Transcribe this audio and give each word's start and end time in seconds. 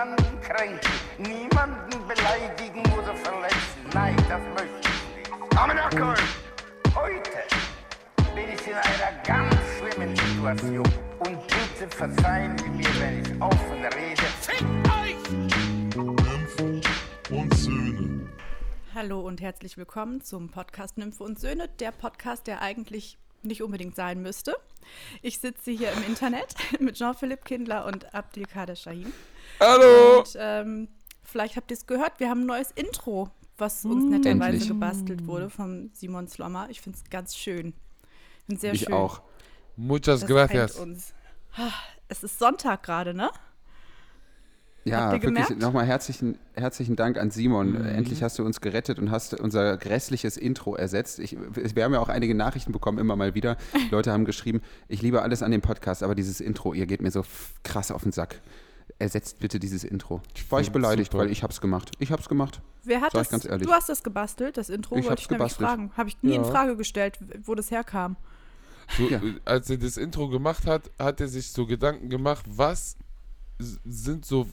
niemanden 0.00 0.40
kränken, 0.40 0.90
niemanden 1.18 2.08
beleidigen 2.08 2.80
oder 2.92 3.14
verletzen. 3.16 3.80
Nein, 3.92 4.16
das 4.28 4.40
möchte 4.54 4.88
ich 4.88 5.28
nicht. 5.28 5.58
Amenakol! 5.58 6.14
Heute 6.94 7.30
bin 8.34 8.44
ich 8.54 8.66
in 8.66 8.74
einer 8.74 9.22
ganz 9.24 9.54
schlimmen 9.78 10.16
Situation. 10.16 10.88
Und 11.18 11.38
bitte 11.46 11.94
verzeihen 11.94 12.56
Sie 12.56 12.70
mir, 12.70 12.88
wenn 12.98 13.20
ich 13.20 13.42
offen 13.42 13.84
rede. 13.84 14.22
Fickt 14.40 14.64
euch! 14.88 15.16
und 17.30 17.54
Söhne. 17.54 18.28
Hallo 18.94 19.20
und 19.20 19.42
herzlich 19.42 19.76
willkommen 19.76 20.22
zum 20.22 20.48
Podcast 20.48 20.96
Nymphe 20.96 21.24
und 21.24 21.38
Söhne, 21.38 21.68
der 21.78 21.92
Podcast, 21.92 22.46
der 22.46 22.62
eigentlich 22.62 23.18
nicht 23.42 23.62
unbedingt 23.62 23.96
sein 23.96 24.22
müsste. 24.22 24.56
Ich 25.20 25.40
sitze 25.40 25.70
hier 25.70 25.92
im 25.92 26.02
Internet 26.04 26.54
mit 26.80 26.96
Jean-Philippe 26.96 27.44
Kindler 27.44 27.84
und 27.84 28.14
Abdelkader 28.14 28.76
Shahin. 28.76 29.12
Hallo! 29.60 30.20
Und 30.20 30.36
ähm, 30.38 30.88
vielleicht 31.22 31.56
habt 31.56 31.70
ihr 31.70 31.76
es 31.76 31.86
gehört, 31.86 32.18
wir 32.18 32.28
haben 32.30 32.40
ein 32.42 32.46
neues 32.46 32.70
Intro, 32.72 33.30
was 33.58 33.84
uns 33.84 34.04
netterweise 34.04 34.52
Endlich. 34.52 34.68
gebastelt 34.68 35.26
wurde 35.26 35.50
vom 35.50 35.90
Simon 35.92 36.28
Slommer. 36.28 36.68
Ich 36.70 36.80
finde 36.80 36.98
es 37.02 37.10
ganz 37.10 37.36
schön. 37.36 37.74
Ich 38.38 38.44
finde 38.46 38.60
sehr 38.60 38.72
Ich 38.74 38.80
schön. 38.84 38.94
auch. 38.94 39.22
Muchas 39.76 40.20
Das 40.20 40.28
gracias. 40.28 40.76
uns. 40.76 41.14
Ah, 41.56 41.70
Es 42.08 42.22
ist 42.24 42.38
Sonntag 42.38 42.82
gerade, 42.82 43.14
ne? 43.14 43.30
Ja, 44.84 45.12
wirklich 45.12 45.58
nochmal 45.58 45.84
herzlichen, 45.84 46.38
herzlichen 46.54 46.96
Dank 46.96 47.18
an 47.18 47.30
Simon. 47.30 47.72
Mhm. 47.72 47.84
Endlich 47.84 48.22
hast 48.22 48.38
du 48.38 48.44
uns 48.46 48.62
gerettet 48.62 48.98
und 48.98 49.10
hast 49.10 49.38
unser 49.38 49.76
grässliches 49.76 50.38
Intro 50.38 50.74
ersetzt. 50.74 51.18
Ich, 51.18 51.36
wir 51.36 51.84
haben 51.84 51.92
ja 51.92 52.00
auch 52.00 52.08
einige 52.08 52.34
Nachrichten 52.34 52.72
bekommen, 52.72 52.98
immer 52.98 53.14
mal 53.14 53.34
wieder. 53.34 53.58
Leute 53.90 54.10
haben 54.10 54.24
geschrieben, 54.24 54.62
ich 54.88 55.02
liebe 55.02 55.20
alles 55.20 55.42
an 55.42 55.50
dem 55.50 55.60
Podcast, 55.60 56.02
aber 56.02 56.14
dieses 56.14 56.40
Intro, 56.40 56.72
ihr 56.72 56.86
geht 56.86 57.02
mir 57.02 57.10
so 57.10 57.24
krass 57.62 57.90
auf 57.90 58.04
den 58.04 58.12
Sack. 58.12 58.40
Ersetzt 58.98 59.38
bitte 59.38 59.58
dieses 59.58 59.84
Intro. 59.84 60.20
Ich 60.34 60.50
war 60.50 60.60
ich 60.60 60.70
beleidigt, 60.72 61.12
super. 61.12 61.24
weil 61.24 61.30
ich 61.30 61.42
hab's 61.42 61.60
gemacht. 61.60 61.92
Ich 61.98 62.10
hab's 62.12 62.28
gemacht. 62.28 62.60
Wer 62.84 63.00
hat 63.00 63.12
Sag 63.12 63.20
das? 63.20 63.26
ich 63.26 63.30
ganz 63.32 63.44
ehrlich. 63.44 63.66
Du 63.66 63.72
hast 63.72 63.88
das 63.88 64.02
gebastelt, 64.02 64.56
das 64.56 64.68
Intro, 64.70 64.96
Ich 64.96 65.02
wollte 65.04 65.10
hab's 65.12 65.22
ich 65.22 65.30
nämlich 65.30 65.52
gebastelt. 65.56 65.68
fragen. 65.68 65.92
Habe 65.96 66.08
ich 66.08 66.22
nie 66.22 66.34
in 66.34 66.42
Ja. 66.44 66.50
Frage 66.50 66.76
gestellt, 66.76 67.18
wo 67.44 67.54
das 67.54 67.70
herkam. 67.70 68.16
So, 68.96 69.04
Ja. 69.08 69.20
Als 69.44 69.68
er 69.70 69.76
das 69.78 69.96
Intro 69.96 70.28
gemacht 70.28 70.66
hat, 70.66 70.90
hat 70.98 71.20
er 71.20 71.28
sich 71.28 71.50
so 71.52 71.66
Gedanken 71.66 72.08
gemacht, 72.08 72.44
was 72.48 72.96
sind 73.84 74.24
so. 74.24 74.46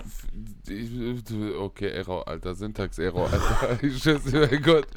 Okay, 1.60 1.90
Error, 1.90 2.28
Alter. 2.28 2.54
Syntax-Error, 2.56 3.30
Alter. 3.32 3.80
Ich 3.84 4.04
schätze, 4.04 4.48
mein 4.52 4.62
Gott. 4.62 4.88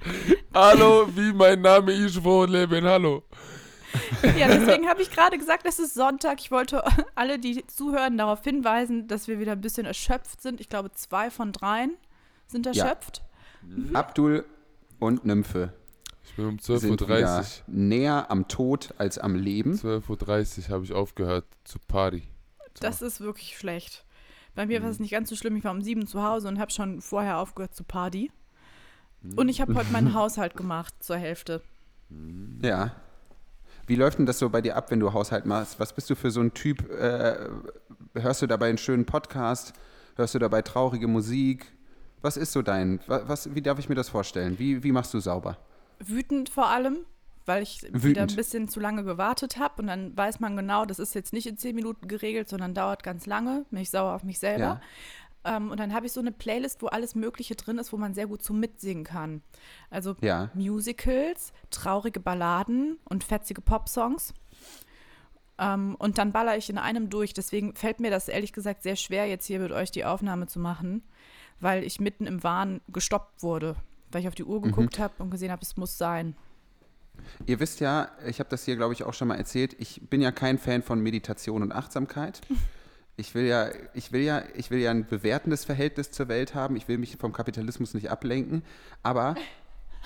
Hallo, 0.52 1.08
wie 1.14 1.32
mein 1.32 1.60
Name 1.62 1.92
ich 1.92 2.22
wo 2.22 2.44
leben. 2.44 2.84
Hallo. 2.84 3.22
Ja, 4.38 4.48
deswegen 4.48 4.88
habe 4.88 5.02
ich 5.02 5.10
gerade 5.10 5.36
gesagt, 5.38 5.64
es 5.66 5.78
ist 5.78 5.94
Sonntag. 5.94 6.40
Ich 6.40 6.50
wollte 6.50 6.82
alle, 7.14 7.38
die 7.38 7.66
zuhören, 7.66 8.16
darauf 8.18 8.42
hinweisen, 8.44 9.08
dass 9.08 9.28
wir 9.28 9.38
wieder 9.40 9.52
ein 9.52 9.60
bisschen 9.60 9.86
erschöpft 9.86 10.40
sind. 10.42 10.60
Ich 10.60 10.68
glaube, 10.68 10.92
zwei 10.92 11.30
von 11.30 11.52
dreien 11.52 11.96
sind 12.46 12.66
Ja. 12.66 12.72
erschöpft. 12.84 13.22
Abdul 13.92 14.44
und 14.98 15.24
Nymphe 15.24 15.72
Ich 16.24 16.34
bin 16.34 16.46
um 16.46 16.58
sind 16.58 17.00
12.30 17.00 17.06
wieder 17.08 17.38
Uhr. 17.38 17.44
näher 17.66 18.30
am 18.30 18.48
Tod 18.48 18.94
als 18.98 19.18
am 19.18 19.34
Leben. 19.34 19.74
12.30 19.74 20.64
Uhr 20.68 20.74
habe 20.74 20.84
ich 20.84 20.92
aufgehört 20.92 21.46
zu 21.64 21.78
Party. 21.78 22.22
Das 22.80 23.02
ist 23.02 23.20
wirklich 23.20 23.56
schlecht. 23.58 24.04
Bei 24.54 24.66
mir 24.66 24.80
war 24.80 24.86
Mhm. 24.88 24.92
es 24.92 25.00
nicht 25.00 25.10
ganz 25.12 25.28
so 25.28 25.36
schlimm. 25.36 25.56
Ich 25.56 25.64
war 25.64 25.72
um 25.72 25.82
sieben 25.82 26.06
zu 26.06 26.22
Hause 26.22 26.48
und 26.48 26.58
habe 26.58 26.70
schon 26.70 27.00
vorher 27.00 27.38
aufgehört 27.38 27.74
zu 27.74 27.84
Party. 27.84 28.30
Mhm. 29.22 29.34
Und 29.38 29.48
ich 29.48 29.60
habe 29.60 29.74
heute 29.74 29.90
meinen 29.92 30.14
Haushalt 30.14 30.56
gemacht 30.56 30.94
zur 31.00 31.16
Hälfte. 31.16 31.62
Ja. 32.62 32.92
Wie 33.90 33.96
läuft 33.96 34.20
denn 34.20 34.26
das 34.26 34.38
so 34.38 34.48
bei 34.48 34.60
dir 34.60 34.76
ab, 34.76 34.92
wenn 34.92 35.00
du 35.00 35.12
Haushalt 35.12 35.46
machst? 35.46 35.80
Was 35.80 35.92
bist 35.92 36.08
du 36.08 36.14
für 36.14 36.30
so 36.30 36.40
ein 36.40 36.54
Typ? 36.54 36.88
Äh, 36.92 37.48
hörst 38.14 38.40
du 38.40 38.46
dabei 38.46 38.68
einen 38.68 38.78
schönen 38.78 39.04
Podcast? 39.04 39.72
Hörst 40.14 40.32
du 40.32 40.38
dabei 40.38 40.62
traurige 40.62 41.08
Musik? 41.08 41.66
Was 42.22 42.36
ist 42.36 42.52
so 42.52 42.62
dein, 42.62 43.00
wa- 43.08 43.22
was, 43.26 43.52
wie 43.52 43.62
darf 43.62 43.80
ich 43.80 43.88
mir 43.88 43.96
das 43.96 44.08
vorstellen? 44.08 44.60
Wie, 44.60 44.84
wie 44.84 44.92
machst 44.92 45.12
du 45.12 45.18
sauber? 45.18 45.58
Wütend 45.98 46.50
vor 46.50 46.68
allem, 46.68 46.98
weil 47.46 47.64
ich 47.64 47.82
wieder 47.82 48.00
Wütend. 48.00 48.30
ein 48.30 48.36
bisschen 48.36 48.68
zu 48.68 48.78
lange 48.78 49.02
gewartet 49.02 49.56
habe. 49.58 49.82
Und 49.82 49.88
dann 49.88 50.16
weiß 50.16 50.38
man 50.38 50.56
genau, 50.56 50.84
das 50.84 51.00
ist 51.00 51.16
jetzt 51.16 51.32
nicht 51.32 51.48
in 51.48 51.56
zehn 51.58 51.74
Minuten 51.74 52.06
geregelt, 52.06 52.48
sondern 52.48 52.74
dauert 52.74 53.02
ganz 53.02 53.26
lange. 53.26 53.64
Bin 53.72 53.80
ich 53.80 53.90
sauer 53.90 54.14
auf 54.14 54.22
mich 54.22 54.38
selber. 54.38 54.80
Ähm, 55.44 55.70
und 55.70 55.80
dann 55.80 55.94
habe 55.94 56.06
ich 56.06 56.12
so 56.12 56.20
eine 56.20 56.32
Playlist, 56.32 56.82
wo 56.82 56.86
alles 56.86 57.14
Mögliche 57.14 57.54
drin 57.54 57.78
ist, 57.78 57.92
wo 57.92 57.96
man 57.96 58.14
sehr 58.14 58.26
gut 58.26 58.42
so 58.42 58.52
mitsingen 58.52 59.04
kann. 59.04 59.42
Also 59.88 60.16
Ja. 60.20 60.50
Musicals, 60.54 61.52
traurige 61.70 62.20
Balladen 62.20 62.98
und 63.04 63.24
fetzige 63.24 63.60
Popsongs. 63.60 64.34
Ähm, 65.58 65.94
und 65.98 66.18
dann 66.18 66.32
baller 66.32 66.56
ich 66.56 66.68
in 66.70 66.78
einem 66.78 67.10
durch. 67.10 67.32
Deswegen 67.34 67.74
fällt 67.74 68.00
mir 68.00 68.10
das 68.10 68.28
ehrlich 68.28 68.52
gesagt 68.52 68.82
sehr 68.82 68.96
schwer, 68.96 69.26
jetzt 69.26 69.46
hier 69.46 69.60
mit 69.60 69.72
euch 69.72 69.90
die 69.90 70.04
Aufnahme 70.04 70.46
zu 70.46 70.58
machen, 70.58 71.02
weil 71.60 71.84
ich 71.84 72.00
mitten 72.00 72.26
im 72.26 72.42
Wahn 72.42 72.80
gestoppt 72.88 73.42
wurde. 73.42 73.76
Weil 74.10 74.22
ich 74.22 74.28
auf 74.28 74.34
die 74.34 74.44
Uhr 74.44 74.60
geguckt 74.60 74.98
habe 74.98 75.22
und 75.22 75.30
gesehen 75.30 75.52
habe, 75.52 75.62
es 75.62 75.76
muss 75.76 75.96
sein. 75.96 76.34
Ihr 77.46 77.60
wisst 77.60 77.80
ja, 77.80 78.10
ich 78.26 78.40
habe 78.40 78.48
das 78.50 78.64
hier, 78.64 78.76
glaube 78.76 78.92
ich, 78.94 79.04
auch 79.04 79.14
schon 79.14 79.28
mal 79.28 79.36
erzählt, 79.36 79.76
ich 79.78 80.00
bin 80.08 80.20
ja 80.20 80.32
kein 80.32 80.58
Fan 80.58 80.82
von 80.82 81.00
Meditation 81.00 81.62
und 81.62 81.72
Achtsamkeit. 81.72 82.40
Ich 83.20 83.34
will 83.34 83.44
ja, 83.44 83.68
ich 83.92 84.12
will 84.12 84.22
ja, 84.22 84.42
ich 84.54 84.70
will 84.70 84.78
ja 84.78 84.90
ein 84.90 85.06
bewertendes 85.06 85.66
Verhältnis 85.66 86.10
zur 86.10 86.28
Welt 86.28 86.54
haben. 86.54 86.74
Ich 86.76 86.88
will 86.88 86.96
mich 86.96 87.18
vom 87.18 87.34
Kapitalismus 87.34 87.92
nicht 87.92 88.10
ablenken. 88.10 88.62
Aber 89.02 89.34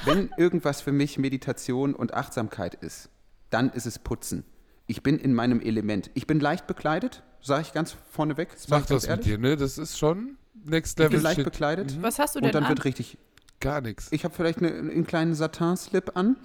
wenn 0.04 0.30
irgendwas 0.36 0.80
für 0.80 0.90
mich 0.90 1.16
Meditation 1.16 1.94
und 1.94 2.12
Achtsamkeit 2.12 2.74
ist, 2.74 3.10
dann 3.50 3.70
ist 3.70 3.86
es 3.86 4.00
Putzen. 4.00 4.42
Ich 4.88 5.04
bin 5.04 5.16
in 5.18 5.32
meinem 5.32 5.60
Element. 5.60 6.10
Ich 6.14 6.26
bin 6.26 6.40
leicht 6.40 6.66
bekleidet, 6.66 7.22
sage 7.40 7.62
ich 7.62 7.72
ganz 7.72 7.96
vorneweg. 8.10 8.48
sag 8.56 8.68
Mach 8.70 8.80
ich 8.82 8.88
ganz 8.88 9.06
das 9.06 9.16
mit 9.16 9.24
dir, 9.26 9.38
ne? 9.38 9.56
Das 9.56 9.78
ist 9.78 9.96
schon 9.96 10.36
Next 10.64 10.98
Ich 10.98 11.04
bin 11.06 11.12
Level 11.12 11.22
leicht 11.22 11.36
Shit. 11.36 11.44
bekleidet. 11.44 12.02
Was 12.02 12.18
hast 12.18 12.34
du 12.34 12.40
denn 12.40 12.48
Und 12.48 12.54
dann 12.56 12.64
an? 12.64 12.70
wird 12.70 12.84
richtig. 12.84 13.16
Gar 13.60 13.80
nichts. 13.80 14.08
Ich 14.10 14.24
habe 14.24 14.34
vielleicht 14.34 14.58
eine, 14.58 14.70
einen 14.70 15.06
kleinen 15.06 15.34
Satin-Slip 15.36 16.16
an. 16.16 16.36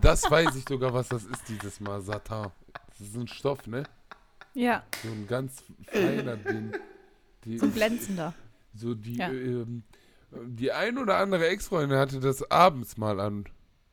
Das 0.00 0.28
weiß 0.30 0.56
ich 0.56 0.64
sogar, 0.66 0.94
was 0.94 1.08
das 1.08 1.24
ist 1.24 1.42
dieses 1.48 1.78
Mal. 1.78 2.00
Satin. 2.00 2.46
Das 2.88 3.00
ist 3.06 3.14
ein 3.16 3.28
Stoff, 3.28 3.66
ne? 3.66 3.82
Ja, 4.56 4.82
So 5.02 5.08
ein 5.10 5.26
ganz 5.28 5.62
feiner 5.86 6.36
Ding. 6.36 6.72
Die, 7.44 7.58
so 7.58 7.66
ein 7.66 7.74
glänzender. 7.74 8.32
so 8.74 8.94
die, 8.94 9.16
Ja. 9.16 9.28
ähm, 9.30 9.82
die 10.32 10.72
ein 10.72 10.96
oder 10.98 11.18
andere 11.18 11.46
Ex-Freundin 11.48 11.98
hatte 11.98 12.20
das 12.20 12.50
abends 12.50 12.96
mal 12.96 13.20
an. 13.20 13.44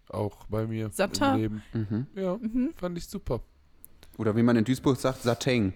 Auch 0.10 0.46
bei 0.46 0.66
mir 0.66 0.90
Satin. 0.92 1.28
im 1.28 1.36
Leben. 1.38 1.64
Mhm. 1.74 2.08
Ja, 2.16 2.40
fand 2.78 2.98
ich 2.98 3.08
super. 3.08 3.42
Oder 4.18 4.36
wie 4.36 4.44
man 4.44 4.56
in 4.56 4.64
Duisburg 4.64 4.98
sagt, 4.98 5.22
Satin. 5.24 5.74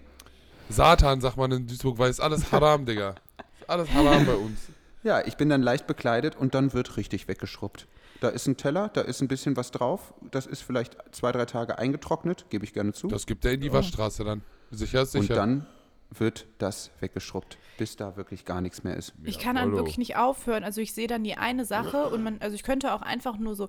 Satan, 0.70 1.20
sagt 1.20 1.36
man 1.36 1.50
in 1.52 1.66
Duisburg, 1.66 1.98
weil 1.98 2.10
ist 2.10 2.20
alles 2.20 2.50
Haram, 2.52 2.86
Digga. 2.86 3.14
Ist 3.60 3.68
alles 3.68 3.90
Haram 3.92 4.24
bei 4.26 4.34
uns. 4.34 4.58
Ja, 5.02 5.24
ich 5.26 5.36
bin 5.36 5.48
dann 5.48 5.62
leicht 5.62 5.86
bekleidet 5.86 6.34
und 6.36 6.54
dann 6.54 6.72
wird 6.72 6.96
richtig 6.96 7.28
weggeschrubbt. 7.28 7.86
Da 8.20 8.28
ist 8.30 8.46
ein 8.46 8.56
Teller, 8.56 8.88
da 8.88 9.00
ist 9.02 9.20
ein 9.20 9.28
bisschen 9.28 9.56
was 9.56 9.70
drauf. 9.70 10.12
Das 10.30 10.46
ist 10.46 10.62
vielleicht 10.62 10.96
zwei, 11.12 11.30
drei 11.32 11.44
Tage 11.46 11.78
eingetrocknet, 11.78 12.46
gebe 12.50 12.64
ich 12.64 12.72
gerne 12.74 12.92
zu. 12.92 13.06
Das 13.08 13.26
gibt 13.26 13.44
er 13.44 13.52
in 13.52 13.60
die 13.60 13.72
Waschstraße 13.72 14.24
dann. 14.24 14.42
Sicher 14.70 15.02
ist 15.02 15.14
und 15.14 15.22
sicher. 15.22 15.34
dann 15.34 15.66
wird 16.10 16.46
das 16.58 16.90
weggeschrubbt, 17.00 17.58
bis 17.76 17.96
da 17.96 18.16
wirklich 18.16 18.44
gar 18.44 18.60
nichts 18.60 18.82
mehr 18.84 18.96
ist. 18.96 19.12
Ich 19.24 19.38
kann 19.38 19.56
dann 19.56 19.72
wirklich 19.72 19.98
nicht 19.98 20.16
aufhören. 20.16 20.64
Also 20.64 20.80
ich 20.80 20.94
sehe 20.94 21.06
dann 21.06 21.24
die 21.24 21.36
eine 21.36 21.64
Sache 21.64 22.08
und 22.08 22.22
man, 22.22 22.38
also 22.40 22.54
ich 22.54 22.62
könnte 22.62 22.94
auch 22.94 23.02
einfach 23.02 23.38
nur 23.38 23.54
so 23.54 23.68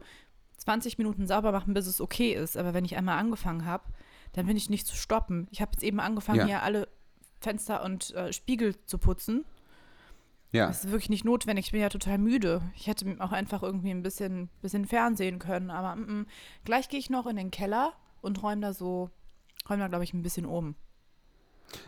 20 0.57 0.97
Minuten 0.97 1.27
sauber 1.27 1.51
machen, 1.51 1.73
bis 1.73 1.87
es 1.87 1.99
okay 1.99 2.33
ist. 2.33 2.57
Aber 2.57 2.73
wenn 2.73 2.85
ich 2.85 2.95
einmal 2.95 3.17
angefangen 3.17 3.65
habe, 3.65 3.83
dann 4.33 4.45
bin 4.45 4.57
ich 4.57 4.69
nicht 4.69 4.87
zu 4.87 4.95
stoppen. 4.95 5.47
Ich 5.51 5.61
habe 5.61 5.71
jetzt 5.73 5.83
eben 5.83 5.99
angefangen, 5.99 6.39
Ja. 6.39 6.45
hier 6.45 6.63
alle 6.63 6.87
Fenster 7.41 7.83
und 7.83 8.13
äh, 8.15 8.31
Spiegel 8.31 8.75
zu 8.85 8.97
putzen. 8.97 9.45
Ja, 10.51 10.67
Das 10.67 10.85
ist 10.85 10.91
wirklich 10.91 11.09
nicht 11.09 11.25
notwendig. 11.25 11.67
Ich 11.67 11.71
bin 11.71 11.81
ja 11.81 11.89
total 11.89 12.17
müde. 12.17 12.61
Ich 12.75 12.87
hätte 12.87 13.15
auch 13.19 13.31
einfach 13.31 13.61
irgendwie 13.61 13.91
ein 13.91 14.01
bisschen, 14.01 14.49
bisschen 14.61 14.85
fernsehen 14.85 15.39
können. 15.39 15.69
Aber 15.69 15.95
mm, 15.95 16.21
mm. 16.21 16.25
gleich 16.65 16.89
gehe 16.89 16.99
ich 16.99 17.09
noch 17.09 17.27
in 17.27 17.35
den 17.35 17.51
Keller 17.51 17.93
und 18.21 18.41
räume 18.41 18.61
da 18.61 18.73
so, 18.73 19.09
räume 19.69 19.83
da, 19.83 19.87
glaube 19.87 20.03
ich, 20.03 20.13
ein 20.13 20.23
bisschen 20.23 20.45
um. 20.45 20.75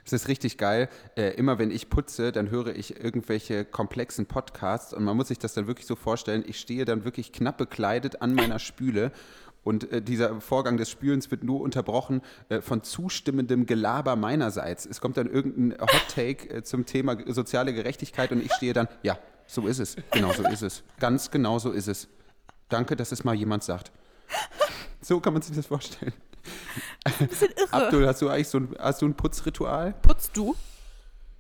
Es 0.06 0.14
ist 0.14 0.28
richtig 0.28 0.58
geil. 0.58 0.90
Äh, 1.16 1.36
immer 1.36 1.60
wenn 1.60 1.72
ich 1.72 1.90
putze, 1.90 2.32
dann 2.32 2.50
höre 2.50 2.76
ich 2.76 3.04
irgendwelche 3.04 3.66
komplexen 3.66 4.26
Podcasts 4.26 4.94
und 4.94 5.04
man 5.04 5.18
muss 5.18 5.30
sich 5.30 5.40
das 5.40 5.54
dann 5.54 5.68
wirklich 5.68 5.88
so 5.88 5.96
vorstellen. 5.96 6.44
Ich 6.48 6.60
stehe 6.60 6.86
dann 6.86 7.04
wirklich 7.06 7.32
knapp 7.32 7.58
bekleidet 7.58 8.22
an 8.22 8.34
meiner 8.34 8.60
Spüle 8.60 9.12
und 9.64 9.92
äh, 9.92 10.02
dieser 10.02 10.42
Vorgang 10.42 10.78
des 10.78 10.90
Spülens 10.90 11.30
wird 11.30 11.44
nur 11.44 11.62
unterbrochen 11.62 12.22
äh, 12.50 12.62
von 12.62 12.84
zustimmendem 12.84 13.66
Gelaber 13.66 14.16
meinerseits. 14.16 14.86
Es 14.86 15.02
kommt 15.02 15.18
dann 15.18 15.28
irgendein 15.28 15.80
Hot 15.80 16.08
Take 16.14 16.50
äh, 16.50 16.64
zum 16.64 16.86
Thema 16.86 17.18
soziale 17.28 17.74
Gerechtigkeit 17.74 18.32
und 18.32 18.44
ich 18.44 18.52
stehe 18.54 18.74
dann, 18.74 18.88
ja, 19.04 19.18
so 19.46 19.68
ist 19.68 19.80
es, 19.80 19.96
genau 20.12 20.34
so 20.34 20.44
ist 20.44 20.64
es, 20.64 20.84
ganz 21.00 21.30
genau 21.30 21.60
so 21.60 21.72
ist 21.72 21.88
es. 21.88 22.08
Danke, 22.70 22.96
dass 22.96 23.12
es 23.12 23.24
mal 23.24 23.36
jemand 23.36 23.64
sagt. 23.64 23.92
So 25.02 25.20
kann 25.20 25.34
man 25.34 25.42
sich 25.42 25.56
das 25.56 25.66
vorstellen. 25.66 26.14
Ein 27.04 27.28
bisschen 27.28 27.50
irre. 27.58 27.74
Abdul, 27.74 28.08
hast 28.08 28.22
du 28.22 28.30
eigentlich 28.30 28.48
so 28.48 28.60
ein, 28.60 28.76
hast 28.80 29.02
du 29.02 29.08
ein 29.08 29.16
Putzritual? 29.16 29.94
Putzt 30.02 30.36
du? 30.38 30.56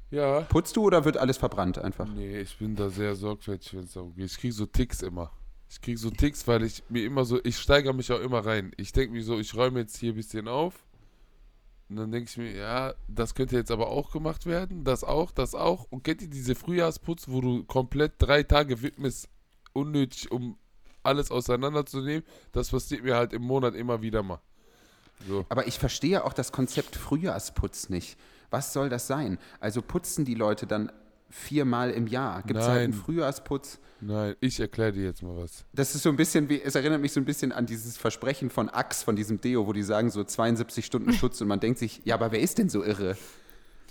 Ja. 0.09 0.41
Putzt 0.41 0.75
du 0.75 0.83
oder 0.83 1.05
wird 1.05 1.17
alles 1.17 1.37
verbrannt 1.37 1.77
einfach? 1.77 2.07
Nee, 2.07 2.39
ich 2.41 2.57
bin 2.57 2.75
da 2.75 2.89
sehr 2.89 3.15
sorgfältig, 3.15 3.73
wenn 3.73 3.83
es 3.83 3.93
darum 3.93 4.13
geht. 4.15 4.25
Ich 4.25 4.37
kriege 4.37 4.53
so 4.53 4.65
Ticks 4.65 5.01
immer. 5.01 5.31
Ich 5.69 5.79
kriege 5.79 5.97
so 5.97 6.09
Ticks, 6.09 6.45
weil 6.47 6.63
ich 6.63 6.83
mir 6.89 7.05
immer 7.05 7.23
so, 7.23 7.39
ich 7.43 7.57
steigere 7.57 7.93
mich 7.93 8.11
auch 8.11 8.19
immer 8.19 8.45
rein. 8.45 8.73
Ich 8.75 8.91
denke 8.91 9.13
mir 9.13 9.23
so, 9.23 9.39
ich 9.39 9.55
räume 9.55 9.79
jetzt 9.79 9.97
hier 9.97 10.11
ein 10.11 10.15
bisschen 10.17 10.49
auf 10.49 10.85
Und 11.87 11.97
dann 11.97 12.11
denke 12.11 12.29
ich 12.29 12.37
mir, 12.37 12.51
ja, 12.55 12.93
das 13.09 13.35
könnte 13.35 13.57
jetzt 13.57 13.69
aber 13.69 13.87
auch 13.89 14.11
gemacht 14.11 14.45
werden, 14.45 14.83
das 14.85 15.03
auch, 15.03 15.31
das 15.31 15.55
auch. 15.55 15.85
Und 15.89 16.03
kennt 16.05 16.21
ihr 16.21 16.29
diese 16.29 16.55
Frühjahrsputz, 16.55 17.27
wo 17.27 17.41
du 17.41 17.63
komplett 17.65 18.13
drei 18.17 18.43
Tage 18.43 18.81
widmest, 18.81 19.29
unnötig, 19.73 20.31
um 20.31 20.57
alles 21.03 21.31
auseinanderzunehmen? 21.31 22.23
Das 22.53 22.69
passiert 22.69 23.03
mir 23.03 23.15
halt 23.15 23.33
im 23.33 23.41
Monat 23.41 23.75
immer 23.75 24.01
wieder 24.01 24.23
mal. 24.23 24.39
So. 25.27 25.45
Aber 25.49 25.67
ich 25.67 25.77
verstehe 25.79 26.23
auch 26.25 26.33
das 26.33 26.51
Konzept 26.51 26.95
Frühjahrsputz 26.95 27.89
nicht. 27.89 28.17
Was 28.49 28.73
soll 28.73 28.89
das 28.89 29.07
sein? 29.07 29.37
Also 29.59 29.81
putzen 29.81 30.25
die 30.25 30.35
Leute 30.35 30.67
dann 30.67 30.91
viermal 31.29 31.91
im 31.91 32.07
Jahr? 32.07 32.43
Gibt 32.43 32.59
es 32.59 32.67
halt 32.67 32.81
einen. 32.83 32.93
Frühjahrsputz? 32.93 33.79
Nein, 34.01 34.35
ich 34.41 34.59
erkläre 34.59 34.91
dir 34.91 35.03
jetzt 35.05 35.21
mal 35.23 35.37
was. 35.37 35.63
Das 35.73 35.95
ist 35.95 36.03
so 36.03 36.09
ein 36.09 36.15
bisschen 36.17 36.49
wie, 36.49 36.61
es 36.61 36.75
erinnert 36.75 37.01
mich 37.01 37.13
so 37.13 37.19
ein 37.21 37.25
bisschen 37.25 37.51
an 37.51 37.65
dieses 37.65 37.97
Versprechen 37.97 38.49
von 38.49 38.67
Axe, 38.69 39.05
von 39.05 39.15
diesem 39.15 39.39
Deo, 39.39 39.67
wo 39.67 39.73
die 39.73 39.83
sagen 39.83 40.09
so 40.09 40.23
72 40.23 40.85
Stunden 40.85 41.13
Schutz 41.13 41.39
und 41.39 41.47
man 41.47 41.59
denkt 41.59 41.79
sich, 41.79 42.01
ja, 42.03 42.15
aber 42.15 42.31
wer 42.31 42.39
ist 42.41 42.57
denn 42.57 42.67
so 42.67 42.83
irre? 42.83 43.15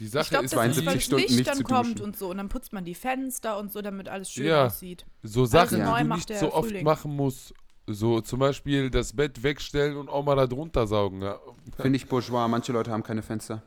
Die 0.01 0.05
Ich 0.07 0.11
Sache 0.11 0.31
glaube, 0.31 0.45
ist, 0.47 0.55
das 0.55 0.67
ist, 0.77 0.85
72 0.85 0.87
weil 0.87 0.95
das 0.95 1.05
Stunden 1.05 1.23
Licht 1.25 1.37
nicht 1.37 1.49
dann 1.49 1.57
zu 1.59 1.63
kommt 1.65 1.99
duschen. 1.99 2.05
und 2.05 2.17
so. 2.19 2.31
Und 2.31 2.39
dann 2.39 2.49
putzt 2.49 2.73
man 2.73 2.85
die 2.85 2.95
Fenster 2.95 3.59
und 3.59 3.71
so, 3.73 3.81
damit 3.83 4.09
alles 4.09 4.31
schön 4.31 4.47
Ja. 4.47 4.67
aussieht. 4.67 5.07
so 5.23 5.45
Sachen, 5.47 5.79
neu 5.85 5.97
die 5.99 6.03
du 6.03 6.09
macht 6.09 6.29
nicht 6.31 6.41
so 6.41 6.53
oft 6.53 6.69
Frühling. 6.69 6.85
machen 6.85 7.15
musst. 7.15 7.55
So 7.95 8.21
zum 8.21 8.39
Beispiel 8.41 8.91
das 8.91 9.13
Bett 9.13 9.43
wegstellen 9.43 9.97
und 9.97 10.09
auch 10.09 10.25
mal 10.25 10.37
da 10.37 10.47
drunter 10.47 10.87
saugen. 10.87 11.23
Ja, 11.23 11.39
Finde 11.77 11.97
ich 11.97 12.07
bourgeois. 12.07 12.49
Manche 12.49 12.73
Leute 12.73 12.91
haben 12.91 13.03
keine 13.03 13.23
Fenster. 13.23 13.63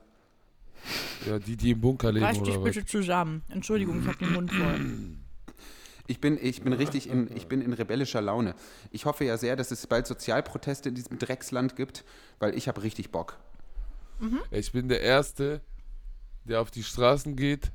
ja 1.25 1.40
die, 1.40 1.56
die 1.58 1.72
im 1.72 1.81
Bunker 1.81 2.12
leben 2.12 2.25
Reiß 2.25 2.40
dich 2.40 2.56
oder 2.56 2.64
was. 2.66 2.75
bitte 2.75 2.86
zusammen. 2.86 3.42
Entschuldigung, 3.50 4.02
ich 4.02 4.08
habe 4.08 4.18
den 4.18 4.34
Mund 4.34 4.52
voll. 4.52 4.80
Ich 6.08 6.20
bin, 6.20 6.38
ich 6.42 6.62
bin 6.62 6.74
richtig 6.74 7.10
in, 7.10 7.34
ich 7.36 7.48
bin 7.48 7.62
in 7.62 7.72
rebellischer 7.72 8.22
Laune. 8.22 8.56
Ich 8.92 9.06
hoffe 9.06 9.24
ja 9.24 9.38
sehr, 9.38 9.56
dass 9.56 9.72
es 9.72 9.88
bald 9.88 10.06
Sozialproteste 10.06 10.90
in 10.90 10.96
diesem 10.96 11.18
Drecksland 11.18 11.76
gibt, 11.78 12.04
weil 12.40 12.56
ich 12.58 12.68
habe 12.68 12.84
richtig 12.84 13.12
Bock. 13.12 13.38
Ich 14.52 14.72
bin 14.72 14.90
der 14.90 15.02
Erste, 15.02 15.62
der 16.46 16.62
auf 16.62 16.72
die 16.72 16.84
Straßen 16.84 17.36
geht 17.36 17.72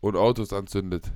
und 0.00 0.16
Autos 0.16 0.52
anzündet. 0.52 1.10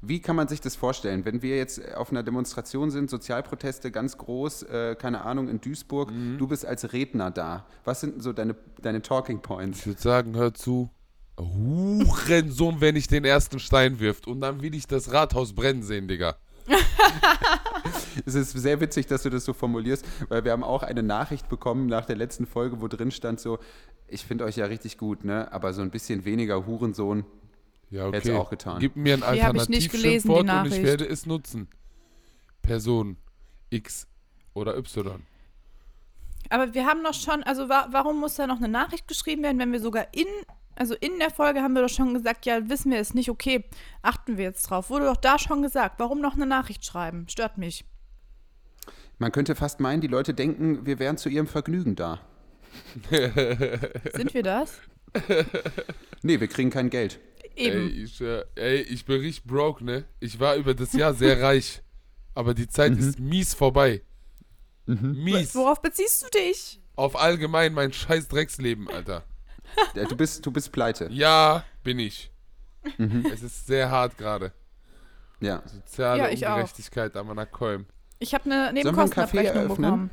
Wie 0.00 0.20
kann 0.20 0.36
man 0.36 0.48
sich 0.48 0.60
das 0.60 0.76
vorstellen, 0.76 1.24
wenn 1.24 1.42
wir 1.42 1.56
jetzt 1.56 1.94
auf 1.94 2.10
einer 2.10 2.22
Demonstration 2.22 2.90
sind, 2.90 3.10
Sozialproteste 3.10 3.90
ganz 3.90 4.16
groß, 4.16 4.62
äh, 4.64 4.96
keine 4.96 5.22
Ahnung, 5.22 5.48
in 5.48 5.60
Duisburg, 5.60 6.12
du 6.38 6.46
bist 6.46 6.64
als 6.64 6.92
Redner 6.92 7.30
da. 7.30 7.66
Was 7.84 8.00
sind 8.00 8.14
denn 8.14 8.20
so 8.20 8.32
deine, 8.32 8.54
deine 8.80 9.02
Talking 9.02 9.40
Points? 9.40 9.80
Ich 9.80 9.86
würde 9.86 10.00
sagen, 10.00 10.36
hör 10.36 10.54
zu. 10.54 10.90
Hurensohn, 11.38 12.80
wenn 12.80 12.96
ich 12.96 13.06
den 13.06 13.24
ersten 13.24 13.58
Stein 13.58 14.00
wirft. 14.00 14.26
Und 14.26 14.40
dann 14.40 14.60
will 14.60 14.74
ich 14.74 14.86
das 14.86 15.12
Rathaus 15.12 15.52
brennen 15.52 15.82
sehen, 15.82 16.08
Digga. 16.08 16.36
Es 18.26 18.34
ist 18.34 18.52
sehr 18.52 18.80
witzig, 18.80 19.06
dass 19.06 19.22
du 19.22 19.30
das 19.30 19.44
so 19.44 19.52
formulierst, 19.52 20.04
weil 20.28 20.44
wir 20.44 20.52
haben 20.52 20.64
auch 20.64 20.82
eine 20.82 21.02
Nachricht 21.02 21.48
bekommen 21.48 21.86
nach 21.86 22.04
der 22.04 22.16
letzten 22.16 22.46
Folge, 22.46 22.80
wo 22.80 22.88
drin 22.88 23.10
stand 23.10 23.40
so, 23.40 23.58
ich 24.06 24.24
finde 24.24 24.44
euch 24.44 24.56
ja 24.56 24.66
richtig 24.66 24.98
gut, 24.98 25.24
ne? 25.24 25.52
aber 25.52 25.72
so 25.72 25.82
ein 25.82 25.90
bisschen 25.90 26.24
weniger 26.24 26.66
Hurensohn. 26.66 27.24
Ja, 27.90 28.06
okay. 28.08 28.34
auch 28.34 28.50
getan. 28.50 28.80
Gib 28.80 28.96
mir 28.96 29.14
ein 29.14 29.22
Alternativschimpfwort 29.22 30.48
und 30.48 30.66
ich 30.66 30.82
werde 30.82 31.06
es 31.06 31.26
nutzen. 31.26 31.68
Person 32.62 33.16
X 33.70 34.06
oder 34.54 34.76
Y. 34.76 35.22
Aber 36.50 36.74
wir 36.74 36.86
haben 36.86 37.02
doch 37.02 37.14
schon, 37.14 37.42
also 37.42 37.68
wa 37.68 37.88
warum 37.90 38.20
muss 38.20 38.36
da 38.36 38.46
noch 38.46 38.58
eine 38.58 38.68
Nachricht 38.68 39.08
geschrieben 39.08 39.42
werden, 39.42 39.58
wenn 39.58 39.72
wir 39.72 39.80
sogar 39.80 40.08
in, 40.12 40.26
also 40.76 40.94
in 40.94 41.18
der 41.18 41.30
Folge 41.30 41.62
haben 41.62 41.74
wir 41.74 41.82
doch 41.82 41.88
schon 41.88 42.14
gesagt, 42.14 42.46
ja, 42.46 42.68
wissen 42.68 42.90
wir 42.90 42.98
es 42.98 43.14
nicht, 43.14 43.30
okay, 43.30 43.64
achten 44.02 44.36
wir 44.36 44.44
jetzt 44.44 44.62
drauf. 44.64 44.90
Wurde 44.90 45.06
doch 45.06 45.16
da 45.16 45.38
schon 45.38 45.62
gesagt, 45.62 45.98
warum 45.98 46.20
noch 46.20 46.34
eine 46.34 46.46
Nachricht 46.46 46.84
schreiben? 46.84 47.26
Stört 47.28 47.58
mich. 47.58 47.84
Man 49.18 49.32
könnte 49.32 49.56
fast 49.56 49.80
meinen, 49.80 50.00
die 50.00 50.06
Leute 50.06 50.32
denken, 50.32 50.86
wir 50.86 50.98
wären 50.98 51.16
zu 51.16 51.28
ihrem 51.28 51.48
Vergnügen 51.48 51.96
da. 51.96 52.20
Sind 53.10 54.34
wir 54.34 54.42
das? 54.42 54.80
Nee, 56.22 56.38
wir 56.40 56.48
kriegen 56.48 56.70
kein 56.70 56.90
Geld. 56.90 57.18
Ey 57.58 57.66
Eben. 57.66 58.04
ich, 58.04 58.20
äh, 58.20 58.44
ey, 58.54 58.82
ich 58.82 59.04
bin 59.04 59.20
richtig 59.20 59.44
broke, 59.44 59.84
ne? 59.84 60.04
Ich 60.20 60.38
war 60.38 60.54
über 60.56 60.74
das 60.74 60.92
Jahr 60.92 61.12
sehr 61.14 61.40
reich. 61.42 61.82
Aber 62.34 62.54
die 62.54 62.68
Zeit 62.68 62.92
Mhm. 62.92 62.98
ist 63.00 63.18
mies 63.18 63.54
vorbei. 63.54 64.02
Mies. 64.86 65.54
Worauf 65.54 65.82
beziehst 65.82 66.22
du 66.22 66.28
dich? 66.38 66.80
Auf 66.96 67.16
allgemein 67.16 67.74
mein 67.74 67.92
scheiß 67.92 68.28
Drecksleben, 68.28 68.88
Alter. 68.88 69.24
Du 70.08 70.16
bist, 70.16 70.44
du 70.46 70.50
bist 70.50 70.72
pleite. 70.72 71.08
Ja, 71.10 71.62
bin 71.82 71.98
ich. 71.98 72.30
Mhm. 72.96 73.26
Es 73.32 73.42
ist 73.42 73.66
sehr 73.66 73.90
hart 73.90 74.16
gerade. 74.16 74.52
Ja. 75.40 75.62
Soziale 75.66 76.22
Ja, 76.22 76.28
ich 76.30 76.46
auch. 76.46 76.52
Ungerechtigkeit 76.54 77.16
am 77.16 77.28
Anakolm. 77.30 77.84
Ich 78.18 78.32
habe 78.34 78.44
eine 78.46 78.72
Nebenkostenabrechnung 78.72 79.68
bekommen. 79.68 80.10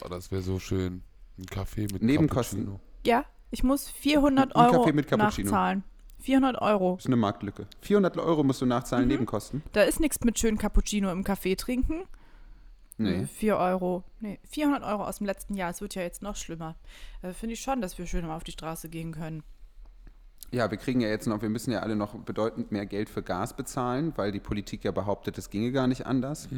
Boah, 0.00 0.08
das 0.08 0.30
wäre 0.32 0.42
so 0.42 0.58
schön. 0.58 1.02
Ein 1.38 1.46
Kaffee 1.46 1.86
mit 1.92 2.02
Nebenkosten. 2.02 2.64
Cappuccino. 2.66 2.80
Ja, 3.06 3.24
ich 3.50 3.62
muss 3.62 3.88
400 3.88 4.54
Ein 4.56 4.60
Euro 4.66 4.80
Kaffee 4.82 4.92
mit 4.92 5.06
Cappuccino. 5.08 5.50
nachzahlen. 5.50 5.84
400 6.20 6.60
Euro. 6.60 6.94
Das 6.96 7.04
ist 7.04 7.06
eine 7.06 7.16
Marktlücke. 7.16 7.66
400 7.82 8.16
Euro 8.18 8.42
musst 8.44 8.60
du 8.60 8.66
nachzahlen, 8.66 9.04
Mhm. 9.06 9.12
Nebenkosten. 9.12 9.62
Da 9.72 9.82
ist 9.82 10.00
nichts 10.00 10.20
mit 10.24 10.38
schön 10.38 10.58
Cappuccino 10.58 11.10
im 11.10 11.24
Café 11.24 11.56
trinken. 11.56 12.04
Nee. 12.98 13.24
4 13.26 13.56
Euro. 13.56 14.04
Nee, 14.20 14.38
400 14.50 14.82
Euro 14.84 15.04
aus 15.04 15.18
dem 15.18 15.26
letzten 15.26 15.54
Jahr. 15.54 15.70
Es 15.70 15.80
wird 15.80 15.94
ja 15.94 16.02
jetzt 16.02 16.20
noch 16.22 16.36
schlimmer. 16.36 16.76
Äh, 17.22 17.32
Finde 17.32 17.54
ich 17.54 17.60
schon, 17.60 17.80
dass 17.80 17.96
wir 17.98 18.06
schön 18.06 18.26
mal 18.26 18.36
auf 18.36 18.44
die 18.44 18.52
Straße 18.52 18.88
gehen 18.90 19.12
können. 19.12 19.42
Ja, 20.52 20.70
wir 20.70 20.76
kriegen 20.78 21.00
ja 21.00 21.08
jetzt 21.08 21.26
noch, 21.26 21.40
wir 21.42 21.48
müssen 21.48 21.70
ja 21.70 21.78
alle 21.80 21.96
noch 21.96 22.14
bedeutend 22.16 22.72
mehr 22.72 22.84
Geld 22.84 23.08
für 23.08 23.22
Gas 23.22 23.54
bezahlen, 23.56 24.12
weil 24.16 24.32
die 24.32 24.40
Politik 24.40 24.84
ja 24.84 24.90
behauptet, 24.90 25.38
es 25.38 25.48
ginge 25.48 25.70
gar 25.72 25.86
nicht 25.86 26.04
anders. 26.06 26.48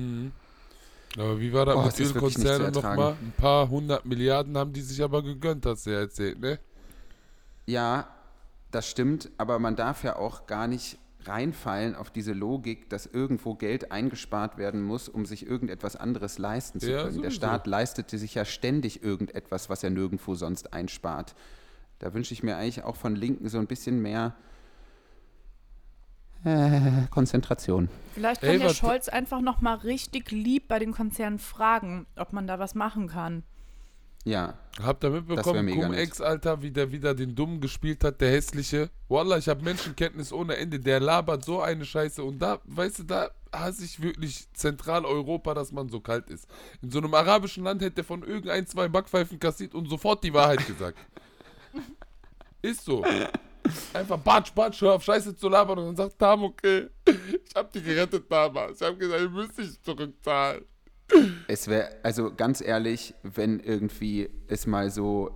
Aber 1.17 1.39
wie 1.39 1.53
war 1.53 1.67
das 1.67 1.77
Oh, 1.77 1.83
mit 1.83 1.93
es 1.93 2.01
ist 2.01 2.15
wirklich 2.15 2.39
nicht 2.39 2.47
zu 2.47 2.53
Ölkonzernen 2.55 2.75
ertragen. 2.75 2.97
nochmal? 2.97 3.17
Ein 3.23 3.35
paar 3.37 3.69
hundert 3.69 4.07
Milliarden 4.07 4.57
haben 4.57 4.73
die 4.73 4.81
sich 4.81 5.03
aber 5.03 5.23
gegönnt, 5.23 5.67
hast 5.67 5.85
du 5.87 5.91
ja 5.91 5.99
erzählt, 6.01 6.41
ne? 6.41 6.59
Ja, 7.67 8.09
das 8.73 8.89
stimmt, 8.89 9.31
aber 9.39 9.59
man 9.61 9.77
darf 9.77 10.03
ja 10.05 10.17
auch 10.17 10.47
gar 10.47 10.67
nicht 10.67 10.99
reinfallen 11.25 11.95
auf 11.95 12.11
diese 12.11 12.33
Logik, 12.33 12.91
dass 12.91 13.07
irgendwo 13.07 13.55
Geld 13.55 13.93
eingespart 13.93 14.59
werden 14.59 14.83
muss, 14.83 15.09
um 15.09 15.25
sich 15.25 15.47
irgendetwas 15.47 15.95
anderes 15.95 16.39
leisten 16.39 16.81
zu 16.81 16.91
Ja, 16.91 17.03
können. 17.05 17.13
Der 17.23 17.31
sowieso. 17.31 17.37
Staat 17.37 17.67
leistete 17.69 18.19
sich 18.19 18.35
ja 18.35 18.45
ständig 18.45 19.05
irgendetwas, 19.05 19.71
was 19.71 19.85
er 19.85 19.91
nirgendwo 19.91 20.35
sonst 20.35 20.73
einspart. 20.73 21.37
Da 22.01 22.13
wünsche 22.13 22.35
ich 22.35 22.43
mir 22.43 22.57
eigentlich 22.57 22.83
auch 22.83 22.97
von 22.97 23.15
Linken 23.15 23.49
so 23.49 23.59
ein 23.59 23.69
bisschen 23.69 24.03
mehr 24.03 24.35
äh, 26.45 27.07
Konzentration. 27.11 27.89
Vielleicht 28.15 28.41
kann 28.41 28.51
Ey, 28.51 28.59
der 28.59 28.69
was- 28.71 28.77
Scholz 28.77 29.09
einfach 29.09 29.41
noch 29.41 29.61
mal 29.61 29.75
richtig 29.77 30.31
lieb 30.33 30.67
bei 30.67 30.79
den 30.81 30.93
Konzernen 30.93 31.39
fragen, 31.39 32.07
ob 32.17 32.33
man 32.33 32.47
da 32.49 32.59
was 32.59 32.75
machen 32.75 33.07
kann. 33.09 33.45
Ja, 34.25 34.55
Habt 34.81 35.05
ihr 35.05 35.11
mitbekommen, 35.11 35.69
Cum-Ex, 35.69 36.21
Alter, 36.23 36.63
wie 36.63 36.71
der 36.71 36.91
wieder 36.91 37.15
den 37.15 37.35
Dummen 37.35 37.61
gespielt 37.61 38.03
hat, 38.05 38.21
der 38.23 38.31
Hässliche? 38.31 38.89
Wallah, 39.09 39.37
ich 39.37 39.49
habe 39.49 39.63
Menschenkenntnis 39.63 40.33
ohne 40.33 40.57
Ende. 40.57 40.81
Der 40.81 40.99
labert 40.99 41.45
so 41.45 41.61
eine 41.61 41.85
Scheiße. 41.85 42.25
Und 42.25 42.39
da, 42.39 42.59
weißt 42.65 43.01
du, 43.01 43.03
da 43.03 43.31
hasse 43.53 43.85
ich 43.85 44.01
wirklich 44.01 44.51
Zentraleuropa, 44.55 45.53
dass 45.53 45.73
man 45.73 45.91
so 45.91 46.01
kalt 46.01 46.31
ist. 46.31 46.49
In 46.81 46.91
so 46.91 46.99
einem 46.99 47.13
arabischen 47.13 47.65
Land 47.65 47.83
hätte 47.83 48.01
er 48.01 48.05
von 48.05 48.23
irgendein, 48.23 48.67
zwei 48.67 48.89
Backpfeifen 48.89 49.39
kassiert 49.39 49.75
und 49.75 49.91
sofort 49.91 50.25
die 50.25 50.33
Wahrheit 50.33 50.67
gesagt. 50.67 50.99
ist 52.63 52.83
so. 52.83 53.05
Einfach 53.93 54.19
batsch, 54.19 54.55
batsch, 54.55 54.81
hör 54.81 54.95
auf 54.95 55.05
Scheiße 55.05 55.37
zu 55.37 55.51
labern 55.51 55.79
und 55.79 55.87
dann 55.87 55.97
sagt 55.97 56.19
Tam, 56.19 56.43
okay, 56.45 56.89
ich 57.07 57.55
hab 57.55 57.71
die 57.71 57.83
gerettet 57.83 58.25
damals. 58.31 58.81
Ich 58.81 58.87
hab 58.87 58.99
gesagt, 58.99 59.21
ihr 59.21 59.29
müsst 59.29 59.59
dich 59.59 59.83
zurückzahlen. 59.83 60.65
Es 61.49 61.69
wäre, 61.69 61.89
also 62.03 62.33
ganz 62.35 62.61
ehrlich, 62.61 63.15
wenn 63.23 63.61
irgendwie 63.61 64.29
es 64.49 64.67
mal 64.67 64.91
so 64.91 65.31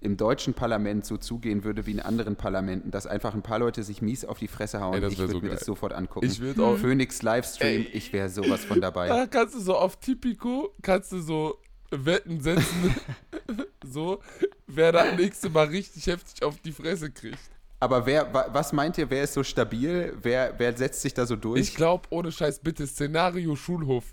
im 0.00 0.16
deutschen 0.18 0.52
Parlament 0.52 1.06
so 1.06 1.16
zugehen 1.16 1.64
würde 1.64 1.86
wie 1.86 1.92
in 1.92 2.00
anderen 2.00 2.36
Parlamenten, 2.36 2.90
dass 2.90 3.06
einfach 3.06 3.32
ein 3.34 3.40
paar 3.42 3.58
Leute 3.58 3.82
sich 3.82 4.02
mies 4.02 4.24
auf 4.26 4.38
die 4.38 4.48
Fresse 4.48 4.80
hauen, 4.80 4.94
Ey, 4.94 5.00
das 5.00 5.14
ich 5.14 5.18
würde 5.18 5.32
so 5.32 5.38
mir 5.40 5.48
geil. 5.48 5.56
das 5.56 5.64
sofort 5.64 5.94
angucken. 5.94 6.26
Ich 6.26 6.40
würd 6.40 6.60
auch- 6.60 6.76
Phoenix 6.76 7.22
Livestream, 7.22 7.86
Ey. 7.86 7.88
ich 7.92 8.12
wäre 8.12 8.28
sowas 8.28 8.64
von 8.64 8.80
dabei. 8.82 9.08
Da 9.08 9.26
kannst 9.26 9.54
du 9.54 9.60
so 9.60 9.74
auf 9.76 9.96
Tipico, 9.98 10.70
kannst 10.82 11.10
du 11.12 11.20
so 11.20 11.56
Wetten 11.90 12.40
setzen, 12.40 12.94
so, 13.86 14.20
wer 14.66 14.92
da 14.92 15.12
nächste 15.14 15.48
Mal 15.48 15.66
richtig 15.68 16.06
heftig 16.06 16.42
auf 16.42 16.58
die 16.60 16.72
Fresse 16.72 17.10
kriegt. 17.10 17.38
Aber 17.80 18.04
wer, 18.06 18.32
wa, 18.32 18.46
was 18.52 18.72
meint 18.72 18.98
ihr, 18.98 19.08
wer 19.10 19.24
ist 19.24 19.34
so 19.34 19.42
stabil? 19.42 20.14
Wer, 20.22 20.54
wer 20.58 20.76
setzt 20.76 21.02
sich 21.02 21.14
da 21.14 21.24
so 21.26 21.36
durch? 21.36 21.60
Ich 21.60 21.74
glaube, 21.74 22.04
ohne 22.10 22.32
Scheiß, 22.32 22.58
bitte, 22.60 22.86
Szenario 22.86 23.56
Schulhof. 23.56 24.04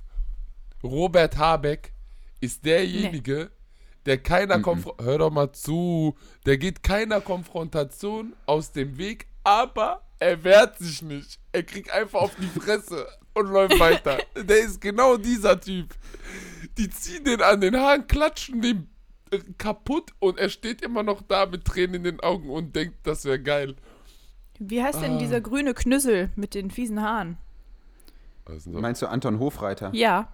Robert 0.83 1.37
Habeck 1.37 1.93
ist 2.39 2.65
derjenige, 2.65 3.51
der 4.05 4.17
keiner 4.17 4.59
Konfro 4.61 4.95
Hör 4.99 5.19
doch 5.19 5.29
mal 5.31 5.51
zu. 5.51 6.15
Der 6.45 6.57
geht 6.57 6.81
keiner 6.83 7.21
Konfrontation 7.21 8.33
aus 8.45 8.71
dem 8.71 8.97
Weg, 8.97 9.27
aber 9.43 10.01
er 10.19 10.43
wehrt 10.43 10.77
sich 10.79 11.01
nicht. 11.01 11.39
Er 11.51 11.63
kriegt 11.63 11.91
einfach 11.91 12.21
auf 12.21 12.35
die 12.35 12.59
Fresse 12.59 13.07
und 13.33 13.47
läuft 13.51 13.79
weiter. 13.79 14.17
Der 14.35 14.59
ist 14.59 14.81
genau 14.81 15.17
dieser 15.17 15.59
Typ. 15.59 15.93
Die 16.77 16.89
ziehen 16.89 17.23
den 17.25 17.41
an 17.41 17.61
den 17.61 17.75
Haaren, 17.75 18.07
klatschen 18.07 18.61
den 18.61 18.87
äh, 19.31 19.39
kaputt 19.57 20.11
und 20.19 20.37
er 20.37 20.49
steht 20.49 20.81
immer 20.81 21.01
noch 21.03 21.21
da 21.21 21.45
mit 21.45 21.65
Tränen 21.65 21.95
in 21.95 22.03
den 22.03 22.19
Augen 22.19 22.49
und 22.49 22.75
denkt, 22.75 22.97
das 23.03 23.25
wäre 23.25 23.41
geil. 23.41 23.75
Wie 24.59 24.81
heißt 24.83 24.97
Ah. 24.99 25.01
denn 25.01 25.17
dieser 25.19 25.41
grüne 25.41 25.73
Knüssel 25.73 26.29
mit 26.35 26.53
den 26.53 26.69
fiesen 26.71 27.01
Haaren? 27.01 27.37
Meinst 28.65 29.01
du 29.01 29.07
Anton 29.07 29.39
Hofreiter? 29.39 29.91
Ja, 29.93 30.27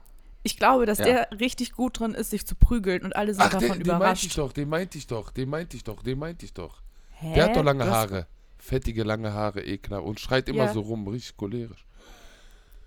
Ich 0.44 0.58
glaube, 0.58 0.86
dass 0.86 1.00
Ja. 1.00 1.06
der 1.06 1.30
richtig 1.40 1.74
gut 1.74 2.00
drin 2.00 2.14
ist, 2.14 2.30
sich 2.30 2.46
zu 2.46 2.56
prügeln 2.56 3.04
und 3.04 3.16
alle 3.16 3.34
sind 3.34 3.44
Ach, 3.44 3.50
davon 3.50 3.62
den, 3.62 3.84
den 3.84 3.88
meinte 3.98 4.14
ich 4.20 4.26
überrascht. 4.26 4.38
doch, 4.38 4.54
den 4.54 4.70
meinte 4.70 4.98
ich 4.98 5.08
doch, 5.08 5.32
den 5.32 5.50
meinte 5.50 5.76
ich 5.78 5.84
doch, 5.84 6.04
den 6.04 6.20
meinte 6.20 6.46
ich 6.46 6.54
doch. 6.54 6.82
Hä? 7.12 7.34
Der 7.34 7.46
hat 7.46 7.56
doch 7.56 7.64
lange 7.64 7.84
Du 7.84 7.90
hast- 7.90 8.12
Haare. 8.12 8.28
Fettige, 8.60 9.04
lange 9.04 9.34
Haare, 9.34 9.62
eh 9.64 9.78
klar. 9.78 10.04
Und 10.04 10.20
schreit 10.20 10.48
immer 10.50 10.66
Ja. 10.66 10.74
so 10.74 10.80
rum, 10.82 11.08
richtig 11.08 11.36
cholerisch. 11.38 11.86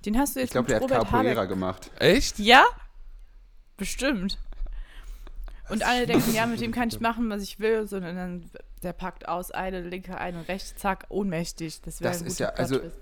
Den 0.07 0.19
hast 0.19 0.35
du 0.37 0.41
jetzt 0.41 0.49
Ich 0.49 0.53
glaube, 0.53 0.69
der 0.69 0.77
hat 0.77 0.83
Robert 0.85 0.99
Capoeira 1.05 1.37
Habeck. 1.43 1.49
gemacht. 1.51 1.91
Echt? 1.99 2.39
Ja? 2.39 2.65
Bestimmt. 3.77 4.39
Und 5.69 5.85
alle 5.85 6.07
denken, 6.07 6.35
ja, 6.35 6.47
mit 6.47 6.61
dem 6.61 6.73
kann 6.73 6.89
ich 6.89 7.01
machen, 7.01 7.31
was 7.31 7.43
ich 7.43 7.61
will. 7.61 7.87
So, 7.87 7.97
und 7.97 8.03
dann, 8.03 8.51
der 8.83 8.93
packt 8.93 9.29
aus, 9.29 9.51
eine 9.53 9.83
linke, 9.83 10.19
eine 10.19 10.49
rechte, 10.49 10.75
zack, 10.77 11.07
ohnmächtig. 11.11 11.81
Das 11.83 12.01
wäre 12.01 12.11
Das 12.13 12.23
ein 12.23 12.27
ist 12.27 12.39
guter 12.39 12.51
ja, 12.53 12.57
also- 12.57 12.79
Plot-Twist. 12.81 13.01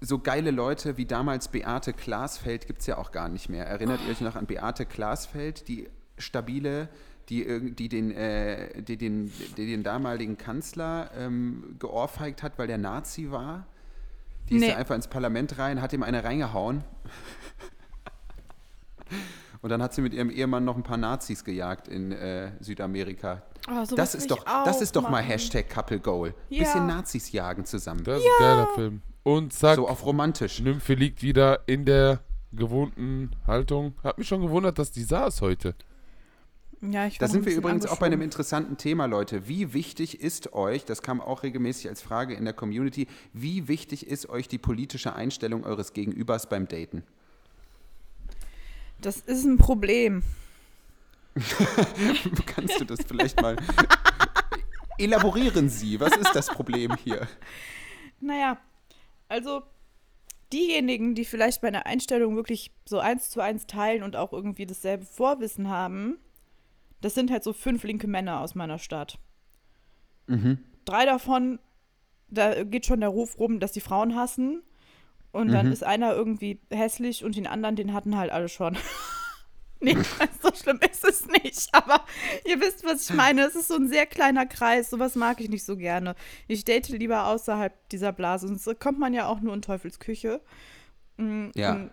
So 0.00 0.18
geile 0.18 0.50
Leute 0.52 0.96
wie 0.96 1.06
damals 1.06 1.48
Beate 1.48 1.92
Glasfeld 1.92 2.66
gibt 2.66 2.80
es 2.80 2.86
ja 2.86 2.98
auch 2.98 3.10
gar 3.10 3.28
nicht 3.28 3.48
mehr. 3.48 3.66
Erinnert 3.66 4.00
ihr 4.06 4.12
euch 4.12 4.20
noch 4.20 4.36
an 4.36 4.46
Beate 4.46 4.86
Glasfeld, 4.86 5.66
die 5.68 5.88
stabile, 6.18 6.88
die, 7.28 7.74
die, 7.74 7.88
den, 7.88 8.12
äh, 8.12 8.82
die, 8.82 8.96
den, 8.96 9.32
die 9.56 9.66
den 9.66 9.82
damaligen 9.82 10.38
Kanzler 10.38 11.10
ähm, 11.16 11.76
geohrfeigt 11.78 12.42
hat, 12.42 12.58
weil 12.58 12.66
der 12.68 12.78
Nazi 12.78 13.30
war? 13.30 13.66
Die 14.48 14.54
ist 14.56 14.60
Nee. 14.62 14.68
ja 14.70 14.76
einfach 14.76 14.94
ins 14.94 15.08
Parlament 15.08 15.58
rein, 15.58 15.82
hat 15.82 15.92
ihm 15.92 16.02
eine 16.02 16.24
reingehauen. 16.24 16.84
Und 19.60 19.70
dann 19.70 19.82
hat 19.82 19.92
sie 19.92 20.02
mit 20.02 20.14
ihrem 20.14 20.30
Ehemann 20.30 20.64
noch 20.64 20.76
ein 20.76 20.84
paar 20.84 20.96
Nazis 20.96 21.44
gejagt 21.44 21.88
in 21.88 22.12
äh, 22.12 22.52
Südamerika. 22.60 23.42
Oh, 23.68 23.84
sowas 23.84 23.94
Das 23.96 24.14
ist 24.14 24.30
doch, 24.30 24.44
das 24.64 24.80
ist 24.80 24.94
doch 24.94 25.10
mal. 25.10 25.20
Hashtag 25.22 25.68
Couple 25.68 25.98
Goal. 25.98 26.32
Ja. 26.48 26.60
Bisschen 26.60 26.86
Nazis 26.86 27.32
jagen 27.32 27.64
zusammen. 27.64 28.04
Das 28.04 28.20
ist 28.20 28.24
ein 28.24 28.44
geiler 28.44 28.68
Film. 28.74 29.02
Und 29.28 29.52
zack, 29.52 29.76
So 29.76 29.86
auf 29.86 30.06
romantisch. 30.06 30.60
Nymphe 30.60 30.94
liegt 30.94 31.22
wieder 31.22 31.60
in 31.66 31.84
der 31.84 32.20
gewohnten 32.50 33.32
Haltung. 33.46 33.92
Hat 34.02 34.16
mich 34.16 34.26
schon 34.26 34.40
gewundert, 34.40 34.78
dass 34.78 34.90
die 34.90 35.02
saß 35.02 35.42
heute. 35.42 35.74
Ja, 36.80 37.06
ich 37.06 37.18
Da 37.18 37.28
sind 37.28 37.44
wir 37.44 37.54
übrigens 37.54 37.84
auch 37.84 37.98
bei 37.98 38.06
einem 38.06 38.22
interessanten 38.22 38.78
Thema, 38.78 39.04
Leute. 39.04 39.46
Wie 39.46 39.74
wichtig 39.74 40.22
ist 40.22 40.54
euch, 40.54 40.86
das 40.86 41.02
kam 41.02 41.20
auch 41.20 41.42
regelmäßig 41.42 41.90
als 41.90 42.00
Frage 42.00 42.32
in 42.32 42.46
der 42.46 42.54
Community, 42.54 43.06
wie 43.34 43.68
wichtig 43.68 44.06
ist 44.06 44.30
euch 44.30 44.48
die 44.48 44.56
politische 44.56 45.14
Einstellung 45.14 45.64
eures 45.64 45.92
Gegenübers 45.92 46.48
beim 46.48 46.66
Daten? 46.66 47.02
Das 49.02 49.18
ist 49.18 49.44
ein 49.44 49.58
Problem. 49.58 50.22
Kannst 52.46 52.80
du 52.80 52.86
das 52.86 53.00
vielleicht 53.06 53.42
mal 53.42 53.56
elaborieren 54.98 55.68
Sie? 55.68 56.00
Was 56.00 56.16
ist 56.16 56.34
das 56.34 56.46
Problem 56.46 56.96
hier? 57.04 57.28
Naja, 58.20 58.58
also 59.28 59.62
diejenigen, 60.52 61.14
die 61.14 61.24
vielleicht 61.24 61.62
meine 61.62 61.86
Einstellung 61.86 62.36
wirklich 62.36 62.72
so 62.86 62.98
eins 62.98 63.30
zu 63.30 63.40
eins 63.40 63.66
teilen 63.66 64.02
und 64.02 64.16
auch 64.16 64.32
irgendwie 64.32 64.66
dasselbe 64.66 65.04
Vorwissen 65.04 65.68
haben, 65.68 66.18
das 67.00 67.14
sind 67.14 67.30
halt 67.30 67.44
so 67.44 67.52
fünf 67.52 67.84
linke 67.84 68.06
Männer 68.08 68.40
aus 68.40 68.54
meiner 68.54 68.78
Stadt. 68.78 69.18
Mhm. 70.26 70.58
Drei 70.84 71.04
davon, 71.04 71.58
da 72.28 72.64
geht 72.64 72.86
schon 72.86 73.00
der 73.00 73.10
Ruf 73.10 73.38
rum, 73.38 73.60
dass 73.60 73.72
die 73.72 73.80
Frauen 73.80 74.16
hassen. 74.16 74.62
Und 75.30 75.48
dann 75.52 75.66
Mhm. 75.66 75.72
ist 75.72 75.84
einer 75.84 76.14
irgendwie 76.14 76.58
hässlich 76.70 77.22
und 77.24 77.36
den 77.36 77.46
anderen, 77.46 77.76
den 77.76 77.92
hatten 77.92 78.16
halt 78.16 78.32
alle 78.32 78.48
schon. 78.48 78.76
nee, 79.80 79.96
so 80.42 80.50
schlimm 80.54 80.80
ist 80.90 81.04
es 81.04 81.26
nicht. 81.26 81.68
Aber 81.72 82.04
ihr 82.44 82.60
wisst, 82.60 82.84
was 82.84 83.08
ich 83.08 83.16
meine. 83.16 83.42
Es 83.42 83.54
ist 83.54 83.68
so 83.68 83.76
ein 83.76 83.88
sehr 83.88 84.06
kleiner 84.06 84.46
Kreis. 84.46 84.90
Sowas 84.90 85.14
mag 85.14 85.40
ich 85.40 85.48
nicht 85.48 85.64
so 85.64 85.76
gerne. 85.76 86.14
Ich 86.46 86.64
date 86.64 86.88
lieber 86.88 87.26
außerhalb 87.26 87.72
dieser 87.90 88.12
Blase. 88.12 88.48
Sonst 88.48 88.80
kommt 88.80 88.98
man 88.98 89.14
ja 89.14 89.26
auch 89.26 89.40
nur 89.40 89.54
in 89.54 89.62
Teufels 89.62 89.98
Küche. 89.98 90.40
Mm, 91.16 91.48
Ja. 91.54 91.72
Und, 91.72 91.90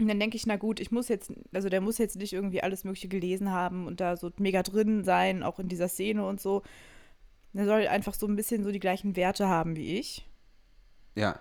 und 0.00 0.08
dann 0.08 0.18
denke 0.18 0.36
ich, 0.36 0.46
na 0.46 0.56
gut, 0.56 0.80
ich 0.80 0.90
muss 0.90 1.08
jetzt, 1.08 1.32
also 1.52 1.68
der 1.68 1.80
muss 1.80 1.98
jetzt 1.98 2.16
nicht 2.16 2.32
irgendwie 2.32 2.62
alles 2.62 2.82
Mögliche 2.84 3.08
gelesen 3.08 3.52
haben 3.52 3.86
und 3.86 4.00
da 4.00 4.16
so 4.16 4.30
mega 4.38 4.62
drin 4.62 5.04
sein, 5.04 5.42
auch 5.44 5.60
in 5.60 5.68
dieser 5.68 5.88
Szene 5.88 6.26
und 6.26 6.40
so. 6.40 6.62
Der 7.52 7.66
soll 7.66 7.86
einfach 7.86 8.14
so 8.14 8.26
ein 8.26 8.34
bisschen 8.34 8.64
so 8.64 8.72
die 8.72 8.80
gleichen 8.80 9.14
Werte 9.14 9.48
haben 9.48 9.76
wie 9.76 9.98
ich. 9.98 10.26
Ja. 11.14 11.38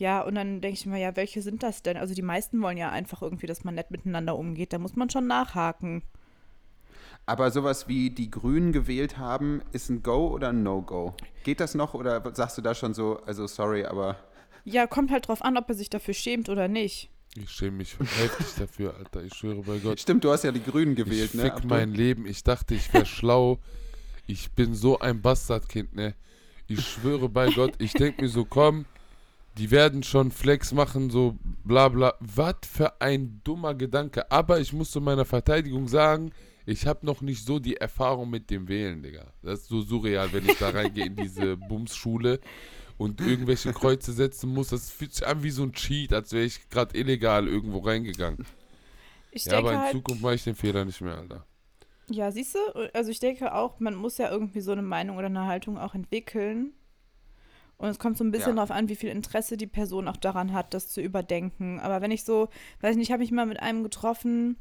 Ja, 0.00 0.22
und 0.22 0.34
dann 0.34 0.62
denke 0.62 0.78
ich 0.78 0.86
mir, 0.86 0.98
ja, 0.98 1.14
welche 1.14 1.42
sind 1.42 1.62
das 1.62 1.82
denn? 1.82 1.98
Also 1.98 2.14
die 2.14 2.22
meisten 2.22 2.62
wollen 2.62 2.78
ja 2.78 2.88
einfach 2.88 3.20
irgendwie, 3.20 3.46
dass 3.46 3.64
man 3.64 3.74
nett 3.74 3.90
miteinander 3.90 4.34
umgeht. 4.34 4.72
Da 4.72 4.78
muss 4.78 4.96
man 4.96 5.10
schon 5.10 5.26
nachhaken. 5.26 6.02
Aber 7.26 7.50
sowas 7.50 7.86
wie 7.86 8.08
die 8.08 8.30
Grünen 8.30 8.72
gewählt 8.72 9.18
haben, 9.18 9.60
ist 9.72 9.90
ein 9.90 10.02
Go 10.02 10.28
oder 10.28 10.48
ein 10.48 10.62
No-Go? 10.62 11.14
Geht 11.44 11.60
das 11.60 11.74
noch 11.74 11.92
oder 11.92 12.22
sagst 12.34 12.56
du 12.56 12.62
da 12.62 12.74
schon 12.74 12.94
so, 12.94 13.20
also 13.26 13.46
sorry, 13.46 13.84
aber 13.84 14.16
Ja, 14.64 14.86
kommt 14.86 15.10
halt 15.10 15.28
drauf 15.28 15.42
an, 15.42 15.58
ob 15.58 15.68
er 15.68 15.74
sich 15.74 15.90
dafür 15.90 16.14
schämt 16.14 16.48
oder 16.48 16.66
nicht. 16.66 17.10
Ich 17.36 17.50
schäme 17.50 17.76
mich 17.76 17.98
heftig 17.98 18.46
dafür, 18.58 18.96
Alter. 18.96 19.22
Ich 19.22 19.34
schwöre 19.34 19.60
bei 19.60 19.76
Gott. 19.80 20.00
stimmt, 20.00 20.24
du 20.24 20.32
hast 20.32 20.44
ja 20.44 20.50
die 20.50 20.62
Grünen 20.62 20.94
gewählt, 20.94 21.34
ich 21.34 21.34
ne? 21.34 21.42
fick 21.42 21.64
mein 21.64 21.92
Leben. 21.92 22.26
Ich 22.26 22.42
dachte, 22.42 22.74
ich 22.74 22.90
wäre 22.94 23.04
schlau. 23.04 23.58
Ich 24.26 24.50
bin 24.52 24.74
so 24.74 24.98
ein 24.98 25.20
Bastardkind, 25.20 25.94
ne? 25.94 26.14
Ich 26.68 26.80
schwöre 26.80 27.28
bei 27.28 27.50
Gott, 27.50 27.74
ich 27.78 27.92
denke 27.92 28.22
mir 28.22 28.28
so, 28.28 28.46
komm, 28.46 28.86
die 29.58 29.70
werden 29.70 30.02
schon 30.02 30.30
Flex 30.30 30.72
machen, 30.72 31.10
so 31.10 31.38
bla 31.64 31.88
bla. 31.88 32.14
Was 32.20 32.56
für 32.66 33.00
ein 33.00 33.40
dummer 33.44 33.74
Gedanke. 33.74 34.30
Aber 34.30 34.60
ich 34.60 34.72
muss 34.72 34.90
zu 34.90 35.00
meiner 35.00 35.24
Verteidigung 35.24 35.88
sagen, 35.88 36.32
ich 36.66 36.86
habe 36.86 37.04
noch 37.06 37.20
nicht 37.22 37.44
so 37.44 37.58
die 37.58 37.76
Erfahrung 37.76 38.30
mit 38.30 38.50
dem 38.50 38.68
Wählen, 38.68 39.02
Digga. 39.02 39.32
Das 39.42 39.60
ist 39.60 39.68
so 39.68 39.82
surreal, 39.82 40.32
wenn 40.32 40.46
ich 40.46 40.56
da 40.58 40.70
reingehe 40.70 41.06
in 41.06 41.16
diese 41.16 41.56
Bumsschule 41.56 42.40
und 42.96 43.20
irgendwelche 43.20 43.72
Kreuze 43.72 44.12
setzen 44.12 44.50
muss. 44.52 44.68
Das 44.68 44.90
fühlt 44.90 45.14
sich 45.14 45.26
an 45.26 45.42
wie 45.42 45.50
so 45.50 45.62
ein 45.64 45.72
Cheat, 45.72 46.12
als 46.12 46.32
wäre 46.32 46.44
ich 46.44 46.68
gerade 46.70 46.96
illegal 46.98 47.48
irgendwo 47.48 47.78
reingegangen. 47.80 48.46
Ich 49.30 49.46
Ja, 49.46 49.58
aber 49.58 49.74
in 49.74 49.80
halt, 49.80 49.92
Zukunft 49.92 50.22
mache 50.22 50.34
ich 50.36 50.44
den 50.44 50.54
Fehler 50.54 50.84
nicht 50.84 51.00
mehr, 51.00 51.16
Alter. 51.16 51.46
ja, 52.08 52.30
siehst 52.32 52.54
du, 52.54 52.58
also 52.92 53.10
ich 53.10 53.20
denke 53.20 53.54
auch, 53.54 53.78
man 53.80 53.94
muss 53.94 54.18
ja 54.18 54.30
irgendwie 54.30 54.60
so 54.60 54.72
eine 54.72 54.82
Meinung 54.82 55.16
oder 55.16 55.26
eine 55.26 55.46
Haltung 55.46 55.78
auch 55.78 55.94
entwickeln. 55.94 56.74
Und 57.80 57.88
es 57.88 57.98
kommt 57.98 58.18
so 58.18 58.24
ein 58.24 58.30
bisschen 58.30 58.50
Ja. 58.50 58.56
darauf 58.56 58.70
an, 58.70 58.90
wie 58.90 58.94
viel 58.94 59.08
Interesse 59.08 59.56
die 59.56 59.66
Person 59.66 60.06
auch 60.06 60.18
daran 60.18 60.52
hat, 60.52 60.74
das 60.74 60.88
zu 60.88 61.00
überdenken. 61.00 61.80
Aber 61.80 62.02
wenn 62.02 62.10
ich 62.10 62.24
so, 62.24 62.48
weiß 62.82 62.94
nicht, 62.94 63.08
ich 63.08 63.12
habe 63.12 63.22
mich 63.22 63.32
mal 63.32 63.46
mit 63.46 63.60
einem 63.60 63.82
getroffen, 63.82 64.56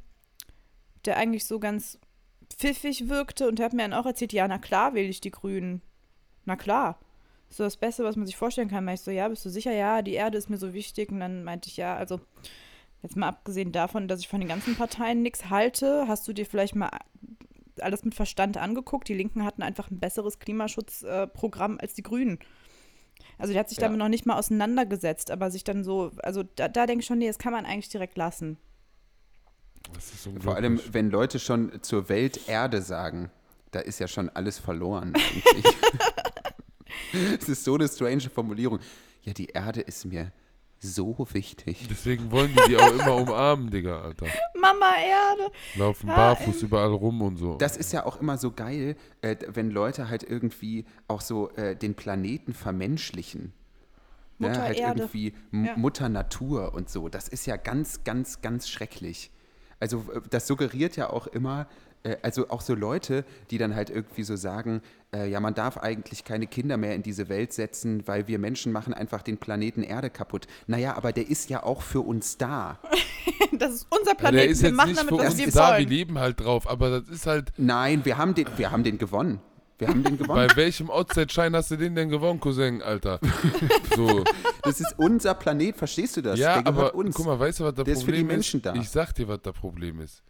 der 1.04 1.18
eigentlich 1.18 1.46
so 1.46 1.60
ganz 1.60 2.00
pfiffig 2.50 3.10
wirkte 3.10 3.50
und 3.50 3.60
der 3.60 3.66
hat 3.66 3.74
mir 3.74 3.82
dann 3.84 3.94
auch 3.94 4.06
erzählt, 4.06 4.32
ja, 4.32 4.48
na 4.48 4.58
klar 4.58 4.94
wähle 4.94 5.10
ich 5.10 5.20
die 5.20 5.32
Grünen. 5.32 5.82
Na 6.46 6.56
klar. 6.56 6.98
So 7.50 7.64
das 7.64 7.76
Beste, 7.76 8.06
was 8.06 8.16
man 8.16 8.26
sich 8.26 8.38
vorstellen 8.38 8.70
kann. 8.70 8.86
Meinte 8.86 9.02
ich 9.02 9.06
so, 9.06 9.12
ja, 9.12 9.28
bist 9.28 9.44
du 9.46 9.50
sicher? 9.50 9.74
Ja, 9.74 10.02
die 10.02 10.14
Erde 10.14 10.38
ist 10.38 10.50
mir 10.50 10.58
so 10.58 10.74
wichtig. 10.74 11.12
Und 11.12 11.20
dann 11.20 11.44
meinte 11.44 11.68
ich, 11.68 11.76
ja, 11.76 11.98
also 11.98 12.22
jetzt 13.04 13.18
mal 13.18 13.28
abgesehen 13.28 13.74
davon, 13.74 14.08
dass 14.08 14.22
ich 14.22 14.30
von 14.30 14.40
den 14.40 14.48
ganzen 14.48 14.76
Parteien 14.78 15.22
nichts 15.22 15.50
halte, 15.50 16.06
hast 16.08 16.26
du 16.28 16.32
dir 16.32 16.46
vielleicht 16.46 16.76
mal 16.76 16.90
alles 17.82 18.06
mit 18.06 18.16
Verstand 18.16 18.56
angeguckt? 18.58 19.10
Die 19.10 19.14
Linken 19.14 19.44
hatten 19.44 19.62
einfach 19.62 19.92
ein 19.92 20.00
besseres 20.00 20.40
Klimaschutzprogramm 20.40 21.80
als 21.82 21.94
die 21.96 22.04
Grünen. 22.04 22.40
Also 23.40 23.54
der 23.54 23.62
hat 23.62 23.70
sich 23.70 23.78
Ja. 23.80 23.86
damit 23.86 23.98
noch 23.98 24.10
nicht 24.10 24.26
mal 24.26 24.38
auseinandergesetzt, 24.38 25.32
aber 25.32 25.50
sich 25.50 25.64
dann 25.64 25.84
so, 25.84 26.12
also 26.22 26.44
da, 26.44 26.68
da 26.68 26.86
denke 26.86 27.02
ich 27.02 27.08
schon, 27.08 27.18
nee, 27.18 27.28
das 27.28 27.40
kann 27.40 27.54
man 27.54 27.66
eigentlich 27.66 27.90
direkt 27.90 28.18
lassen. 28.18 28.58
Das 29.94 30.14
ist 30.14 30.28
unglaublich. 30.28 30.44
Vor 30.44 30.56
allem, 30.56 30.80
wenn 30.92 31.10
Leute 31.10 31.40
schon 31.40 31.82
zur 31.82 32.10
Welt 32.10 32.48
Erde 32.48 32.82
sagen, 32.82 33.32
da 33.72 33.80
ist 33.80 34.00
ja 34.00 34.08
schon 34.08 34.30
alles 34.30 34.60
verloren 34.60 35.14
eigentlich. 35.16 35.66
Es 37.42 37.50
ist 37.50 37.64
so 37.64 37.74
eine 37.76 37.88
strange 37.88 38.30
Formulierung. 38.30 38.80
Ja, 39.24 39.34
die 39.34 39.48
Erde 39.48 39.82
ist 39.82 40.06
mir 40.06 40.32
so 40.80 41.28
wichtig. 41.32 41.88
Deswegen 41.90 42.32
wollen 42.32 42.54
die 42.54 42.70
die 42.70 42.78
auch 42.78 42.92
immer 42.92 43.16
umarmen, 43.16 43.70
Digga, 43.70 44.02
Alter. 44.02 44.28
Mama 44.60 44.94
Erde! 44.98 45.52
Laufen 45.76 46.08
Ja, 46.08 46.16
barfuß 46.16 46.62
überall 46.64 46.94
rum 46.94 47.22
und 47.22 47.38
so. 47.38 47.56
Das 47.56 47.78
ist 47.78 47.92
ja 47.94 48.06
auch 48.06 48.20
immer 48.22 48.38
so 48.38 48.52
geil, 48.52 48.96
äh, 49.22 49.36
wenn 49.48 49.72
Leute 49.72 50.10
halt 50.10 50.24
irgendwie 50.24 50.86
auch 51.08 51.22
so 51.22 51.50
äh, 51.52 51.76
den 51.76 51.96
Planeten 51.96 52.54
vermenschlichen. 52.54 53.54
Mutter 54.38 54.54
ne, 54.54 54.64
halt 54.64 54.80
Erde. 54.80 55.02
irgendwie 55.02 55.34
M 55.52 55.66
Ja. 55.66 55.78
Mutter 55.78 56.10
Natur 56.10 56.74
und 56.74 56.90
so. 56.90 57.10
Das 57.10 57.28
ist 57.28 57.46
ja 57.46 57.58
ganz, 57.58 58.04
ganz, 58.04 58.42
ganz 58.42 58.70
schrecklich. 58.70 59.32
Also 59.80 60.06
das 60.30 60.48
suggeriert 60.48 60.96
ja 60.96 61.10
auch 61.10 61.28
immer, 61.28 61.68
äh, 62.04 62.18
also 62.22 62.50
auch 62.50 62.62
so 62.62 62.74
Leute, 62.74 63.26
die 63.52 63.58
dann 63.58 63.76
halt 63.76 63.90
irgendwie 63.90 64.24
so 64.24 64.36
sagen, 64.36 64.82
äh, 65.14 65.28
ja, 65.30 65.40
man 65.40 65.54
darf 65.56 65.78
eigentlich 65.78 66.24
keine 66.24 66.46
Kinder 66.48 66.78
mehr 66.78 66.94
in 66.96 67.02
diese 67.04 67.30
Welt 67.30 67.52
setzen, 67.54 68.08
weil 68.08 68.28
wir 68.28 68.38
Menschen 68.40 68.72
machen 68.72 68.94
einfach 68.94 69.22
den 69.24 69.38
Planeten 69.38 69.82
Erde 69.84 70.10
kaputt. 70.10 70.46
Naja, 70.68 70.96
aber 70.96 71.12
der 71.14 71.28
ist 71.30 71.50
ja 71.50 71.64
auch 71.64 71.82
für 71.82 72.02
uns 72.02 72.38
da. 72.38 72.80
Das 73.52 73.74
ist 73.74 73.88
unser 73.90 74.12
ja, 74.12 74.16
Planet, 74.16 74.40
der 74.42 74.48
ist 74.50 74.62
wir 74.62 74.70
jetzt 74.70 74.78
machen 74.78 74.90
nicht 74.90 75.00
damit, 75.00 75.10
für 75.10 75.18
was 75.20 75.34
uns 75.34 75.38
wir 75.38 75.52
da, 75.52 75.70
wir 75.72 75.78
wollen. 75.80 75.90
leben 75.90 76.20
halt 76.20 76.40
drauf, 76.40 76.70
aber 76.70 77.02
das 77.02 77.10
ist 77.10 77.26
halt, 77.26 77.52
Nein, 77.58 78.06
wir 78.06 78.18
haben 78.18 78.36
den, 78.36 78.46
wir 78.58 78.70
haben 78.72 78.84
den 78.84 78.98
gewonnen. 79.00 79.40
Wir 79.80 79.88
haben 79.88 80.04
den 80.04 80.18
gewonnen. 80.18 80.48
bei 80.48 80.56
welchem 80.56 80.90
Outside-Schein 80.92 81.56
hast 81.56 81.72
du 81.72 81.78
den 81.78 81.96
denn 81.96 82.10
gewonnen, 82.10 82.40
Cousin, 82.40 82.82
Alter? 82.82 83.20
So, 83.96 84.24
Das 84.62 84.80
ist 84.80 84.94
unser 84.98 85.34
Planet, 85.34 85.76
verstehst 85.76 86.16
du 86.18 86.22
das? 86.22 86.38
ja, 86.40 86.64
aber 86.66 86.94
uns. 86.96 87.16
guck 87.16 87.26
mal, 87.26 87.40
weißt 87.40 87.60
du, 87.62 87.64
was 87.66 87.74
das 87.74 87.86
Der 87.86 87.94
ist 87.96 88.02
für 88.02 88.06
Problem 88.08 88.28
die 88.28 88.34
Menschen 88.34 88.60
ist? 88.60 88.66
da. 88.66 88.76
Ich 88.76 88.90
sag 88.90 89.14
dir, 89.16 89.28
was 89.28 89.40
das 89.42 89.54
Problem 89.56 90.00
ist. 90.00 90.22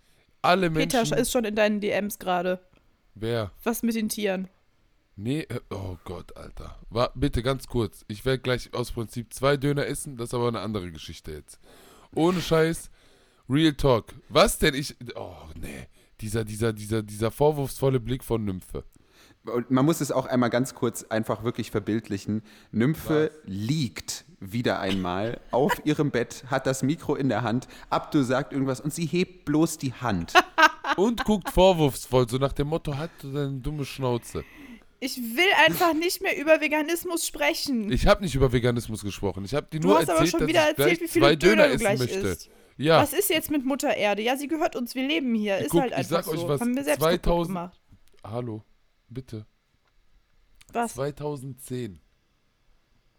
Alle 0.41 0.71
Peter 0.71 0.99
Menschen, 0.99 1.17
ist 1.17 1.31
schon 1.31 1.43
in 1.45 1.55
deinen 1.55 1.81
DMs 1.81 2.19
gerade. 2.19 2.59
wer? 3.15 3.51
Was 3.63 3.83
mit 3.83 3.95
den 3.95 4.07
Tieren? 4.09 4.47
Nee, 5.21 5.41
äh, 5.49 5.59
oh 5.69 5.97
Gott, 6.05 6.37
Alter. 6.37 6.77
War, 6.89 7.11
bitte 7.13 7.43
ganz 7.43 7.67
kurz. 7.67 8.05
Ich 8.07 8.23
werde 8.23 8.39
gleich 8.39 8.73
aus 8.73 8.93
Prinzip 8.93 9.33
zwei 9.33 9.57
Döner 9.57 9.85
essen, 9.85 10.15
das 10.15 10.29
ist 10.29 10.33
aber 10.33 10.47
eine 10.47 10.61
andere 10.61 10.93
Geschichte 10.93 11.33
jetzt. 11.33 11.59
Ohne 12.15 12.39
Scheiß. 12.39 12.89
Real 13.49 13.73
Talk. 13.73 14.13
Was 14.29 14.59
denn? 14.59 14.75
Ich. 14.75 14.95
Oh, 15.15 15.35
nee. 15.59 15.87
Dieser, 16.21 16.45
dieser, 16.45 16.71
dieser, 16.71 17.03
dieser 17.03 17.31
vorwurfsvolle 17.31 17.99
Blick 17.99 18.23
von 18.23 18.45
Nymphe. 18.45 18.85
Und 19.43 19.69
man 19.71 19.83
muss 19.83 19.99
es 19.99 20.13
auch 20.13 20.25
einmal 20.25 20.49
ganz 20.49 20.73
kurz 20.73 21.03
einfach 21.03 21.43
wirklich 21.43 21.69
verbildlichen. 21.69 22.41
Nymphe 22.71 23.31
liegt 23.43 24.23
wieder 24.39 24.79
einmal 24.79 25.41
auf 25.51 25.73
ihrem 25.83 26.11
Bett, 26.11 26.45
hat 26.47 26.65
das 26.65 26.81
Mikro 26.81 27.15
in 27.15 27.27
der 27.27 27.41
Hand. 27.41 27.67
Abdu 27.89 28.23
sagt 28.23 28.53
irgendwas 28.53 28.79
und 28.79 28.93
sie 28.93 29.05
hebt 29.05 29.43
bloß 29.43 29.79
die 29.79 29.93
Hand. 29.93 30.33
Und 30.97 31.23
guckt 31.23 31.51
vorwurfsvoll, 31.51 32.27
so 32.27 32.37
nach 32.37 32.51
dem 32.51 32.67
Motto, 32.67 32.97
hat 32.97 33.11
du 33.21 33.31
deine 33.31 33.59
dumme 33.59 33.85
Schnauze. 33.85 34.43
Ich 35.01 35.17
will 35.17 35.47
einfach 35.65 35.93
nicht 35.93 36.21
mehr 36.21 36.37
über 36.37 36.59
Veganismus 36.59 37.25
sprechen. 37.25 37.89
Ich 37.91 38.05
habe 38.05 38.21
nicht 38.21 38.35
über 38.35 38.51
Veganismus 38.51 39.01
gesprochen. 39.01 39.45
Ich 39.45 39.53
habe 39.53 39.67
du 39.71 39.79
nur 39.79 39.97
hast 39.97 40.09
aber 40.09 40.19
erzählt, 40.19 40.31
schon 40.31 40.39
dass 40.41 40.49
wieder 40.49 40.71
ich 40.71 40.77
erzählt, 40.77 41.01
wie 41.01 41.05
zwei 41.05 41.11
viele 41.11 41.37
Döner 41.37 41.55
Döner 41.55 41.67
du 41.67 41.73
essen 41.73 41.79
gleich 41.79 41.99
möchte. 41.99 42.19
isst. 42.19 42.49
Ja, 42.77 43.01
Was 43.01 43.13
ist 43.13 43.29
jetzt 43.29 43.51
mit 43.51 43.65
Mutter 43.65 43.95
Erde? 43.95 44.21
Ja, 44.21 44.37
sie 44.37 44.47
gehört 44.47 44.75
uns, 44.75 44.95
wir 44.95 45.05
leben 45.07 45.35
hier. 45.35 45.57
Ist 45.57 45.71
Guck, 45.71 45.81
halt 45.81 45.91
ich 45.91 45.97
einfach 45.97 46.23
sag 46.23 46.27
euch 46.33 46.39
so. 46.39 46.47
was, 46.47 46.61
Haben 46.61 46.75
wir 46.75 46.83
selbst 46.83 47.01
2000 47.01 47.23
kaputt 47.23 47.47
gemacht. 47.47 47.81
hallo, 48.23 48.63
bitte. 49.09 49.45
Was? 50.71 50.93
2010 50.93 51.99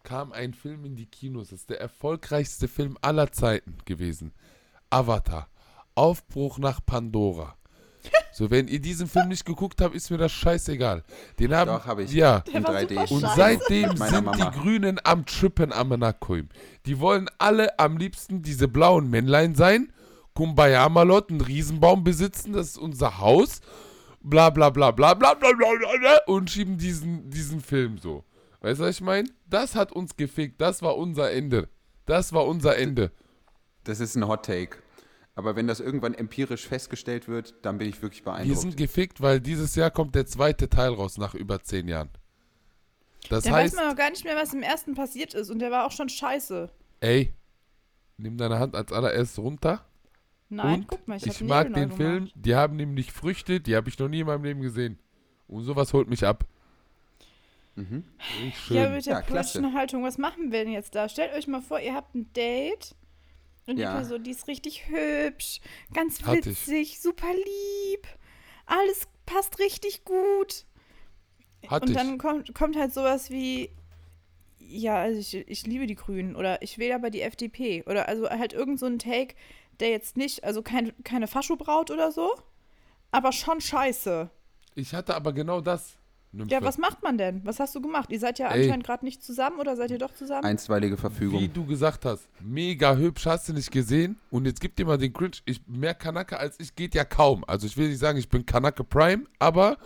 kam 0.02 0.32
ein 0.32 0.54
Film 0.54 0.84
in 0.86 0.96
die 0.96 1.06
Kinos. 1.06 1.48
Das 1.50 1.60
ist 1.60 1.70
der 1.70 1.80
erfolgreichste 1.80 2.68
Film 2.68 2.96
aller 3.02 3.32
Zeiten 3.32 3.76
gewesen. 3.84 4.32
Avatar. 4.88 5.50
Aufbruch 5.94 6.58
nach 6.58 6.80
Pandora. 6.84 7.56
So, 8.32 8.50
wenn 8.50 8.68
ihr 8.68 8.80
diesen 8.80 9.08
Film 9.08 9.28
nicht 9.28 9.44
geguckt 9.44 9.80
habt, 9.80 9.94
ist 9.94 10.10
mir 10.10 10.18
das 10.18 10.32
scheißegal. 10.32 11.02
Den 11.38 11.54
haben, 11.54 11.68
Doch, 11.68 11.86
habe 11.86 12.04
ich. 12.04 12.12
Ja. 12.12 12.44
In 12.52 12.64
war 12.64 12.74
3D. 12.76 13.06
super 13.06 13.14
Und 13.14 13.36
seitdem 13.36 13.96
sind 13.96 14.24
Mama. 14.24 14.32
die 14.36 14.58
Grünen 14.60 15.00
am 15.04 15.26
Trippen 15.26 15.72
am 15.72 15.92
Anakoim. 15.92 16.48
Die 16.86 17.00
wollen 17.00 17.28
alle 17.38 17.78
am 17.78 17.96
liebsten 17.96 18.42
diese 18.42 18.68
blauen 18.68 19.10
Männlein 19.10 19.54
sein, 19.54 19.92
Kumbaya 20.34 20.88
Malot, 20.88 21.30
einen 21.30 21.40
Riesenbaum 21.40 22.04
besitzen, 22.04 22.52
das 22.52 22.68
ist 22.68 22.78
unser 22.78 23.18
Haus, 23.18 23.60
bla 24.22 24.50
bla 24.50 24.70
bla 24.70 24.90
bla 24.90 25.14
bla 25.14 25.34
bla 25.34 25.52
bla 25.52 25.66
bla, 25.78 25.98
bla 25.98 26.18
und 26.26 26.50
schieben 26.50 26.78
diesen, 26.78 27.28
diesen 27.30 27.60
Film 27.60 27.98
so. 27.98 28.24
Weißt 28.60 28.80
du, 28.80 28.84
was 28.84 28.96
ich 28.96 29.00
meine? 29.00 29.28
Das 29.48 29.74
hat 29.74 29.92
uns 29.92 30.16
gefickt, 30.16 30.60
das 30.60 30.82
war 30.82 30.96
unser 30.96 31.30
Ende. 31.32 31.68
Das 32.06 32.32
war 32.32 32.46
unser 32.46 32.76
Ende. 32.76 33.10
Das 33.84 34.00
ist 34.00 34.14
ein 34.16 34.28
Hot 34.28 34.44
Take. 34.44 34.76
Aber 35.40 35.56
wenn 35.56 35.66
das 35.66 35.80
irgendwann 35.80 36.12
empirisch 36.14 36.66
festgestellt 36.68 37.26
wird, 37.28 37.54
dann 37.62 37.78
bin 37.78 37.88
ich 37.88 38.02
wirklich 38.02 38.20
Wir 38.24 38.32
beeindruckt. 38.32 38.60
sind 38.60 38.76
gefickt, 38.76 39.20
weil 39.22 39.40
dieses 39.40 39.74
Jahr 39.74 39.90
kommt 39.90 40.14
der 40.14 40.26
zweite 40.26 40.68
Teil 40.68 40.90
raus 40.92 41.16
nach 41.16 41.34
über 41.34 41.62
zehn 41.62 41.88
Jahren. 41.88 42.10
Das 43.30 43.44
Da 43.44 43.52
heißt, 43.52 43.74
weiß 43.76 43.82
man 43.82 43.92
auch 43.92 43.96
gar 43.96 44.10
nicht 44.10 44.24
mehr, 44.24 44.36
was 44.36 44.52
im 44.52 44.62
ersten 44.62 44.94
passiert 44.94 45.32
ist. 45.34 45.48
Und 45.50 45.58
der 45.60 45.70
war 45.70 45.86
auch 45.86 45.92
schon 45.92 46.08
scheiße. 46.10 46.70
ey, 47.00 47.32
nimm 48.18 48.36
deine 48.36 48.58
Hand 48.58 48.74
als 48.74 48.92
allererstes 48.92 49.38
runter. 49.38 49.82
Nein, 50.50 50.80
Und 50.80 50.88
guck 50.88 51.08
mal, 51.08 51.16
ich, 51.16 51.26
ich 51.26 51.40
hab 51.40 51.48
mag 51.48 51.72
den 51.72 51.90
Film, 51.92 52.14
gemacht. 52.26 52.32
die 52.34 52.54
haben 52.54 52.76
nämlich 52.76 53.12
Früchte, 53.12 53.60
die 53.60 53.76
habe 53.76 53.88
ich 53.88 53.98
noch 53.98 54.08
nie 54.08 54.20
in 54.20 54.26
meinem 54.26 54.44
Leben 54.44 54.60
gesehen. 54.60 54.98
Und 55.46 55.62
sowas 55.64 55.92
holt 55.94 56.08
mich 56.10 56.26
ab. 56.26 56.44
Mhm. 57.76 58.04
Ja, 58.68 58.90
mit 58.90 59.06
der 59.06 59.12
Ja, 59.14 59.22
klasse. 59.22 59.58
politischen 59.60 59.74
Haltung, 59.78 60.02
was 60.02 60.18
machen 60.18 60.50
wir 60.52 60.64
denn 60.64 60.72
jetzt 60.72 60.94
da? 60.94 61.08
Stellt 61.08 61.32
euch 61.34 61.46
mal 61.46 61.62
vor, 61.62 61.80
ihr 61.80 61.94
habt 61.94 62.14
ein 62.14 62.30
Date 62.34 62.94
und 63.66 63.78
Ja. 63.78 63.90
die 63.92 63.96
Person, 63.98 64.22
die 64.22 64.30
ist 64.30 64.48
richtig 64.48 64.88
hübsch, 64.88 65.60
ganz 65.92 66.24
witzig, 66.26 67.00
super 67.00 67.32
lieb, 67.32 68.06
alles 68.66 69.06
passt 69.26 69.58
richtig 69.58 70.04
gut. 70.04 70.64
Hatte 71.68 71.84
und 71.84 71.90
ich. 71.90 71.96
dann 71.96 72.18
kommt, 72.18 72.54
kommt 72.54 72.76
halt 72.76 72.92
sowas 72.94 73.30
wie, 73.30 73.70
ja, 74.58 74.96
also 74.96 75.18
ich, 75.20 75.34
ich 75.34 75.66
liebe 75.66 75.86
die 75.86 75.94
Grünen 75.94 76.36
oder 76.36 76.62
ich 76.62 76.78
wähle 76.78 76.94
aber 76.94 77.10
die 77.10 77.20
FDP 77.22 77.82
oder 77.86 78.08
also 78.08 78.28
halt 78.30 78.52
irgend 78.52 78.78
so 78.80 78.86
ein 78.86 78.98
Take, 78.98 79.34
der 79.78 79.90
jetzt 79.90 80.16
nicht, 80.16 80.44
also 80.44 80.62
kein, 80.62 80.92
keine 81.04 81.26
Faschobraut 81.26 81.90
oder 81.90 82.12
so, 82.12 82.30
aber 83.10 83.32
schon 83.32 83.60
scheiße. 83.60 84.30
Ich 84.74 84.94
hatte 84.94 85.14
aber 85.14 85.32
genau 85.32 85.60
das. 85.60 85.96
Nymphe. 86.32 86.52
Ja, 86.54 86.62
was 86.62 86.78
macht 86.78 87.02
man 87.02 87.18
denn? 87.18 87.40
Was 87.44 87.58
hast 87.58 87.74
du 87.74 87.80
gemacht? 87.80 88.10
Ihr 88.12 88.20
seid 88.20 88.38
ja 88.38 88.48
Ey. 88.52 88.62
anscheinend 88.64 88.86
gerade 88.86 89.04
nicht 89.04 89.22
zusammen 89.22 89.58
oder 89.58 89.74
seid 89.76 89.90
ihr 89.90 89.98
doch 89.98 90.14
zusammen? 90.14 90.44
Einstweilige 90.44 90.96
Wie 90.96 91.00
Verfügung. 91.00 91.52
du 91.52 91.66
gesagt 91.66 92.04
hast, 92.04 92.28
mega 92.40 92.94
hübsch, 92.94 93.26
hast 93.26 93.48
du 93.48 93.52
nicht 93.52 93.70
gesehen? 93.72 94.16
Und 94.30 94.46
jetzt 94.46 94.60
gib 94.60 94.76
dir 94.76 94.86
mal 94.86 94.96
den 94.98 95.12
Cringe. 95.12 95.32
Ich, 95.44 95.60
mehr 95.66 95.94
Kanake 95.94 96.38
als 96.38 96.60
ich 96.60 96.74
geht 96.76 96.94
ja 96.94 97.04
kaum. 97.04 97.44
Also 97.48 97.66
ich 97.66 97.76
will 97.76 97.88
nicht 97.88 97.98
sagen, 97.98 98.18
ich 98.18 98.28
bin 98.28 98.46
Kanake 98.46 98.84
Prime, 98.84 99.24
aber 99.40 99.76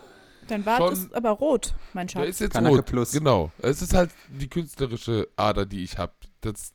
Dein 0.47 0.63
Bart 0.63 0.77
schon- 0.83 0.93
ist 0.93 1.15
aber 1.15 1.31
rot, 1.31 1.73
mein 1.93 2.05
der 2.05 2.11
Schatz. 2.19 2.29
ist 2.29 2.39
jetzt 2.41 2.53
Kanake 2.53 2.75
rot. 2.75 2.85
Plus. 2.85 3.11
Genau. 3.11 3.51
Es 3.57 3.81
ist 3.81 3.95
halt 3.95 4.11
die 4.29 4.47
künstlerische 4.47 5.27
Ader, 5.35 5.65
die 5.65 5.83
ich 5.83 5.97
habe. 5.97 6.13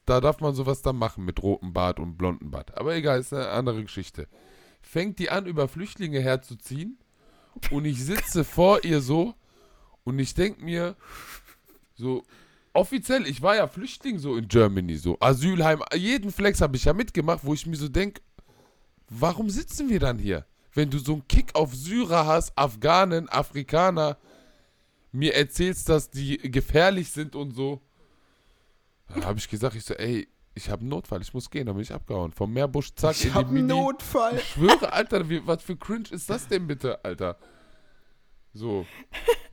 Da 0.04 0.20
darf 0.20 0.40
man 0.40 0.52
sowas 0.56 0.83
dann 0.83 0.96
machen 0.96 1.24
mit 1.24 1.40
rotem 1.44 1.72
Bart 1.72 2.00
und 2.00 2.18
blonden 2.18 2.50
Bart. 2.50 2.76
Aber 2.76 2.96
egal, 2.96 3.20
ist 3.20 3.33
eine 3.33 3.50
andere 3.50 3.83
Geschichte. 3.83 4.26
Fängt 4.83 5.20
die 5.20 5.30
an, 5.30 5.46
über 5.46 5.68
Flüchtlinge 5.68 6.18
herzuziehen 6.18 6.98
und 7.70 7.85
ich 7.85 8.04
sitze 8.04 8.42
vor 8.42 8.83
ihr 8.85 9.00
so 9.00 9.35
und 10.04 10.18
ich 10.18 10.34
denke 10.34 10.62
mir 10.64 10.96
so, 11.94 12.24
offiziell, 12.72 13.26
ich 13.26 13.42
war 13.42 13.56
ja 13.56 13.66
Flüchtling 13.68 14.18
so 14.18 14.36
in 14.36 14.48
Germany, 14.48 14.96
so 14.96 15.18
Asylheim, 15.20 15.82
jeden 15.94 16.30
Flex 16.30 16.60
habe 16.60 16.76
ich 16.76 16.84
ja 16.84 16.92
mitgemacht, 16.92 17.40
wo 17.42 17.54
ich 17.54 17.66
mir 17.66 17.76
so 17.76 17.88
denke, 17.88 18.22
warum 19.08 19.50
sitzen 19.50 19.88
wir 19.88 20.00
dann 20.00 20.18
hier? 20.18 20.46
Wenn 20.72 20.90
du 20.90 20.98
so 20.98 21.14
einen 21.14 21.28
Kick 21.28 21.54
auf 21.54 21.74
Syrer 21.74 22.26
hast, 22.26 22.56
Afghanen, 22.56 23.28
Afrikaner, 23.28 24.16
mir 25.12 25.34
erzählst, 25.34 25.88
dass 25.88 26.10
die 26.10 26.38
gefährlich 26.38 27.10
sind 27.10 27.34
und 27.34 27.50
so. 27.50 27.80
Da 29.08 29.24
habe 29.24 29.38
ich 29.40 29.48
gesagt, 29.48 29.74
ich 29.74 29.84
so, 29.84 29.94
ey, 29.94 30.28
ich 30.54 30.70
habe 30.70 30.80
einen 30.80 30.90
Notfall, 30.90 31.20
ich 31.20 31.34
muss 31.34 31.50
gehen, 31.50 31.66
dann 31.66 31.74
bin 31.74 31.82
ich 31.82 31.92
abgehauen. 31.92 32.32
Vom 32.32 32.52
Meerbusch, 32.52 32.94
zack, 32.94 33.16
Ich 33.16 33.24
in 33.24 33.30
die 33.30 33.34
hab 33.34 33.46
einen 33.46 33.54
Mini. 33.54 33.68
Notfall. 33.68 34.36
Ich 34.36 34.50
schwöre, 34.50 34.92
Alter, 34.92 35.28
wie, 35.28 35.44
was 35.46 35.62
für 35.62 35.76
cringe 35.76 36.08
ist 36.10 36.30
das 36.30 36.46
denn 36.46 36.66
bitte, 36.68 37.04
Alter? 37.04 37.36
So. 38.52 38.86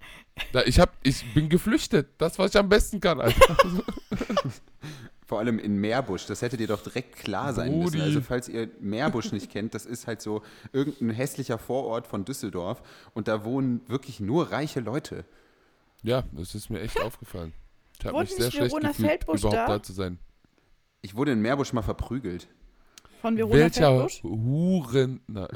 Da, 0.52 0.64
ich, 0.64 0.80
hab, 0.80 0.94
ich 1.04 1.34
bin 1.34 1.50
geflüchtet. 1.50 2.10
Das, 2.18 2.40
was 2.40 2.52
ich 2.52 2.58
am 2.58 2.70
besten 2.70 3.00
kann, 3.00 3.20
Alter. 3.20 3.58
Vor 5.26 5.40
allem 5.40 5.60
in 5.60 5.76
Meerbusch, 5.76 6.26
das 6.26 6.42
hätte 6.42 6.56
dir 6.56 6.68
doch 6.68 6.82
direkt 6.82 7.18
klar 7.18 7.54
sein 7.54 7.80
müssen. 7.80 7.92
Brudi. 7.92 8.02
Also 8.02 8.22
falls 8.22 8.48
ihr 8.48 8.70
Meerbusch 8.80 9.34
nicht 9.34 9.52
kennt, 9.52 9.76
das 9.76 9.86
ist 9.86 10.08
halt 10.08 10.22
so 10.22 10.42
irgendein 10.72 11.10
hässlicher 11.10 11.58
Vorort 11.58 12.08
von 12.08 12.24
Düsseldorf 12.24 12.82
und 13.14 13.28
da 13.28 13.44
wohnen 13.44 13.82
wirklich 13.90 14.22
nur 14.22 14.52
reiche 14.52 14.80
Leute. 14.80 15.26
Ja, 16.02 16.24
das 16.32 16.56
ist 16.56 16.70
mir 16.70 16.80
echt 16.80 17.02
aufgefallen. 17.02 17.52
Ich 18.00 18.06
habe 18.06 18.20
mich 18.20 18.34
sehr 18.34 18.52
schlecht 18.52 18.72
Verona 18.72 18.90
gefühlt, 18.90 19.08
Feldbusch 19.10 19.40
überhaupt 19.42 19.58
da? 19.58 19.68
da? 19.68 19.84
zu 19.84 19.92
sein. 19.92 20.18
Ich 21.02 21.16
wurde 21.16 21.34
in 21.34 21.42
Meerbusch 21.42 21.74
mal 21.74 21.82
verprügelt 21.82 22.48
Von 23.22 23.36
Verona 23.36 23.56
Welcher 23.56 23.90
Feldbusch? 23.90 24.24
Huren... 24.24 25.20
Na, 25.28 25.50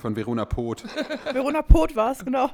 von 0.00 0.16
Verona 0.16 0.44
Poth. 0.44 0.84
Verona 1.32 1.62
Pot 1.62 1.94
war 1.94 2.12
es, 2.12 2.24
genau. 2.24 2.50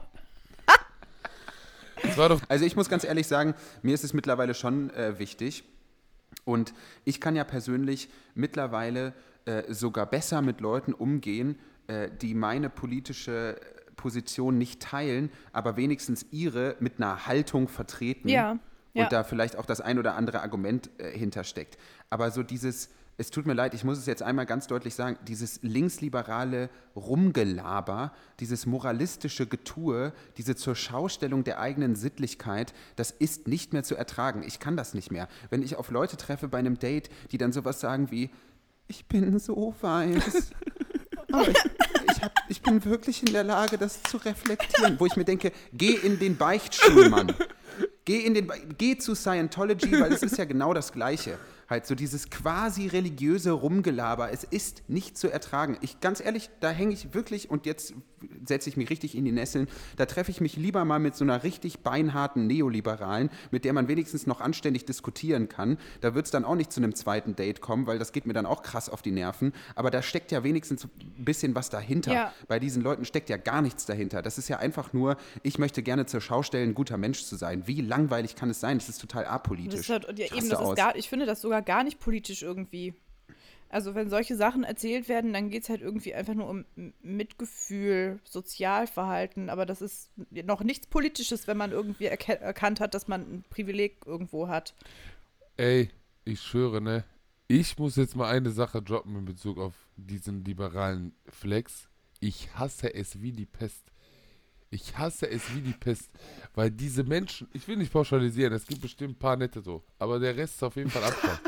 Das 2.16 2.22
war 2.22 2.29
doch... 2.31 2.40
Also 2.48 2.64
ich 2.64 2.76
muss 2.76 2.88
ganz 2.88 3.05
ehrlich 3.05 3.26
sagen, 3.26 3.55
mir 3.83 3.94
ist 3.94 4.05
es 4.05 4.14
mittlerweile 4.14 4.55
schon 4.55 4.90
äh, 4.90 5.18
wichtig 5.18 5.64
und 6.44 6.72
ich 7.05 7.20
kann 7.20 7.37
ja 7.37 7.44
persönlich 7.44 8.09
mittlerweile 8.35 9.12
äh, 9.44 9.72
sogar 9.72 10.07
besser 10.07 10.42
mit 10.42 10.61
Leuten 10.61 10.92
umgehen, 10.92 11.59
äh, 11.87 12.11
die 12.11 12.35
meine 12.35 12.70
politische 12.70 13.61
Position 13.96 14.59
nicht 14.59 14.83
teilen, 14.83 15.31
aber 15.52 15.76
wenigstens 15.76 16.26
ihre 16.31 16.76
mit 16.81 16.94
einer 16.98 17.26
Haltung 17.26 17.68
vertreten 17.68 18.29
Ja, 18.29 18.52
und 18.52 18.61
ja. 18.94 19.09
da 19.09 19.24
vielleicht 19.24 19.57
auch 19.57 19.66
das 19.66 19.81
ein 19.81 19.98
oder 19.98 20.14
andere 20.14 20.40
Argument 20.40 20.90
äh, 20.98 21.11
hintersteckt. 21.11 21.79
Aber 22.11 22.31
so 22.31 22.42
dieses, 22.42 22.90
es 23.18 23.31
tut 23.31 23.46
mir 23.46 23.55
leid, 23.55 23.72
ich 23.72 23.83
muss 23.83 23.96
es 23.98 24.07
jetzt 24.07 24.22
einmal 24.22 24.44
ganz 24.44 24.66
deutlich 24.66 24.94
sagen, 24.94 25.16
dieses 25.26 25.61
linksliberale 25.62 26.68
Rumgelaber, 26.94 28.12
dieses 28.40 28.66
moralistische 28.66 29.46
Getue, 29.46 30.12
diese 30.37 30.55
zur 30.55 30.74
Schaustellung 30.74 31.42
der 31.42 31.59
eigenen 31.59 31.96
Sittlichkeit, 31.96 32.74
das 32.96 33.11
ist 33.11 33.48
nicht 33.48 33.72
mehr 33.72 33.85
zu 33.85 33.96
ertragen. 33.96 34.42
Ich 34.46 34.61
kann 34.61 34.76
das 34.76 34.92
nicht 34.94 35.11
mehr. 35.11 35.29
Wenn 35.50 35.62
ich 35.62 35.76
auf 35.76 35.90
Leute 35.90 36.16
treffe 36.16 36.48
bei 36.48 36.59
einem 36.59 36.79
Date, 36.79 37.09
die 37.33 37.38
dann 37.38 37.52
sowas 37.52 37.81
sagen 37.81 38.11
wie, 38.11 38.31
ich 38.88 39.07
bin 39.07 39.38
so 39.38 39.74
weiß. 39.81 40.50
Aber 41.33 41.48
ich, 41.48 41.57
ich, 42.12 42.22
hab, 42.22 42.33
ich 42.48 42.62
bin 42.62 42.85
wirklich 42.85 43.26
in 43.26 43.33
der 43.33 43.44
Lage, 43.44 43.79
das 43.79 44.02
zu 44.05 44.18
reflektieren. 44.18 45.00
Wo 45.00 45.07
ich 45.07 45.16
mir 45.16 45.24
denke, 45.24 45.52
geh 45.72 45.92
in 45.94 46.18
den 46.18 46.37
Beichtstuhl, 46.37 47.09
Mann. 47.09 47.35
Geh, 48.05 48.20
in 48.20 48.35
den, 48.35 48.46
Be- 48.46 48.61
geh 48.79 48.96
zu 48.96 49.14
Scientology, 49.16 50.00
weil 50.00 50.12
es 50.12 50.22
ist 50.22 50.38
ja 50.38 50.44
genau 50.44 50.72
das 50.72 50.92
Gleiche. 50.92 51.38
Halt 51.68 51.87
so 51.87 51.94
dieses 51.94 52.31
quasi 52.31 52.87
religiöse 52.87 53.50
Rumgelaber. 53.50 54.31
Es 54.31 54.44
ist 54.44 54.85
nicht 54.88 55.18
zu 55.18 55.29
ertragen. 55.29 55.79
Ich 55.81 56.00
ganz 56.00 56.20
ehrlich, 56.20 56.50
da 56.61 56.70
hänge 56.70 56.92
ich 56.92 57.12
wirklich 57.12 57.50
und 57.50 57.66
jetzt 57.66 57.94
setze 58.44 58.68
ich 58.70 58.76
mich 58.76 58.90
richtig 58.90 59.16
in 59.16 59.24
die 59.24 59.33
Nesseln. 59.33 59.68
Da 59.96 60.07
treffe 60.07 60.31
ich 60.31 60.40
mich 60.40 60.57
lieber 60.57 60.85
mal 60.85 60.98
mit 60.98 61.16
so 61.16 61.24
einer 61.24 61.42
richtig 61.42 61.81
beinharten 61.81 62.46
Neoliberalen, 62.46 63.31
mit 63.50 63.64
der 63.64 63.72
man 63.72 63.88
wenigstens 63.88 64.26
noch 64.26 64.40
anständig 64.40 64.85
diskutieren 64.85 65.48
kann. 65.48 65.79
Da 66.00 66.14
wird 66.14 66.26
es 66.26 66.31
dann 66.31 66.44
auch 66.44 66.55
nicht 66.55 66.72
zu 66.72 66.81
einem 66.81 66.94
zweiten 66.94 67.37
Date 67.37 67.61
kommen, 67.61 67.87
weil 67.87 67.98
das 67.98 68.12
geht 68.12 68.26
mir 68.26 68.33
dann 68.33 68.46
auch 68.46 68.62
krass 68.62 68.88
auf 68.88 69.02
die 69.02 69.11
Nerven. 69.12 69.52
Aber 69.74 69.90
da 69.90 70.02
steckt 70.02 70.33
ja 70.33 70.44
wenigstens 70.44 70.85
ein 70.85 71.24
bisschen 71.24 71.55
was 71.55 71.70
dahinter. 71.70 72.12
Ja. 72.12 72.33
Bei 72.48 72.59
diesen 72.59 72.83
Leuten 72.83 73.05
steckt 73.05 73.29
ja 73.31 73.37
gar 73.37 73.62
nichts 73.62 73.87
dahinter. 73.87 74.22
Das 74.22 74.38
ist 74.38 74.48
ja 74.48 74.59
einfach 74.59 74.92
nur, 74.92 75.16
ich 75.42 75.59
möchte 75.59 75.83
gerne 75.83 76.07
zur 76.07 76.20
Schau 76.20 76.42
stellen, 76.42 76.70
ein 76.70 76.74
guter 76.74 76.96
Mensch 76.96 77.24
zu 77.24 77.37
sein. 77.37 77.66
Wie 77.66 77.81
langweilig 77.81 78.37
kann 78.37 78.50
es 78.50 78.61
sein? 78.61 78.79
Das 78.79 78.88
ist 78.88 79.00
total 79.00 79.24
Das 79.24 79.33
apolitisch. 79.33 79.81
ist 79.81 79.88
halt, 79.90 80.18
ja, 80.18 80.26
eben, 80.26 80.35
das 80.37 80.44
ist 80.44 80.55
aus. 80.55 80.76
gar, 80.76 80.96
ich 80.96 81.09
finde 81.09 81.26
das 81.26 81.40
sogar 81.40 81.62
gar 81.62 81.85
nicht 81.85 82.00
politisch 82.00 82.42
irgendwie. 82.42 82.94
Also 83.77 83.95
wenn 83.95 84.09
solche 84.09 84.37
Sachen 84.37 84.65
erzählt 84.65 85.07
werden, 85.07 85.35
dann 85.35 85.51
geht 85.51 85.65
es 85.65 85.69
halt 85.69 85.83
irgendwie 85.83 86.15
einfach 86.15 86.33
nur 86.33 86.49
um 86.49 86.65
Mitgefühl, 87.03 88.21
Sozialverhalten, 88.25 89.51
aber 89.51 89.67
das 89.67 89.83
ist 89.83 90.09
noch 90.31 90.62
nichts 90.62 90.87
Politisches, 90.87 91.47
wenn 91.47 91.59
man 91.59 91.73
irgendwie 91.73 92.07
erkannt 92.07 92.81
hat, 92.81 92.95
dass 92.95 93.07
man 93.07 93.21
ein 93.21 93.45
Privileg 93.51 93.99
irgendwo 94.07 94.49
hat. 94.49 94.75
Ey, 95.59 95.91
ich 96.25 96.41
schwöre, 96.41 96.81
ne? 96.81 97.05
Ich 97.49 97.77
muss 97.77 97.97
jetzt 97.97 98.17
mal 98.17 98.31
eine 98.31 98.51
Sache 98.51 98.81
droppen 98.81 99.15
in 99.15 99.27
Bezug 99.27 99.59
auf 99.59 99.75
diesen 99.97 100.43
liberalen 100.43 101.15
Flex. 101.29 101.91
Ich 102.21 102.55
hasse 102.55 102.95
es 102.95 103.21
wie 103.21 103.33
die 103.33 103.45
Pest. 103.45 103.93
Ich 104.70 104.96
hasse 104.98 105.31
es 105.31 105.55
wie 105.55 105.61
die 105.61 105.72
Pest. 105.72 106.11
Weil 106.55 106.70
diese 106.70 107.05
Menschen, 107.05 107.48
ich 107.52 107.66
will 107.68 107.76
nicht 107.76 107.92
pauschalisieren, 107.92 108.52
es 108.52 108.66
gibt 108.66 108.81
bestimmt 108.81 109.12
ein 109.12 109.18
paar 109.18 109.37
nette 109.37 109.61
so, 109.61 109.83
aber 109.98 110.18
der 110.18 110.37
Rest 110.37 110.57
ist 110.57 110.62
auf 110.62 110.76
jeden 110.76 110.90
Fall 110.90 111.05
Abstand. 111.05 111.40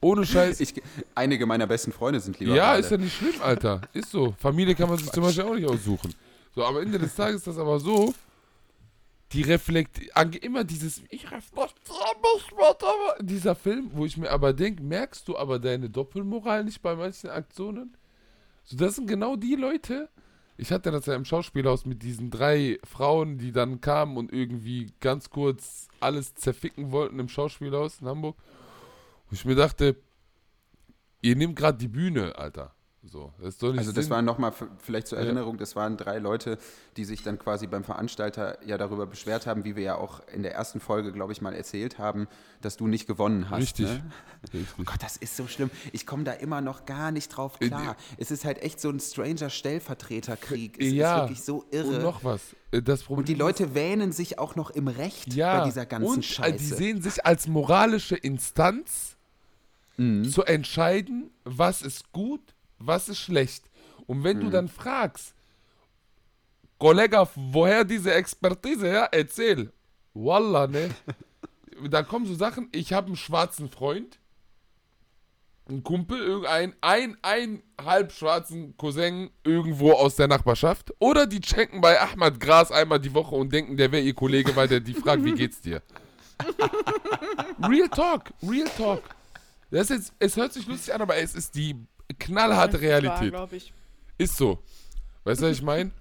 Ohne 0.00 0.26
Scheiß. 0.26 0.60
Ich, 0.60 0.74
einige 1.14 1.46
meiner 1.46 1.66
besten 1.66 1.92
Freunde 1.92 2.20
sind 2.20 2.38
lieber. 2.38 2.54
ja, 2.54 2.74
ist 2.74 2.90
ja 2.90 2.98
nicht 2.98 3.16
schlimm, 3.16 3.40
Alter. 3.40 3.80
Ist 3.94 4.10
so. 4.10 4.34
Familie 4.38 4.74
kann 4.74 4.88
man 4.88 4.98
sich 4.98 5.10
zum 5.10 5.22
Beispiel 5.22 5.44
auch 5.44 5.54
nicht 5.54 5.68
aussuchen. 5.68 6.14
So, 6.54 6.64
am 6.64 6.76
Ende 6.76 6.98
des 6.98 7.14
Tages 7.14 7.36
ist 7.36 7.46
das 7.46 7.58
aber 7.58 7.80
so, 7.80 8.14
die 9.32 9.42
reflektieren 9.42 10.32
immer 10.34 10.64
dieses, 10.64 11.02
ich 11.10 11.26
dieser 13.20 13.54
Film, 13.54 13.90
wo 13.92 14.06
ich 14.06 14.16
mir 14.16 14.30
aber 14.30 14.52
denke, 14.52 14.82
merkst 14.82 15.26
du 15.26 15.36
aber 15.36 15.58
deine 15.58 15.90
Doppelmoral 15.90 16.64
nicht 16.64 16.80
bei 16.80 16.94
manchen 16.94 17.30
Aktionen? 17.30 17.96
So, 18.64 18.76
das 18.76 18.96
sind 18.96 19.06
genau 19.06 19.36
die 19.36 19.56
Leute. 19.56 20.08
Ich 20.58 20.72
hatte 20.72 20.90
das 20.90 21.06
ja 21.06 21.14
im 21.14 21.24
Schauspielhaus 21.24 21.84
mit 21.84 22.02
diesen 22.02 22.30
drei 22.30 22.78
Frauen, 22.84 23.38
die 23.38 23.52
dann 23.52 23.80
kamen 23.80 24.16
und 24.16 24.32
irgendwie 24.32 24.92
ganz 25.00 25.28
kurz 25.28 25.88
alles 26.00 26.34
zerficken 26.34 26.92
wollten 26.92 27.18
im 27.18 27.28
Schauspielhaus 27.28 28.00
in 28.00 28.06
Hamburg. 28.06 28.36
Wo 29.28 29.34
ich 29.34 29.44
mir 29.44 29.54
dachte, 29.54 29.96
ihr 31.20 31.36
nehmt 31.36 31.56
gerade 31.56 31.78
die 31.78 31.88
Bühne, 31.88 32.36
Alter. 32.38 32.75
So, 33.08 33.32
das 33.40 33.62
Also 33.62 33.92
das 33.92 34.04
Sinn. 34.06 34.10
waren 34.10 34.24
nochmal 34.24 34.52
vielleicht 34.78 35.06
zur. 35.06 35.18
Erinnerung, 35.18 35.58
das 35.58 35.76
waren 35.76 35.96
drei 35.96 36.18
Leute, 36.18 36.58
die 36.96 37.04
sich 37.04 37.22
dann 37.22 37.38
quasi 37.38 37.66
beim 37.66 37.84
Veranstalter 37.84 38.58
ja 38.66 38.76
darüber 38.78 39.06
beschwert 39.06 39.46
haben, 39.46 39.64
wie 39.64 39.76
wir 39.76 39.82
ja 39.82 39.94
auch 39.96 40.20
in 40.32 40.42
der 40.42 40.54
ersten 40.54 40.80
Folge, 40.80 41.12
glaube 41.12 41.32
ich, 41.32 41.40
mal 41.40 41.54
erzählt 41.54 41.98
haben, 41.98 42.26
dass 42.62 42.76
du 42.76 42.86
nicht 42.88 43.06
gewonnen 43.06 43.48
hast. 43.48 43.60
Richtig. 43.62 43.86
Ne? 43.86 44.02
Richtig. 44.42 44.66
Oh 44.78 44.82
Gott, 44.84 45.02
das 45.02 45.16
ist 45.16 45.36
so 45.36 45.46
schlimm. 45.46 45.70
Ich 45.92 46.04
komme 46.06 46.24
da 46.24 46.32
immer 46.32 46.60
noch 46.60 46.84
gar 46.84 47.12
nicht 47.12 47.28
drauf 47.28 47.58
klar. 47.60 47.96
es 48.18 48.30
ist 48.30 48.44
halt 48.44 48.60
echt 48.62 48.80
so 48.80 48.90
ein 48.90 48.98
stranger 49.00 49.50
Stellvertreterkrieg. 49.50 50.80
Es 50.80 50.92
ja, 50.92 51.16
ist 51.16 51.22
wirklich 51.22 51.42
so 51.42 51.64
irre. 51.70 51.96
Und 51.96 52.02
noch 52.02 52.24
was. 52.24 52.40
Äh, 52.72 52.82
Das 52.82 53.04
Problem 53.04 53.20
Und 53.20 53.28
die 53.28 53.34
Leute 53.34 53.74
wähnen 53.74 54.12
sich 54.12 54.38
auch 54.38 54.56
noch 54.56 54.70
im 54.70 54.88
Recht 54.88 55.32
ja, 55.34 55.60
bei 55.60 55.64
dieser 55.66 55.86
ganzen 55.86 56.08
und 56.10 56.18
äh, 56.18 56.22
Scheiße. 56.22 56.56
die 56.58 56.64
sehen 56.64 57.02
sich 57.02 57.24
als 57.24 57.46
moralische 57.46 58.16
Instanz 58.16 59.12
Mhm. 59.98 60.28
zu 60.28 60.42
entscheiden, 60.44 61.30
was 61.44 61.80
ist 61.80 62.12
gut, 62.12 62.42
was 62.78 63.08
ist 63.08 63.18
schlecht. 63.18 63.64
Und 64.06 64.24
wenn 64.24 64.38
Mhm. 64.38 64.42
du 64.42 64.50
dann 64.50 64.68
fragst, 64.68 65.34
Kollege, 66.78 67.26
woher 67.34 67.84
diese 67.84 68.12
Expertise 68.14 68.86
her? 68.86 69.08
Erzähl. 69.12 69.72
Wallah, 70.14 70.66
ne? 70.66 70.90
da 71.90 72.02
kommen 72.02 72.26
so 72.26 72.34
Sachen, 72.34 72.68
ich 72.72 72.92
habe 72.92 73.06
einen 73.08 73.16
schwarzen 73.16 73.68
Freund, 73.70 74.18
einen 75.68 75.82
Kumpel, 75.82 76.18
irgendein, 76.20 76.74
ein, 76.80 77.16
ein 77.22 77.62
halb 77.82 78.12
schwarzen 78.12 78.76
Cousin 78.76 79.30
irgendwo 79.42 79.92
aus 79.92 80.16
der 80.16 80.28
Nachbarschaft. 80.28 80.92
Oder 81.00 81.26
die 81.26 81.40
checken 81.40 81.80
bei 81.80 82.00
Ahmad 82.00 82.38
Gras 82.38 82.70
einmal 82.70 83.00
die 83.00 83.12
Woche 83.14 83.34
und 83.34 83.52
denken, 83.52 83.76
der 83.76 83.90
wäre 83.90 84.02
ihr 84.02 84.14
Kollege, 84.14 84.54
weil 84.54 84.68
der 84.68 84.80
die 84.80 84.94
fragt, 84.94 85.24
wie 85.24 85.32
geht's 85.32 85.60
dir? 85.60 85.82
Real 87.68 87.88
Talk, 87.88 88.32
Real 88.42 88.68
Talk. 88.76 89.02
Das 89.70 89.90
ist 89.90 89.96
jetzt, 89.96 90.12
es 90.18 90.36
hört 90.36 90.52
sich 90.52 90.66
lustig 90.66 90.94
an, 90.94 91.00
aber 91.02 91.16
es 91.16 91.34
ist 91.34 91.54
die 91.56 91.74
knallharte 92.14 92.80
Realität. 92.80 93.30
glaube 93.30 93.56
ich. 93.56 93.72
Ist 94.18 94.36
so. 94.36 94.62
Weißt 95.24 95.40
du, 95.42 95.46
was 95.46 95.52
ich 95.52 95.62
meine? 95.62 95.90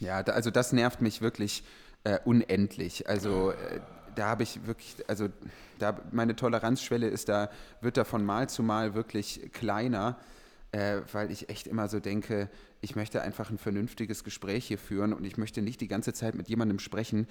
Ja, 0.00 0.24
da, 0.24 0.32
also 0.32 0.50
das 0.50 0.72
nervt 0.72 1.00
mich 1.00 1.20
wirklich 1.20 1.62
äh, 2.02 2.18
unendlich. 2.24 3.08
Also 3.08 3.52
äh, 3.52 3.80
da 4.16 4.26
habe 4.26 4.42
ich 4.42 4.66
wirklich, 4.66 4.96
also 5.06 5.28
da 5.78 5.96
meine 6.10 6.34
Toleranzschwelle 6.34 7.06
ist 7.06 7.28
da, 7.28 7.50
wird 7.80 7.96
da 7.96 8.02
von 8.02 8.24
Mal 8.24 8.48
zu 8.48 8.64
Mal 8.64 8.94
wirklich 8.94 9.52
kleiner, 9.52 10.18
äh, 10.72 11.02
weil 11.12 11.30
ich 11.30 11.48
echt 11.50 11.68
immer 11.68 11.88
so 11.88 12.00
denke, 12.00 12.50
ich 12.80 12.96
möchte 12.96 13.22
einfach 13.22 13.50
ein 13.50 13.58
vernünftiges 13.58 14.24
Gespräch 14.24 14.66
hier 14.66 14.78
führen 14.78 15.12
und 15.12 15.24
ich 15.24 15.36
möchte 15.36 15.62
nicht 15.62 15.80
die 15.80 15.88
ganze 15.88 16.12
Zeit 16.12 16.34
mit 16.34 16.48
jemandem 16.48 16.80
sprechen, 16.80 17.28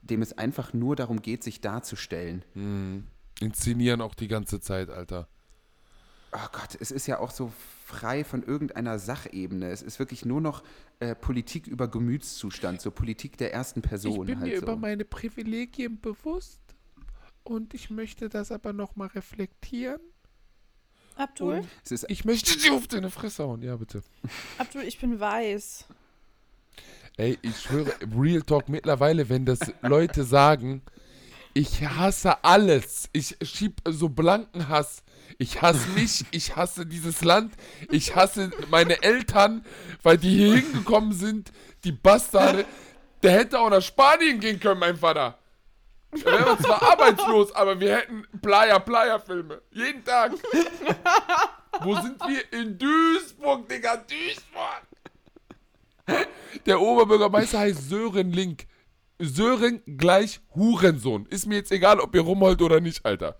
dem 0.00 0.22
es 0.22 0.38
einfach 0.38 0.72
nur 0.72 0.96
darum 0.96 1.20
geht, 1.20 1.44
sich 1.44 1.60
darzustellen. 1.60 3.04
Inszenieren 3.40 4.00
auch 4.00 4.14
die 4.14 4.28
ganze 4.28 4.60
Zeit, 4.60 4.88
Alter. 4.88 5.28
Oh 6.32 6.48
Gott, 6.52 6.76
es 6.80 6.90
ist 6.90 7.06
ja 7.06 7.18
auch 7.18 7.30
so 7.30 7.52
frei 7.84 8.24
von 8.24 8.42
irgendeiner 8.42 8.98
Sachebene. 8.98 9.70
Es 9.70 9.82
ist 9.82 9.98
wirklich 9.98 10.24
nur 10.24 10.40
noch 10.40 10.62
äh, 11.00 11.14
Politik 11.14 11.66
über 11.66 11.88
Gemütszustand, 11.88 12.80
so 12.80 12.90
Politik 12.90 13.38
der 13.38 13.54
ersten 13.54 13.82
Person. 13.82 14.26
halt 14.40 14.60
so. 14.60 14.76
meine 14.76 15.04
Privilegien 15.04 16.00
bewusst 16.00 16.60
und 17.44 17.74
ich 17.74 17.90
möchte 17.90 18.28
das 18.28 18.50
aber 18.50 18.72
nochmal 18.72 19.08
reflektieren. 19.08 20.00
Abdul, 21.16 21.62
Es 21.82 21.92
ist, 21.92 22.06
Ich 22.08 22.24
möchte 22.24 22.58
sie 22.58 22.70
auf 22.70 22.88
deine 22.88 23.10
Fresse 23.10 23.44
hauen. 23.44 23.62
Ja, 23.62 23.76
bitte. 23.76 24.02
Abdul, 24.58 24.82
ich 24.82 24.98
bin 24.98 25.18
weiß. 25.18 25.86
Ey, 27.16 27.38
ich 27.40 27.58
schwöre, 27.58 27.94
Real 28.14 28.42
Talk 28.42 28.68
mittlerweile, 28.68 29.28
wenn 29.30 29.46
das 29.46 29.60
Leute 29.80 30.24
sagen, 30.24 30.82
ich 31.54 31.82
hasse 31.82 32.44
alles. 32.44 33.08
Ich 33.14 33.34
schieb 33.40 33.80
so 33.88 34.10
blanken 34.10 34.68
Hass. 34.68 35.02
Ich 35.38 35.62
hasse 35.62 35.88
mich, 35.90 36.24
ich 36.30 36.56
hasse 36.56 36.86
dieses 36.86 37.22
Land, 37.22 37.54
ich 37.90 38.16
hasse 38.16 38.50
meine 38.70 39.02
Eltern, 39.02 39.64
weil 40.02 40.16
die 40.18 40.30
hier 40.30 40.56
hingekommen 40.56 41.12
sind, 41.12 41.52
die 41.84 41.92
Bastarde. 41.92 42.64
Der 43.22 43.32
hätte 43.32 43.58
auch 43.58 43.70
nach 43.70 43.82
Spanien 43.82 44.40
gehen 44.40 44.60
können, 44.60 44.80
mein 44.80 44.96
Vater. 44.96 45.38
Er 46.12 46.24
wäre 46.24 46.58
zwar 46.58 46.82
arbeitslos, 46.82 47.52
aber 47.52 47.78
wir 47.80 47.96
hätten 47.96 48.24
Playa-Playa-Filme. 48.40 49.60
Jeden 49.72 50.04
Tag. 50.04 50.32
Wo 51.82 51.94
sind 52.00 52.20
wir? 52.26 52.52
In 52.58 52.78
Duisburg, 52.78 53.68
Digga, 53.68 53.96
Duisburg. 53.96 54.82
Der 56.64 56.80
Oberbürgermeister 56.80 57.58
heißt 57.58 57.88
Sören 57.88 58.32
Link. 58.32 58.66
Sören 59.18 59.82
gleich 59.86 60.40
Hurensohn. 60.54 61.26
Ist 61.26 61.46
mir 61.46 61.56
jetzt 61.56 61.72
egal, 61.72 62.00
ob 62.00 62.14
ihr 62.14 62.20
rumholt 62.22 62.62
oder 62.62 62.80
nicht, 62.80 63.04
Alter. 63.04 63.38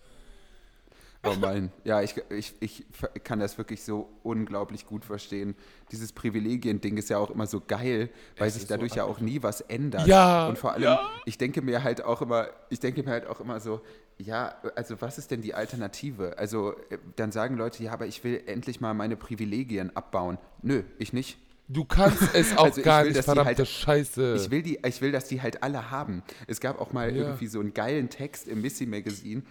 Oh 1.28 1.34
mein, 1.40 1.70
ja, 1.84 2.02
ich, 2.02 2.14
ich, 2.30 2.54
ich 2.60 2.84
kann 3.24 3.38
das 3.40 3.58
wirklich 3.58 3.82
so 3.82 4.08
unglaublich 4.22 4.86
gut 4.86 5.04
verstehen. 5.04 5.54
Dieses 5.92 6.12
Privilegien-Ding 6.12 6.96
ist 6.96 7.10
ja 7.10 7.18
auch 7.18 7.30
immer 7.30 7.46
so 7.46 7.60
geil, 7.66 8.10
weil 8.38 8.50
sich 8.50 8.62
ist 8.62 8.68
so 8.68 8.74
dadurch 8.74 8.94
ja 8.94 9.04
auch 9.04 9.20
nie 9.20 9.42
was 9.42 9.60
ändert. 9.60 10.06
Ja, 10.06 10.48
Und 10.48 10.58
vor 10.58 10.72
allem, 10.72 10.82
ja. 10.82 11.00
ich 11.24 11.38
denke 11.38 11.62
mir 11.62 11.82
halt 11.84 12.02
auch 12.04 12.22
immer, 12.22 12.48
ich 12.70 12.80
denke 12.80 13.02
mir 13.02 13.10
halt 13.10 13.26
auch 13.26 13.40
immer 13.40 13.60
so, 13.60 13.80
ja, 14.18 14.54
also 14.74 15.00
was 15.00 15.18
ist 15.18 15.30
denn 15.30 15.42
die 15.42 15.54
Alternative? 15.54 16.38
Also 16.38 16.72
äh, 16.90 16.98
dann 17.16 17.32
sagen 17.32 17.56
Leute, 17.56 17.82
ja, 17.82 17.92
aber 17.92 18.06
ich 18.06 18.24
will 18.24 18.42
endlich 18.46 18.80
mal 18.80 18.94
meine 18.94 19.16
Privilegien 19.16 19.94
abbauen. 19.94 20.38
Nö, 20.62 20.82
ich 20.98 21.12
nicht. 21.12 21.38
Du 21.68 21.84
kannst 21.84 22.22
es 22.34 22.56
auch 22.56 22.64
Also 22.66 22.78
ich 22.78 22.84
gar 22.84 23.00
will, 23.02 23.08
nicht, 23.10 23.18
die 23.18 23.22
verdammte 23.24 23.56
halt- 23.56 23.68
Scheiße. 23.68 24.36
Ich 24.36 24.50
will, 24.50 24.62
die, 24.62 24.78
ich 24.86 25.00
will, 25.02 25.10
dass 25.12 25.26
die 25.26 25.42
halt 25.42 25.62
alle 25.62 25.90
haben. 25.90 26.22
Es 26.46 26.60
gab 26.60 26.80
auch 26.80 26.92
mal 26.92 27.10
Ja. 27.14 27.24
irgendwie 27.24 27.48
so 27.48 27.58
einen 27.60 27.74
geilen 27.74 28.08
Text 28.08 28.46
im 28.48 28.62
Missy 28.62 28.86
Magazine, 28.86 29.42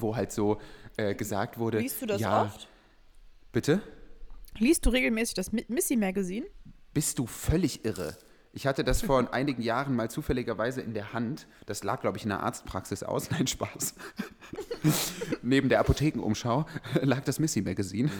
wo 0.00 0.16
halt 0.16 0.32
so 0.32 0.60
äh, 0.96 1.14
gesagt 1.14 1.58
wurde. 1.58 1.78
Liest 1.78 2.02
du 2.02 2.06
das 2.06 2.20
ja, 2.20 2.42
oft? 2.42 2.68
Bitte? 3.52 3.80
Liest 4.58 4.86
du 4.86 4.90
regelmäßig 4.90 5.34
das 5.34 5.52
Mi- 5.52 5.64
Missy 5.68 5.96
Magazine? 5.96 6.46
Bist 6.94 7.18
du 7.18 7.26
völlig 7.26 7.84
irre? 7.84 8.16
Ich 8.52 8.66
hatte 8.66 8.84
das 8.84 9.02
vor 9.02 9.32
einigen 9.34 9.60
Jahren 9.60 9.94
mal 9.94 10.10
zufälligerweise 10.10 10.80
in 10.80 10.94
der 10.94 11.12
Hand. 11.12 11.46
Das 11.66 11.84
lag, 11.84 12.00
glaube 12.00 12.16
ich, 12.16 12.22
in 12.24 12.30
der 12.30 12.40
Arztpraxis 12.42 13.02
aus. 13.02 13.30
Nein, 13.30 13.46
Spaß. 13.46 13.94
Neben 15.42 15.68
der 15.68 15.80
Apothekenumschau 15.80 16.64
lag 17.02 17.20
das 17.24 17.38
Missy 17.38 17.60
Magazine. 17.62 18.10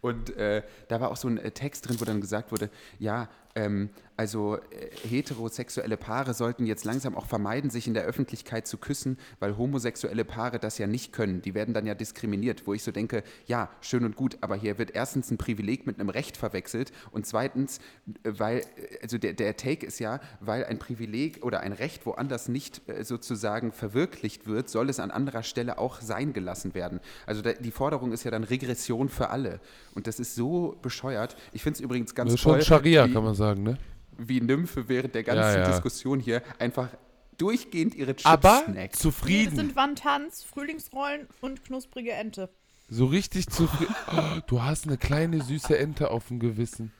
Und 0.00 0.36
äh, 0.36 0.62
da 0.88 1.00
war 1.00 1.10
auch 1.10 1.16
so 1.16 1.28
ein 1.28 1.38
äh, 1.38 1.50
Text 1.52 1.88
drin, 1.88 2.00
wo 2.00 2.04
dann 2.04 2.20
gesagt 2.20 2.50
wurde, 2.52 2.70
ja, 2.98 3.28
ähm, 3.56 3.90
also 4.16 4.56
äh, 4.56 5.08
heterosexuelle 5.08 5.96
Paare 5.96 6.32
sollten 6.32 6.64
jetzt 6.64 6.84
langsam 6.84 7.14
auch 7.14 7.26
vermeiden, 7.26 7.68
sich 7.68 7.86
in 7.86 7.94
der 7.94 8.04
Öffentlichkeit 8.04 8.66
zu 8.66 8.78
küssen, 8.78 9.18
weil 9.40 9.58
homosexuelle 9.58 10.24
Paare 10.24 10.58
das 10.58 10.78
ja 10.78 10.86
nicht 10.86 11.12
können. 11.12 11.42
Die 11.42 11.54
werden 11.54 11.74
dann 11.74 11.86
ja 11.86 11.94
diskriminiert, 11.94 12.66
wo 12.66 12.72
ich 12.72 12.82
so 12.82 12.92
denke, 12.92 13.22
ja, 13.46 13.70
schön 13.80 14.04
und 14.04 14.16
gut, 14.16 14.38
aber 14.40 14.56
hier 14.56 14.78
wird 14.78 14.92
erstens 14.94 15.30
ein 15.30 15.38
Privileg 15.38 15.86
mit 15.86 16.00
einem 16.00 16.08
Recht 16.08 16.36
verwechselt 16.36 16.92
und 17.10 17.26
zweitens, 17.26 17.78
äh, 18.22 18.32
weil, 18.38 18.58
äh, 18.58 18.62
also 19.02 19.18
der, 19.18 19.34
der 19.34 19.56
Take 19.56 19.84
ist 19.84 19.98
ja, 19.98 20.20
weil 20.40 20.64
ein 20.64 20.78
Privileg 20.78 21.44
oder 21.44 21.60
ein 21.60 21.72
Recht 21.72 22.06
woanders 22.06 22.48
nicht 22.48 22.88
äh, 22.88 23.04
sozusagen 23.04 23.72
verwirklicht 23.72 24.46
wird, 24.46 24.70
soll 24.70 24.88
es 24.88 25.00
an 25.00 25.10
anderer 25.10 25.42
Stelle 25.42 25.78
auch 25.78 26.00
sein 26.00 26.32
gelassen 26.32 26.74
werden. 26.74 27.00
Also 27.26 27.42
da, 27.42 27.52
die 27.52 27.70
Forderung 27.70 28.12
ist 28.12 28.24
ja 28.24 28.30
dann 28.30 28.44
Regression 28.44 29.08
für 29.08 29.28
alle. 29.28 29.60
Und 29.94 30.06
das 30.06 30.20
ist 30.20 30.34
so 30.34 30.76
bescheuert. 30.82 31.36
Ich 31.52 31.62
finde 31.62 31.76
es 31.78 31.80
übrigens 31.80 32.14
ganz 32.14 32.28
das 32.28 32.34
ist 32.34 32.40
schon 32.40 32.52
toll, 32.52 32.62
Scharia, 32.62 33.06
wie, 33.06 33.12
kann 33.12 33.24
man 33.24 33.34
sagen, 33.34 33.45
ne? 33.54 33.78
wie 34.18 34.40
Nymphe 34.40 34.88
während 34.88 35.14
der 35.14 35.22
ganzen 35.24 35.40
Ja, 35.42 35.58
ja. 35.60 35.70
Diskussion 35.70 36.20
hier 36.20 36.42
einfach 36.58 36.88
durchgehend 37.36 37.94
ihre 37.94 38.16
Chips 38.16 38.24
Aber 38.24 38.62
snackt. 38.64 38.68
Nee, 38.74 38.88
das 38.88 38.98
zufrieden. 38.98 39.56
sind 39.56 39.76
Wandtanz, 39.76 40.42
Frühlingsrollen 40.42 41.28
und 41.42 41.62
knusprige 41.64 42.12
Ente. 42.12 42.48
So 42.88 43.04
richtig 43.06 43.48
zufrieden. 43.48 43.94
Oh, 44.16 44.40
du 44.46 44.62
hast 44.62 44.86
eine 44.86 44.96
kleine 44.96 45.42
süße 45.42 45.76
Ente 45.78 46.10
auf 46.10 46.28
dem 46.28 46.38
Gewissen. 46.38 46.92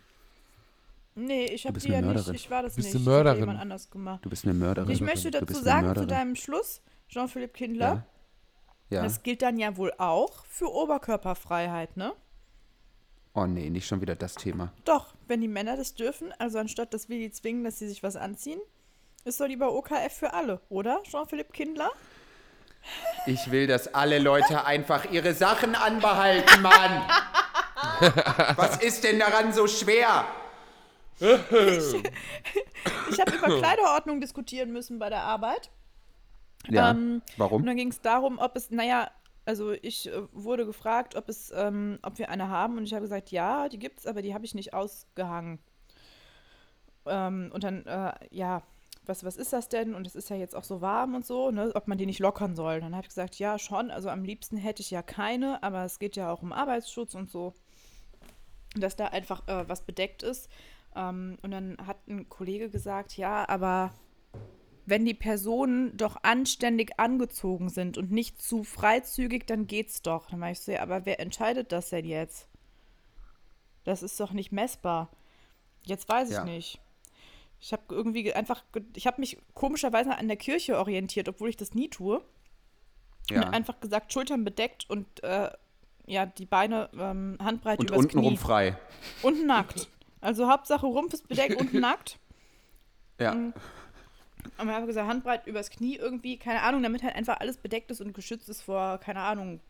Nee, 1.14 1.46
ich 1.46 1.66
habe 1.66 1.78
die 1.80 1.88
ja 1.88 1.98
eine 1.98 2.08
nicht. 2.08 2.16
Mörderin. 2.16 2.34
Ich 2.34 2.50
war 2.50 2.62
das 2.62 2.74
Bist 2.74 2.88
nicht. 2.92 2.96
eine 2.96 3.04
Mörderin. 3.04 3.40
jemand 3.40 3.60
anders 3.60 3.88
gemacht. 3.90 4.22
Du 4.24 4.28
bist 4.28 4.44
eine 4.44 4.52
Mörderin. 4.52 4.90
Ich 4.90 5.00
möchte 5.00 5.30
Du 5.30 5.40
dazu 5.40 5.54
sagen, 5.62 5.80
zu 5.80 5.86
Mörderin. 5.86 6.08
deinem 6.08 6.36
Schluss, 6.36 6.82
Jean-Philippe 7.08 7.54
Kindler, 7.54 8.06
Ja. 8.90 8.96
ja. 8.98 9.02
das 9.04 9.22
gilt 9.22 9.40
dann 9.40 9.58
ja 9.58 9.76
wohl 9.78 9.92
auch 9.96 10.44
für 10.44 10.70
Oberkörperfreiheit, 10.70 11.96
ne? 11.96 12.12
Oh 13.36 13.46
nee, 13.46 13.68
nicht 13.68 13.86
schon 13.86 14.00
wieder 14.00 14.16
das 14.16 14.34
Thema. 14.34 14.72
Doch, 14.86 15.14
wenn 15.28 15.42
die 15.42 15.48
Männer 15.48 15.76
das 15.76 15.94
dürfen, 15.94 16.32
also 16.38 16.58
anstatt 16.58 16.94
dass 16.94 17.10
wir 17.10 17.18
die 17.18 17.30
zwingen, 17.30 17.64
dass 17.64 17.78
sie 17.78 17.86
sich 17.86 18.02
was 18.02 18.16
anziehen, 18.16 18.58
ist 19.26 19.40
doch 19.40 19.46
lieber 19.46 19.74
OKF 19.74 20.10
für 20.10 20.32
alle, 20.32 20.60
oder, 20.70 21.02
Jean-Philippe 21.02 21.52
Kindler? 21.52 21.90
Ich 23.26 23.50
will, 23.50 23.66
dass 23.66 23.92
alle 23.92 24.20
Leute 24.20 24.64
einfach 24.64 25.10
ihre 25.10 25.34
Sachen 25.34 25.74
anbehalten, 25.74 26.62
Mann. 26.62 27.02
Was 28.56 28.82
ist 28.82 29.04
denn 29.04 29.18
daran 29.18 29.52
so 29.52 29.66
schwer? 29.66 30.24
Ich 31.18 33.20
habe 33.20 33.36
über 33.36 33.58
Kleiderordnung 33.58 34.20
diskutieren 34.20 34.72
müssen 34.72 34.98
bei 34.98 35.10
der 35.10 35.22
Arbeit. 35.22 35.70
Ja. 36.68 36.90
Ähm, 36.90 37.20
Warum? 37.36 37.60
Und 37.60 37.66
dann 37.66 37.76
ging 37.76 37.88
es 37.88 38.00
darum, 38.00 38.38
ob 38.38 38.56
es, 38.56 38.70
naja, 38.70 39.10
also 39.46 39.72
ich 39.72 40.08
äh, 40.08 40.22
wurde 40.32 40.66
gefragt, 40.66 41.14
ob 41.14 41.28
es, 41.28 41.52
ähm, 41.54 41.98
ob 42.02 42.18
wir 42.18 42.28
eine 42.28 42.48
haben 42.48 42.76
und 42.76 42.84
ich 42.84 42.92
habe 42.92 43.02
gesagt, 43.02 43.30
ja, 43.30 43.68
die 43.68 43.78
gibt's, 43.78 44.06
aber 44.06 44.20
die 44.20 44.34
habe 44.34 44.44
ich 44.44 44.54
nicht 44.54 44.74
ausgehangen. 44.74 45.58
Ähm, 47.06 47.50
und 47.54 47.64
dann, 47.64 47.86
äh, 47.86 48.12
ja, 48.30 48.62
was, 49.06 49.24
was 49.24 49.36
ist 49.36 49.52
das 49.52 49.68
denn? 49.68 49.94
Und 49.94 50.06
es 50.06 50.16
ist 50.16 50.30
ja 50.30 50.36
jetzt 50.36 50.56
auch 50.56 50.64
so 50.64 50.80
warm 50.80 51.14
und 51.14 51.24
so, 51.24 51.52
ne, 51.52 51.70
ob 51.74 51.86
man 51.86 51.96
die 51.96 52.06
nicht 52.06 52.18
lockern 52.18 52.56
soll. 52.56 52.80
Dann 52.80 52.94
habe 52.94 53.04
ich 53.04 53.08
gesagt, 53.08 53.38
ja, 53.38 53.58
schon, 53.58 53.92
also 53.92 54.10
am 54.10 54.24
liebsten 54.24 54.56
hätte 54.56 54.82
ich 54.82 54.90
ja 54.90 55.02
keine, 55.02 55.62
aber 55.62 55.84
es 55.84 56.00
geht 56.00 56.16
ja 56.16 56.32
auch 56.32 56.42
um 56.42 56.52
Arbeitsschutz 56.52 57.14
und 57.14 57.30
so, 57.30 57.54
dass 58.74 58.96
da 58.96 59.06
einfach 59.06 59.46
äh, 59.46 59.68
was 59.68 59.82
bedeckt 59.82 60.24
ist. 60.24 60.50
Ähm, 60.96 61.38
und 61.42 61.52
dann 61.52 61.76
hat 61.86 62.08
ein 62.08 62.28
Kollege 62.28 62.68
gesagt, 62.68 63.16
ja, 63.16 63.48
aber 63.48 63.92
wenn 64.86 65.04
die 65.04 65.14
Personen 65.14 65.96
doch 65.96 66.16
anständig 66.22 66.98
angezogen 66.98 67.68
sind 67.68 67.98
und 67.98 68.10
nicht 68.12 68.40
zu 68.40 68.62
freizügig, 68.64 69.46
dann 69.46 69.66
geht's 69.66 70.00
doch. 70.02 70.30
Dann 70.30 70.40
war 70.40 70.50
ich 70.52 70.60
so, 70.60 70.72
ja, 70.72 70.80
aber 70.82 71.04
wer 71.04 71.18
entscheidet 71.20 71.72
das 71.72 71.90
denn 71.90 72.04
jetzt? 72.04 72.46
Das 73.84 74.02
ist 74.02 74.18
doch 74.20 74.32
nicht 74.32 74.52
messbar. 74.52 75.10
Jetzt 75.84 76.08
weiß 76.08 76.28
ich 76.30 76.36
Ja. 76.36 76.44
nicht. 76.44 76.80
Ich 77.60 77.72
habe 77.72 77.82
irgendwie 77.90 78.24
ge- 78.24 78.32
einfach, 78.34 78.62
ich 78.94 79.06
habe 79.06 79.20
mich 79.20 79.38
komischerweise 79.54 80.16
an 80.16 80.28
der 80.28 80.36
Kirche 80.36 80.78
orientiert, 80.78 81.28
obwohl 81.28 81.48
ich 81.48 81.56
das 81.56 81.74
nie 81.74 81.88
tue. 81.88 82.18
Und 83.30 83.36
Ja. 83.36 83.50
einfach 83.50 83.80
gesagt, 83.80 84.12
Schultern 84.12 84.44
bedeckt 84.44 84.88
und 84.88 85.06
äh, 85.24 85.50
ja, 86.06 86.26
die 86.26 86.46
Beine 86.46 86.88
ähm, 86.96 87.36
handbreit 87.42 87.80
Und 87.80 87.90
übers 87.90 88.00
untenrum 88.04 88.28
Knie. 88.34 88.36
frei. 88.36 88.76
Und 89.22 89.46
nackt. 89.46 89.88
Also 90.20 90.48
Hauptsache 90.48 90.86
Rumpf 90.86 91.14
ist 91.14 91.26
bedeckt 91.28 91.60
und 91.60 91.74
nackt. 91.74 92.18
Ja. 93.20 93.34
Mhm. 93.34 93.52
Und 94.58 94.66
wir 94.66 94.74
haben 94.74 94.86
gesagt, 94.86 95.08
Handbreit 95.08 95.46
übers 95.46 95.70
Knie 95.70 95.96
irgendwie, 95.96 96.38
keine 96.38 96.62
Ahnung, 96.62 96.82
damit 96.82 97.02
halt 97.02 97.14
einfach 97.14 97.40
alles 97.40 97.56
bedeckt 97.56 97.90
ist 97.90 98.00
und 98.00 98.12
geschützt 98.14 98.48
ist 98.48 98.62
vor, 98.62 98.98
keine 98.98 99.20
Ahnung, 99.20 99.60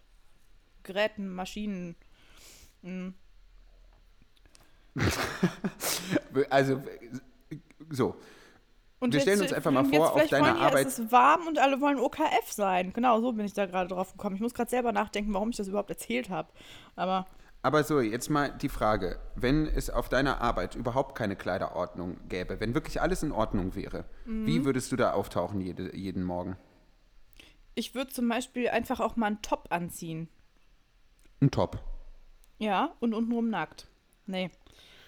Geräten, 0.82 1.28
Maschinen. 1.34 1.96
Mhm. 2.82 3.14
Also, 6.50 6.82
so. 7.90 8.16
Und 8.98 9.12
Wir 9.12 9.20
stellen 9.20 9.42
uns 9.42 9.52
einfach 9.52 9.70
mal 9.70 9.84
vor, 9.84 10.14
auf 10.14 10.26
deiner 10.28 10.56
Arbeit- 10.58 10.86
Es 10.86 10.98
ist 10.98 11.12
warm 11.12 11.46
und 11.46 11.58
alle 11.58 11.80
wollen 11.80 11.98
OKF 11.98 12.50
sein. 12.50 12.92
Genau, 12.94 13.20
so 13.20 13.32
bin 13.32 13.44
ich 13.44 13.52
da 13.52 13.66
gerade 13.66 13.88
drauf 13.88 14.12
gekommen. 14.12 14.36
Ich 14.36 14.40
muss 14.42 14.54
gerade 14.54 14.70
selber 14.70 14.92
nachdenken, 14.92 15.34
warum 15.34 15.50
ich 15.50 15.56
das 15.56 15.68
überhaupt 15.68 15.90
erzählt 15.90 16.30
habe. 16.30 16.48
Aber 16.96 17.26
Aber 17.66 17.82
so, 17.82 18.00
jetzt 18.00 18.30
mal 18.30 18.52
die 18.52 18.68
Frage, 18.68 19.18
wenn 19.34 19.66
es 19.66 19.90
auf 19.90 20.08
deiner 20.08 20.40
Arbeit 20.40 20.76
überhaupt 20.76 21.16
keine 21.18 21.34
Kleiderordnung 21.34 22.16
gäbe, 22.28 22.60
wenn 22.60 22.74
wirklich 22.74 23.00
alles 23.02 23.24
in 23.24 23.32
Ordnung 23.32 23.74
wäre, 23.74 24.04
Mhm. 24.24 24.46
wie 24.46 24.64
würdest 24.64 24.92
du 24.92 24.96
da 24.96 25.14
auftauchen 25.14 25.60
jede, 25.60 25.96
jeden 25.96 26.22
Morgen? 26.22 26.56
ich 27.74 27.92
würde 27.96 28.12
zum 28.12 28.28
Beispiel 28.28 28.68
einfach 28.68 29.00
auch 29.00 29.16
mal 29.16 29.26
einen 29.26 29.42
Top 29.42 29.66
anziehen. 29.70 30.28
Ein 31.40 31.50
Top. 31.50 31.80
Ja, 32.58 32.94
und 33.00 33.14
untenrum 33.14 33.50
nackt. 33.50 33.88
Nee. 34.26 34.52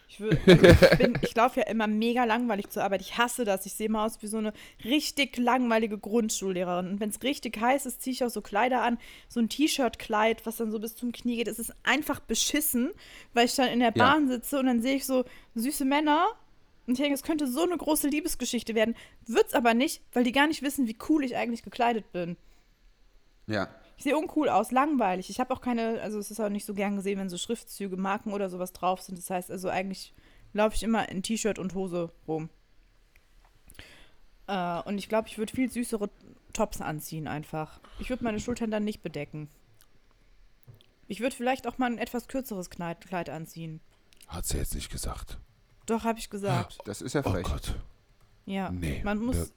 Ich, 0.09 0.17
wür- 0.21 0.39
also 0.47 0.87
ich, 0.93 0.99
bin- 0.99 1.19
ich 1.23 1.35
laufe 1.35 1.61
ja 1.61 1.67
immer 1.67 1.87
mega 1.87 2.25
langweilig 2.25 2.71
zur 2.71 2.83
Arbeit. 2.83 3.03
Ich 3.03 3.19
hasse 3.19 3.45
das. 3.45 3.67
Ich 3.67 3.75
sehe 3.75 3.89
mal 3.91 4.07
aus 4.07 4.23
wie 4.23 4.27
so 4.27 4.39
eine 4.39 4.53
richtig 4.85 5.37
langweilige 5.37 5.99
Grundschullehrerin. 5.99 6.89
Und 6.93 7.01
wenn 7.01 7.11
es 7.11 7.23
richtig 7.23 7.61
heiß 7.61 7.85
ist, 7.87 8.01
ziehe 8.03 8.13
ich 8.15 8.25
auch 8.25 8.31
so 8.31 8.41
Kleider 8.41 8.83
an. 8.83 8.99
So 9.29 9.41
ein 9.41 9.49
T-Shirt-Kleid, 9.49 10.47
was 10.47 10.57
dann 10.57 10.71
so 10.71 10.79
bis 10.79 10.97
zum 10.97 11.13
Knie 11.13 11.37
geht. 11.37 11.49
Es 11.49 11.59
ist 11.59 11.75
einfach 11.85 12.21
beschissen, 12.21 12.91
weil 13.35 13.45
ich 13.47 13.55
dann 13.55 13.69
in 13.69 13.81
der 13.81 13.93
Ja. 13.95 14.13
Bahn 14.13 14.29
sitze 14.29 14.59
und 14.59 14.67
dann 14.67 14.81
sehe 14.81 14.97
ich 14.97 15.05
so 15.05 15.25
süße 15.55 15.85
Männer. 15.85 16.27
Und 16.87 16.95
ich 16.95 17.01
denke, 17.01 17.15
es 17.15 17.23
könnte 17.23 17.47
so 17.47 17.63
eine 17.65 17.77
große 17.77 18.09
Liebesgeschichte 18.09 18.75
werden. 18.75 18.97
Wird's 19.27 19.53
aber 19.53 19.75
nicht, 19.75 20.01
weil 20.15 20.25
die 20.25 20.33
gar 20.33 20.47
nicht 20.47 20.63
wissen, 20.63 20.87
wie 20.89 20.97
cool 21.11 21.23
ich 21.23 21.37
eigentlich 21.37 21.63
gekleidet 21.63 22.11
bin. 22.13 22.39
Ja. 23.47 23.69
Ich 23.99 24.05
sehe 24.05 24.17
uncool 24.17 24.49
aus, 24.49 24.71
langweilig. 24.71 25.29
Ich 25.29 25.41
habe 25.41 25.53
auch 25.53 25.61
keine, 25.61 26.01
also 26.01 26.19
es 26.21 26.31
ist 26.31 26.39
auch 26.39 26.49
nicht 26.49 26.65
so 26.65 26.73
gern 26.73 26.95
gesehen, 26.95 27.19
wenn 27.19 27.29
so 27.29 27.37
Schriftzüge, 27.37 27.97
Marken 27.97 28.33
oder 28.33 28.49
sowas 28.49 28.73
drauf 28.73 29.01
sind. 29.03 29.19
Das 29.19 29.29
heißt 29.29 29.51
also 29.51 29.69
eigentlich 29.69 30.15
laufe 30.53 30.77
ich 30.77 30.85
immer 30.85 31.09
in 31.09 31.23
T-Shirt 31.25 31.59
und 31.59 31.75
Hose 31.75 32.13
rum. 32.29 32.49
Äh, 34.47 34.81
und 34.83 34.99
ich 34.99 35.09
glaube, 35.09 35.27
ich 35.29 35.37
würde 35.37 35.53
viel 35.53 35.71
süßere 35.71 36.09
Tops 36.53 36.81
anziehen 36.81 37.27
einfach. 37.27 37.81
Ich 37.99 38.09
würde 38.09 38.23
meine 38.25 38.39
Schultern 38.41 38.71
dann 38.71 38.85
nicht 38.85 39.03
bedecken. 39.03 39.49
Ich 41.09 41.19
würde 41.21 41.35
vielleicht 41.35 41.67
auch 41.67 41.79
mal 41.79 41.91
ein 41.91 41.99
etwas 41.99 42.29
kürzeres 42.29 42.71
Kleid, 42.71 43.01
Kleid 43.05 43.29
anziehen. 43.31 43.81
Hat 44.29 44.47
sie 44.47 44.59
jetzt 44.59 44.75
nicht 44.75 44.91
gesagt. 44.91 45.39
Doch, 45.87 46.05
habe 46.05 46.19
ich 46.19 46.31
gesagt. 46.31 46.79
Das 46.85 47.03
ist 47.03 47.15
ja 47.15 47.23
Oh 47.25 47.31
frech. 47.31 47.45
Gott. 47.45 47.75
Ja, 48.47 48.71
Nee, 48.71 49.01
man 49.05 49.19
muss 49.19 49.53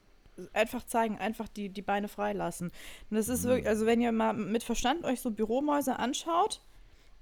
einfach 0.54 0.86
zeigen, 0.86 1.18
einfach 1.18 1.48
die, 1.48 1.70
die 1.70 1.82
Beine 1.82 2.08
freilassen. 2.08 2.72
Und 3.10 3.18
das 3.18 3.30
ist 3.30 3.44
wirklich, 3.44 3.68
also 3.68 3.86
wenn 3.86 4.02
ihr 4.02 4.12
mal 4.12 4.34
mit 4.34 4.64
Verstand 4.64 5.04
euch 5.06 5.22
so 5.22 5.32
Büromäuse 5.32 6.00
anschaut, 6.00 6.62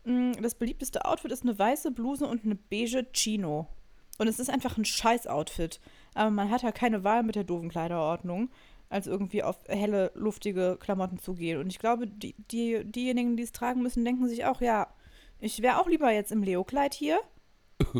mh, 0.06 0.42
das 0.42 0.56
beliebteste 0.56 1.06
Outfit 1.06 1.32
ist 1.32 1.44
eine 1.44 1.58
weiße 1.58 1.92
Bluse 1.92 2.26
und 2.26 2.46
eine 2.46 2.56
beige 2.56 3.06
Chino. 3.14 3.68
Und 4.18 4.28
es 4.28 4.40
ist 4.40 4.50
einfach 4.50 4.78
ein 4.78 4.86
Scheiß-Outfit. 4.86 5.80
Aber 6.14 6.30
man 6.30 6.50
hat 6.50 6.64
ja 6.64 6.72
keine 6.72 7.04
Wahl 7.04 7.24
mit 7.24 7.36
der 7.36 7.46
doofen 7.46 7.70
Kleiderordnung, 7.70 8.50
als 8.90 9.08
irgendwie 9.08 9.44
auf 9.44 9.58
helle, 9.68 10.12
luftige 10.16 10.78
Klamotten 10.80 11.20
zu 11.20 11.36
gehen. 11.36 11.60
Und 11.60 11.68
ich 11.68 11.80
glaube, 11.80 12.08
die, 12.08 12.36
die, 12.52 12.84
diejenigen, 12.84 13.38
die 13.38 13.44
es 13.44 13.54
tragen 13.54 13.82
müssen, 13.82 14.04
denken 14.04 14.28
sich 14.28 14.46
auch, 14.46 14.62
ja, 14.62 14.88
ich 15.40 15.62
wäre 15.62 15.80
auch 15.80 15.88
lieber 15.88 16.12
jetzt 16.12 16.32
im 16.32 16.44
Leo-Kleid 16.44 16.94
hier. 16.94 17.20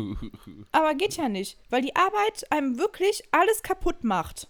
Aber 0.72 0.94
geht 0.94 1.16
ja 1.16 1.28
nicht, 1.28 1.58
weil 1.70 1.80
die 1.80 1.96
Arbeit 1.96 2.50
einem 2.50 2.78
wirklich 2.78 3.22
alles 3.30 3.62
kaputt 3.62 4.04
macht. 4.04 4.48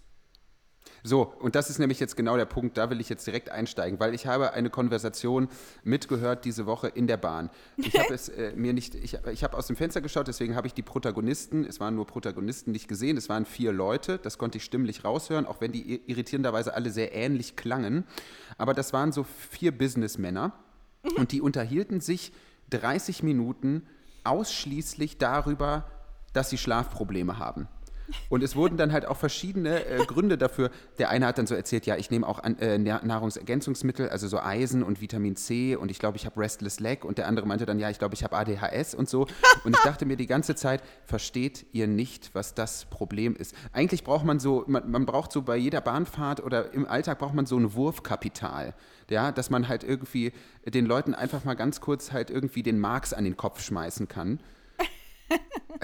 So, 1.03 1.33
und 1.39 1.55
das 1.55 1.69
ist 1.69 1.79
nämlich 1.79 1.99
jetzt 1.99 2.15
genau 2.15 2.37
der 2.37 2.45
Punkt, 2.45 2.77
da 2.77 2.89
will 2.91 3.01
ich 3.01 3.09
jetzt 3.09 3.25
direkt 3.25 3.49
einsteigen, 3.49 3.99
weil 3.99 4.13
ich 4.13 4.27
habe 4.27 4.53
eine 4.53 4.69
Konversation 4.69 5.47
mitgehört 5.83 6.45
diese 6.45 6.67
Woche 6.67 6.89
in 6.89 7.07
der 7.07 7.17
Bahn. 7.17 7.49
Ich 7.77 7.97
habe 7.99 8.13
es 8.13 8.29
äh, 8.29 8.53
mir 8.55 8.73
nicht, 8.73 8.93
ich, 8.93 9.17
ich 9.31 9.43
habe 9.43 9.57
aus 9.57 9.65
dem 9.67 9.75
Fenster 9.75 10.01
geschaut, 10.01 10.27
deswegen 10.27 10.55
habe 10.55 10.67
ich 10.67 10.73
die 10.75 10.83
Protagonisten, 10.83 11.65
es 11.65 11.79
waren 11.79 11.95
nur 11.95 12.05
Protagonisten, 12.05 12.71
nicht 12.71 12.87
gesehen, 12.87 13.17
es 13.17 13.29
waren 13.29 13.45
vier 13.45 13.71
Leute, 13.73 14.19
das 14.19 14.37
konnte 14.37 14.59
ich 14.59 14.63
stimmlich 14.63 15.03
raushören, 15.03 15.45
auch 15.47 15.59
wenn 15.59 15.71
die 15.71 15.97
ir- 15.97 16.01
irritierenderweise 16.05 16.73
alle 16.75 16.91
sehr 16.91 17.15
ähnlich 17.15 17.55
klangen. 17.55 18.03
Aber 18.59 18.73
das 18.75 18.93
waren 18.93 19.11
so 19.11 19.23
vier 19.49 19.75
Businessmänner 19.75 20.53
und 21.17 21.31
die 21.31 21.41
unterhielten 21.41 21.99
sich 21.99 22.31
30 22.69 23.23
Minuten 23.23 23.87
ausschließlich 24.23 25.17
darüber, 25.17 25.85
dass 26.33 26.51
sie 26.51 26.57
Schlafprobleme 26.59 27.39
haben. 27.39 27.67
Und 28.29 28.43
es 28.43 28.55
wurden 28.55 28.77
dann 28.77 28.91
halt 28.91 29.05
auch 29.05 29.17
verschiedene 29.17 29.85
äh, 29.85 30.05
Gründe 30.05 30.37
dafür. 30.37 30.69
Der 30.97 31.09
eine 31.09 31.25
hat 31.25 31.37
dann 31.37 31.47
so 31.47 31.55
erzählt, 31.55 31.85
ja, 31.85 31.95
ich 31.97 32.11
nehme 32.11 32.27
auch 32.27 32.39
an, 32.39 32.57
äh, 32.59 32.77
Na- 32.77 33.01
Nahrungsergänzungsmittel, 33.03 34.09
also 34.09 34.27
so 34.27 34.39
Eisen 34.39 34.83
und 34.83 35.01
Vitamin 35.01 35.35
C 35.35 35.75
und 35.75 35.91
ich 35.91 35.99
glaube, 35.99 36.17
ich 36.17 36.25
habe 36.25 36.39
Restless 36.39 36.79
Leg 36.79 37.05
und 37.05 37.17
der 37.17 37.27
andere 37.27 37.45
meinte 37.47 37.65
dann, 37.65 37.79
ja, 37.79 37.89
ich 37.89 37.99
glaube, 37.99 38.15
ich 38.15 38.23
habe 38.23 38.35
ADHS 38.37 38.95
und 38.95 39.09
so. 39.09 39.27
Und 39.63 39.75
ich 39.75 39.81
dachte 39.83 40.05
mir 40.05 40.17
die 40.17 40.27
ganze 40.27 40.55
Zeit, 40.55 40.81
versteht 41.05 41.65
ihr 41.73 41.87
nicht, 41.87 42.33
was 42.33 42.53
das 42.53 42.85
Problem 42.85 43.35
ist? 43.35 43.55
Eigentlich 43.73 44.03
braucht 44.03 44.25
man 44.25 44.39
so, 44.39 44.63
man, 44.67 44.89
man 44.89 45.05
braucht 45.05 45.31
so 45.31 45.41
bei 45.41 45.57
jeder 45.57 45.81
Bahnfahrt 45.81 46.43
oder 46.43 46.73
im 46.73 46.85
Alltag 46.87 47.19
braucht 47.19 47.33
man 47.33 47.45
so 47.45 47.57
ein 47.57 47.73
Wurfkapital. 47.73 48.73
Ja, 49.09 49.31
dass 49.33 49.49
man 49.49 49.67
halt 49.67 49.83
irgendwie 49.83 50.31
den 50.65 50.85
Leuten 50.85 51.13
einfach 51.13 51.43
mal 51.43 51.55
ganz 51.55 51.81
kurz 51.81 52.13
halt 52.13 52.29
irgendwie 52.29 52.63
den 52.63 52.79
Marx 52.79 53.11
an 53.13 53.25
den 53.25 53.35
Kopf 53.35 53.61
schmeißen 53.61 54.07
kann. 54.07 54.39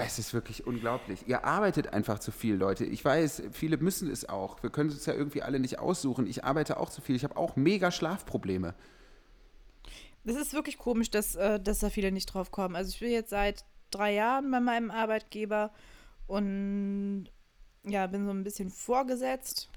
Es 0.00 0.20
ist 0.20 0.32
wirklich 0.32 0.64
unglaublich. 0.64 1.26
Ihr 1.26 1.44
arbeitet 1.44 1.92
einfach 1.92 2.20
zu 2.20 2.30
viel, 2.30 2.54
Leute. 2.54 2.84
Ich 2.84 3.04
weiß, 3.04 3.42
viele 3.50 3.78
müssen 3.78 4.08
es 4.08 4.28
auch. 4.28 4.62
Wir 4.62 4.70
können 4.70 4.90
es 4.90 5.04
ja 5.06 5.12
irgendwie 5.12 5.42
alle 5.42 5.58
nicht 5.58 5.80
aussuchen. 5.80 6.28
Ich 6.28 6.44
arbeite 6.44 6.78
auch 6.78 6.88
zu 6.88 7.00
viel. 7.00 7.16
Ich 7.16 7.24
habe 7.24 7.36
auch 7.36 7.56
mega 7.56 7.90
Schlafprobleme. 7.90 8.74
Das 10.22 10.36
ist 10.36 10.52
wirklich 10.54 10.78
komisch, 10.78 11.10
dass, 11.10 11.34
äh, 11.34 11.58
dass 11.58 11.80
da 11.80 11.90
viele 11.90 12.12
nicht 12.12 12.26
drauf 12.26 12.52
kommen. 12.52 12.76
Also 12.76 12.90
ich 12.90 13.00
bin 13.00 13.10
jetzt 13.10 13.30
seit 13.30 13.64
drei 13.90 14.14
Jahren 14.14 14.48
bei 14.52 14.60
meinem 14.60 14.92
Arbeitgeber 14.92 15.72
und 16.28 17.26
ja, 17.84 18.06
bin 18.06 18.24
so 18.24 18.30
ein 18.30 18.44
bisschen 18.44 18.70
vorgesetzt. 18.70 19.68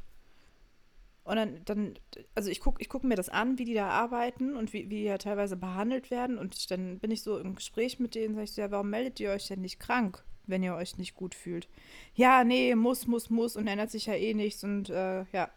Und 1.24 1.36
dann, 1.36 1.62
dann 1.66 1.94
also 2.34 2.50
ich 2.50 2.60
gucke 2.60 2.82
ich 2.82 2.90
guck 2.90 3.04
mir 3.04 3.16
das 3.16 3.30
an, 3.30 3.60
wie 3.60 3.66
die 3.66 3.76
da 3.76 3.90
arbeiten 3.90 4.56
und 4.56 4.74
wie, 4.74 4.90
wie 4.90 4.96
die 4.96 5.04
ja 5.04 5.18
teilweise 5.18 5.56
behandelt 5.56 6.10
werden. 6.10 6.38
Und 6.38 6.72
dann 6.72 7.00
bin 7.00 7.12
ich 7.12 7.22
so 7.22 7.38
im 7.38 7.56
Gespräch 7.56 8.00
mit 8.00 8.16
denen, 8.16 8.34
sage 8.34 8.46
ich 8.46 8.52
so, 8.54 8.62
ja, 8.62 8.72
warum 8.72 8.90
meldet 8.90 9.20
ihr 9.20 9.32
euch 9.32 9.48
denn 9.48 9.62
nicht 9.62 9.80
krank, 9.80 10.24
wenn 10.48 10.64
ihr 10.64 10.76
euch 10.76 10.98
nicht 10.98 11.16
gut 11.16 11.36
fühlt? 11.36 11.68
Ja, 12.16 12.44
nee, 12.44 12.74
muss, 12.74 13.06
muss, 13.06 13.30
muss 13.30 13.56
und 13.56 13.68
ändert 13.68 13.92
sich 13.92 14.08
ja 14.08 14.16
eh 14.16 14.34
nichts 14.34 14.64
und 14.64 14.90
äh, 14.90 15.26
ja. 15.32 15.50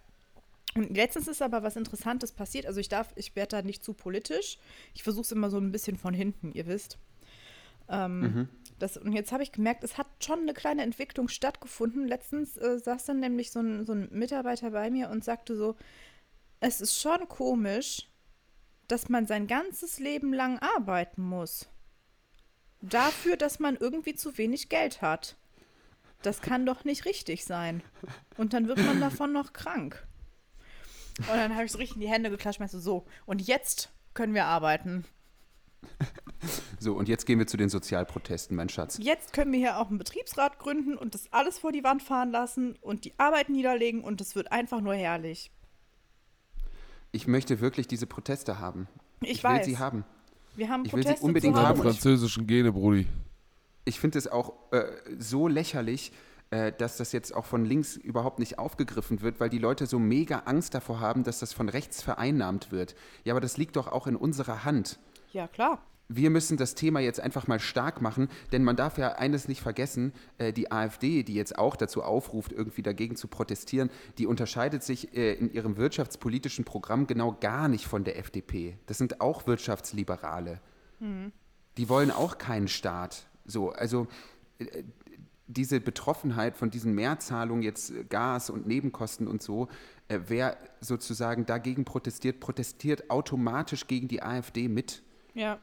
Und 0.75 0.95
letztens 0.97 1.29
ist 1.29 1.41
aber 1.41 1.63
was 1.63 1.77
Interessantes 1.77 2.33
passiert. 2.33 2.67
Also 2.67 2.81
ich 2.81 2.89
darf, 2.89 3.13
ich 3.15 3.35
werde 3.37 3.57
da 3.57 3.63
nicht 3.63 3.85
zu 3.85 3.95
politisch. 3.95 4.59
Ich 4.93 5.05
versuche 5.05 5.23
es 5.23 5.33
immer 5.33 5.49
so 5.49 5.59
ein 5.59 5.71
bisschen 5.71 5.97
von 5.97 6.13
hinten, 6.13 6.53
ihr 6.53 6.67
wisst. 6.67 6.99
Ähm, 7.89 8.49
das, 8.79 8.97
und 8.97 9.13
jetzt 9.13 9.33
habe 9.33 9.43
ich 9.43 9.53
gemerkt, 9.53 9.85
es 9.85 9.99
hat 9.99 10.07
schon 10.21 10.41
eine 10.41 10.55
kleine 10.55 10.83
Entwicklung 10.83 11.29
stattgefunden. 11.29 12.07
Letztens 12.09 12.57
äh, 12.57 12.79
saß 12.79 13.07
dann 13.07 13.21
nämlich 13.21 13.51
so 13.51 13.61
ein, 13.61 13.87
so 13.87 13.93
ein 13.93 14.09
Mitarbeiter 14.11 14.71
bei 14.71 14.91
mir 14.91 15.11
und 15.11 15.25
sagte 15.25 15.57
so, 15.57 15.77
es 16.61 16.81
ist 16.81 17.01
schon 17.01 17.29
komisch, 17.29 18.09
dass 18.89 19.09
man 19.09 19.27
sein 19.27 19.47
ganzes 19.47 19.99
Leben 19.99 20.33
lang 20.33 20.59
arbeiten 20.59 21.23
muss. 21.23 21.69
Dafür, 22.81 23.37
dass 23.37 23.59
man 23.59 23.77
irgendwie 23.77 24.15
zu 24.15 24.37
wenig 24.37 24.69
Geld 24.69 25.01
hat. 25.01 25.37
Das 26.23 26.41
kann 26.41 26.67
doch 26.67 26.85
nicht 26.85 27.05
richtig 27.05 27.45
sein. 27.45 27.83
Und 28.37 28.53
dann 28.53 28.67
wird 28.67 28.79
man 28.79 29.01
davon 29.01 29.33
noch 29.33 29.53
krank. 29.53 30.07
Und 31.19 31.29
dann 31.29 31.55
habe 31.55 31.65
ich 31.65 31.73
so 31.73 31.79
richtig 31.79 31.97
in 31.97 32.03
die 32.03 32.09
Hände 32.09 32.31
geklatscht 32.31 32.59
und 32.59 32.65
meinte 32.65 32.81
so, 32.81 33.07
und 33.25 33.41
jetzt 33.41 33.91
können 34.15 34.35
wir 34.35 34.47
arbeiten. 34.47 35.05
So, 36.85 36.93
und 36.93 37.09
jetzt 37.09 37.25
gehen 37.25 37.39
wir 37.39 37.47
zu 37.47 37.57
den 37.57 37.71
Sozialprotesten, 37.71 38.55
mein 38.55 38.69
Schatz. 38.69 38.99
Jetzt 39.01 39.33
können 39.33 39.51
wir 39.53 39.59
hier 39.59 39.79
auch 39.79 39.89
einen 39.89 39.97
Betriebsrat 39.97 40.59
gründen 40.59 40.99
und 40.99 41.15
das 41.15 41.33
alles 41.33 41.59
vor 41.59 41.73
die 41.73 41.83
Wand 41.83 42.03
fahren 42.03 42.31
lassen 42.31 42.77
und 42.83 43.07
die 43.07 43.19
Arbeit 43.19 43.49
niederlegen 43.49 44.05
und 44.05 44.21
es 44.21 44.37
wird 44.37 44.53
einfach 44.53 44.83
nur 44.83 44.95
herrlich. 44.95 45.51
Ich 47.11 47.27
möchte 47.27 47.61
wirklich 47.61 47.89
diese 47.89 48.07
Proteste 48.07 48.59
haben. 48.59 48.87
Ich 49.23 49.43
will 49.43 49.51
weiß. 49.53 49.65
sie 49.65 49.79
haben. 49.79 50.05
Wir 50.57 50.69
haben 50.69 50.85
Ich 50.85 50.93
will 50.93 51.03
sie 51.03 51.09
Proteste 51.09 51.25
unbedingt 51.27 51.57
haben 51.57 51.77
ich- 51.79 51.83
französischen 51.85 52.47
Gene, 52.47 52.71
Brudi. 52.71 53.07
Ich 53.87 53.99
finde 53.99 54.19
es 54.19 54.29
auch 54.29 54.53
äh, 54.71 54.85
so 55.19 55.49
lächerlich, 55.49 56.13
äh, 56.51 56.71
dass 56.71 56.99
das 56.99 57.13
jetzt 57.13 57.35
auch 57.35 57.47
von 57.47 57.65
links 57.65 57.97
überhaupt 57.97 58.41
nicht 58.41 58.59
aufgegriffen 58.59 59.23
wird, 59.23 59.41
weil 59.41 59.49
die 59.49 59.59
Leute 59.59 59.87
so 59.87 59.99
mega 59.99 60.41
Angst 60.41 60.75
davor 60.75 61.01
haben, 61.01 61.25
dass 61.25 61.39
das 61.39 61.55
von 61.55 61.71
rechts 61.71 62.03
vereinnahmt 62.03 62.73
wird. 62.73 62.95
Ja, 63.25 63.33
aber 63.33 63.41
das 63.41 63.57
liegt 63.57 63.77
doch 63.77 63.89
auch 63.89 64.07
in 64.07 64.17
unserer 64.17 64.67
Hand. 64.67 64.99
Ja, 65.33 65.49
klar. 65.49 65.83
Wir 66.09 66.29
müssen 66.29 66.59
das 66.59 66.75
Thema 66.75 67.01
jetzt 67.01 67.21
einfach 67.21 67.47
mal 67.47 67.59
stark 67.59 68.03
machen, 68.03 68.29
denn 68.53 68.63
man 68.63 68.77
darf 68.77 68.99
ja 68.99 69.13
eines 69.13 69.49
nicht 69.49 69.63
vergessen, 69.63 70.13
äh, 70.37 70.53
die 70.53 70.71
AfD, 70.71 71.23
die 71.23 71.35
jetzt 71.35 71.59
auch 71.59 71.77
dazu 71.77 72.03
aufruft, 72.03 72.53
irgendwie 72.53 72.83
dagegen 72.83 73.17
zu 73.17 73.27
protestieren, 73.27 73.91
die 74.19 74.27
unterscheidet 74.27 74.83
sich 74.83 75.17
äh, 75.17 75.33
in 75.35 75.51
ihrem 75.51 75.77
wirtschaftspolitischen 75.79 76.65
Programm 76.65 77.07
genau 77.07 77.37
gar 77.41 77.69
nicht 77.69 77.87
von 77.87 78.05
der 78.05 78.19
FDP. 78.19 78.77
Das 78.87 78.99
sind 78.99 79.23
auch 79.23 79.47
Wirtschaftsliberale. 79.47 80.61
Die 81.79 81.89
wollen 81.89 82.11
auch 82.11 82.37
keinen 82.37 82.69
Staat. 82.69 83.27
So, 83.47 83.71
also 83.71 84.07
äh, 84.59 84.85
diese 85.47 85.81
Betroffenheit 85.81 86.57
von 86.57 86.71
diesen 86.71 86.95
Mehrzahlungen, 86.95 87.63
jetzt 87.63 87.93
Gas 88.09 88.51
und 88.51 88.67
Nebenkosten 88.67 89.27
und 89.29 89.43
so, 89.43 89.69
wer 90.09 90.57
sozusagen 90.81 91.45
dagegen 91.45 91.85
protestiert, 91.85 92.41
protestiert 92.41 93.11
automatisch 93.11 93.87
gegen 93.87 94.09
die 94.09 94.23
AfD 94.23 94.69
mit. 94.69 95.03
Ja. 95.35 95.59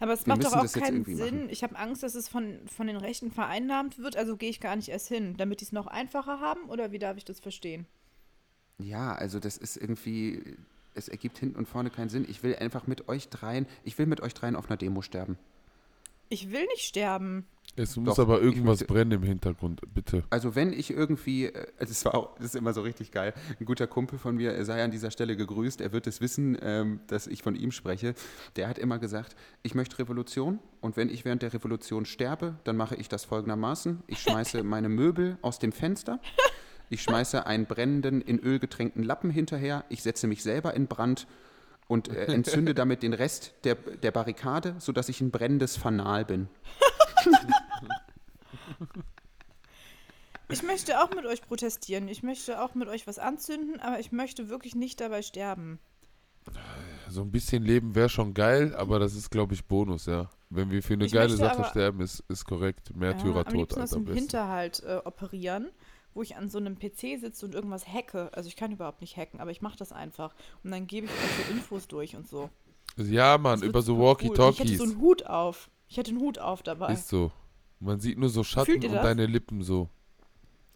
Aber 0.00 0.12
es 0.12 0.26
macht 0.26 0.44
doch 0.44 0.52
auch 0.52 0.72
keinen 0.72 1.04
Sinn. 1.04 1.16
machen. 1.16 1.48
Ich 1.50 1.62
habe 1.62 1.78
Angst, 1.78 2.02
dass 2.02 2.14
es 2.14 2.28
von, 2.28 2.58
von 2.66 2.86
den 2.86 2.96
Rechten 2.96 3.30
vereinnahmt 3.30 3.98
wird, 3.98 4.16
also 4.16 4.36
gehe 4.36 4.50
ich 4.50 4.60
gar 4.60 4.74
nicht 4.76 4.88
erst 4.88 5.08
hin, 5.08 5.36
damit 5.36 5.60
die 5.60 5.64
es 5.64 5.72
noch 5.72 5.86
einfacher 5.86 6.40
haben 6.40 6.64
oder 6.68 6.92
wie 6.92 6.98
darf 6.98 7.16
ich 7.16 7.24
das 7.24 7.40
verstehen? 7.40 7.86
Ja, 8.78 9.14
also 9.14 9.38
das 9.38 9.56
ist 9.56 9.76
irgendwie, 9.76 10.56
es 10.94 11.08
ergibt 11.08 11.38
hinten 11.38 11.56
und 11.56 11.68
vorne 11.68 11.90
keinen 11.90 12.08
Sinn. 12.08 12.26
Ich 12.28 12.42
will 12.42 12.56
einfach 12.56 12.86
mit 12.86 13.08
euch 13.08 13.28
dreien, 13.28 13.66
ich 13.84 13.96
will 13.98 14.06
mit 14.06 14.20
euch 14.20 14.34
dreien 14.34 14.56
auf 14.56 14.68
einer 14.68 14.76
Demo 14.76 15.02
sterben. 15.02 15.38
Ich 16.28 16.50
will 16.50 16.66
nicht 16.66 16.82
sterben. 16.82 17.46
Es 17.76 17.96
muss 17.96 18.14
Doch, 18.14 18.22
aber 18.22 18.40
irgendwas 18.40 18.80
möchte- 18.80 18.92
brennen 18.92 19.10
im 19.12 19.22
Hintergrund, 19.24 19.80
bitte. 19.92 20.22
Also 20.30 20.54
wenn 20.54 20.72
ich 20.72 20.90
irgendwie, 20.92 21.46
äh, 21.46 21.66
das 21.80 22.04
war 22.04 22.14
auch, 22.14 22.36
das 22.36 22.46
ist 22.46 22.54
immer 22.56 22.72
so 22.72 22.82
richtig 22.82 23.10
geil. 23.10 23.34
Ein 23.58 23.64
guter 23.66 23.86
Kumpel 23.88 24.18
von 24.18 24.36
mir, 24.36 24.52
er 24.52 24.64
sei 24.64 24.82
an 24.84 24.92
dieser 24.92 25.10
Stelle 25.10 25.36
gegrüßt. 25.36 25.80
Er 25.80 25.92
wird 25.92 26.06
es 26.06 26.20
wissen, 26.20 26.56
ähm, 26.62 27.00
dass 27.08 27.26
ich 27.26 27.42
von 27.42 27.56
ihm 27.56 27.72
spreche. 27.72 28.14
Der 28.54 28.68
hat 28.68 28.78
immer 28.78 28.98
gesagt, 29.00 29.34
ich 29.64 29.74
möchte 29.74 29.98
Revolution 29.98 30.60
und 30.80 30.96
wenn 30.96 31.08
ich 31.08 31.24
während 31.24 31.42
der 31.42 31.52
Revolution 31.52 32.04
sterbe, 32.04 32.54
dann 32.62 32.76
mache 32.76 32.94
ich 32.94 33.08
das 33.08 33.24
folgendermaßen: 33.24 34.02
Ich 34.06 34.20
schmeiße 34.20 34.62
meine 34.62 34.88
Möbel 34.88 35.36
aus 35.42 35.58
dem 35.58 35.72
Fenster. 35.72 36.20
Ich 36.90 37.02
schmeiße 37.02 37.44
einen 37.46 37.66
brennenden, 37.66 38.20
in 38.20 38.38
Öl 38.38 38.60
getränkten 38.60 39.02
Lappen 39.02 39.30
hinterher. 39.30 39.84
Ich 39.88 40.02
setze 40.02 40.28
mich 40.28 40.42
selber 40.44 40.74
in 40.74 40.86
Brand 40.86 41.26
und 41.88 42.08
äh, 42.08 42.26
entzünde 42.26 42.72
damit 42.72 43.02
den 43.02 43.14
Rest 43.14 43.52
der, 43.64 43.74
der 43.74 44.12
Barrikade, 44.12 44.76
sodass 44.78 45.08
ich 45.08 45.20
ein 45.20 45.30
brennendes 45.32 45.76
Fanal 45.76 46.24
bin. 46.24 46.48
Ich 50.50 50.62
möchte 50.62 51.02
auch 51.02 51.10
mit 51.10 51.24
euch 51.24 51.42
protestieren. 51.42 52.06
Ich 52.08 52.22
möchte 52.22 52.62
auch 52.62 52.74
mit 52.74 52.88
euch 52.88 53.06
was 53.06 53.18
anzünden, 53.18 53.80
aber 53.80 53.98
ich 53.98 54.12
möchte 54.12 54.48
wirklich 54.48 54.74
nicht 54.74 55.00
dabei 55.00 55.22
sterben. 55.22 55.78
So 57.08 57.22
ein 57.22 57.30
bisschen 57.32 57.62
Leben 57.62 57.94
wäre 57.94 58.08
schon 58.10 58.34
geil, 58.34 58.74
aber 58.76 58.98
das 58.98 59.14
ist, 59.14 59.30
glaube 59.30 59.54
ich, 59.54 59.64
Bonus, 59.64 60.06
ja. 60.06 60.28
Wenn 60.50 60.70
wir 60.70 60.82
für 60.82 60.94
eine 60.94 61.06
Ich 61.06 61.12
geile 61.12 61.34
Sache 61.36 61.58
aber- 61.60 61.68
sterben, 61.70 62.00
ist, 62.00 62.20
ist 62.28 62.44
korrekt. 62.44 62.88
Ja, 62.90 62.94
am 62.94 63.00
Märtyrertod, 63.00 63.54
liebsten 63.54 63.80
aus 63.80 63.92
Alter, 63.92 63.96
dem 63.96 64.04
besten. 64.04 64.18
Hinterhalt 64.18 64.82
äh, 64.86 65.00
operieren, 65.04 65.70
wo 66.12 66.22
ich 66.22 66.36
an 66.36 66.50
so 66.50 66.58
einem 66.58 66.78
PC 66.78 67.18
sitze 67.18 67.46
und 67.46 67.54
irgendwas 67.54 67.86
hacke. 67.88 68.30
Also 68.34 68.48
ich 68.48 68.56
kann 68.56 68.70
überhaupt 68.72 69.00
nicht 69.00 69.16
hacken, 69.16 69.40
aber 69.40 69.50
ich 69.50 69.62
mache 69.62 69.76
das 69.78 69.92
einfach. 69.92 70.34
Und 70.62 70.70
dann 70.70 70.86
gebe 70.86 71.06
ich 71.06 71.12
euch 71.12 71.46
so 71.46 71.52
Infos 71.52 71.88
durch 71.88 72.14
und 72.16 72.28
so. 72.28 72.50
Ja, 72.96 73.38
Mann, 73.38 73.62
über 73.62 73.80
so 73.80 73.94
super 73.96 74.02
cool. 74.02 74.16
Ich 74.20 74.22
hätte 74.30 74.38
Walkie-Talkies. 74.42 74.78
so 74.78 74.84
einen 74.84 74.98
Hut 75.00 75.26
auf. 75.26 75.70
Ich 75.88 75.96
hätte 75.96 76.10
einen 76.10 76.20
Hut 76.20 76.38
auf 76.38 76.62
dabei. 76.62 76.92
Ist 76.92 77.08
so. 77.08 77.32
Man 77.80 78.00
sieht 78.00 78.18
nur 78.18 78.28
so 78.28 78.44
Schatten 78.44 78.84
und 78.84 78.94
deine 78.94 79.26
Lippen 79.26 79.62
so. 79.62 79.88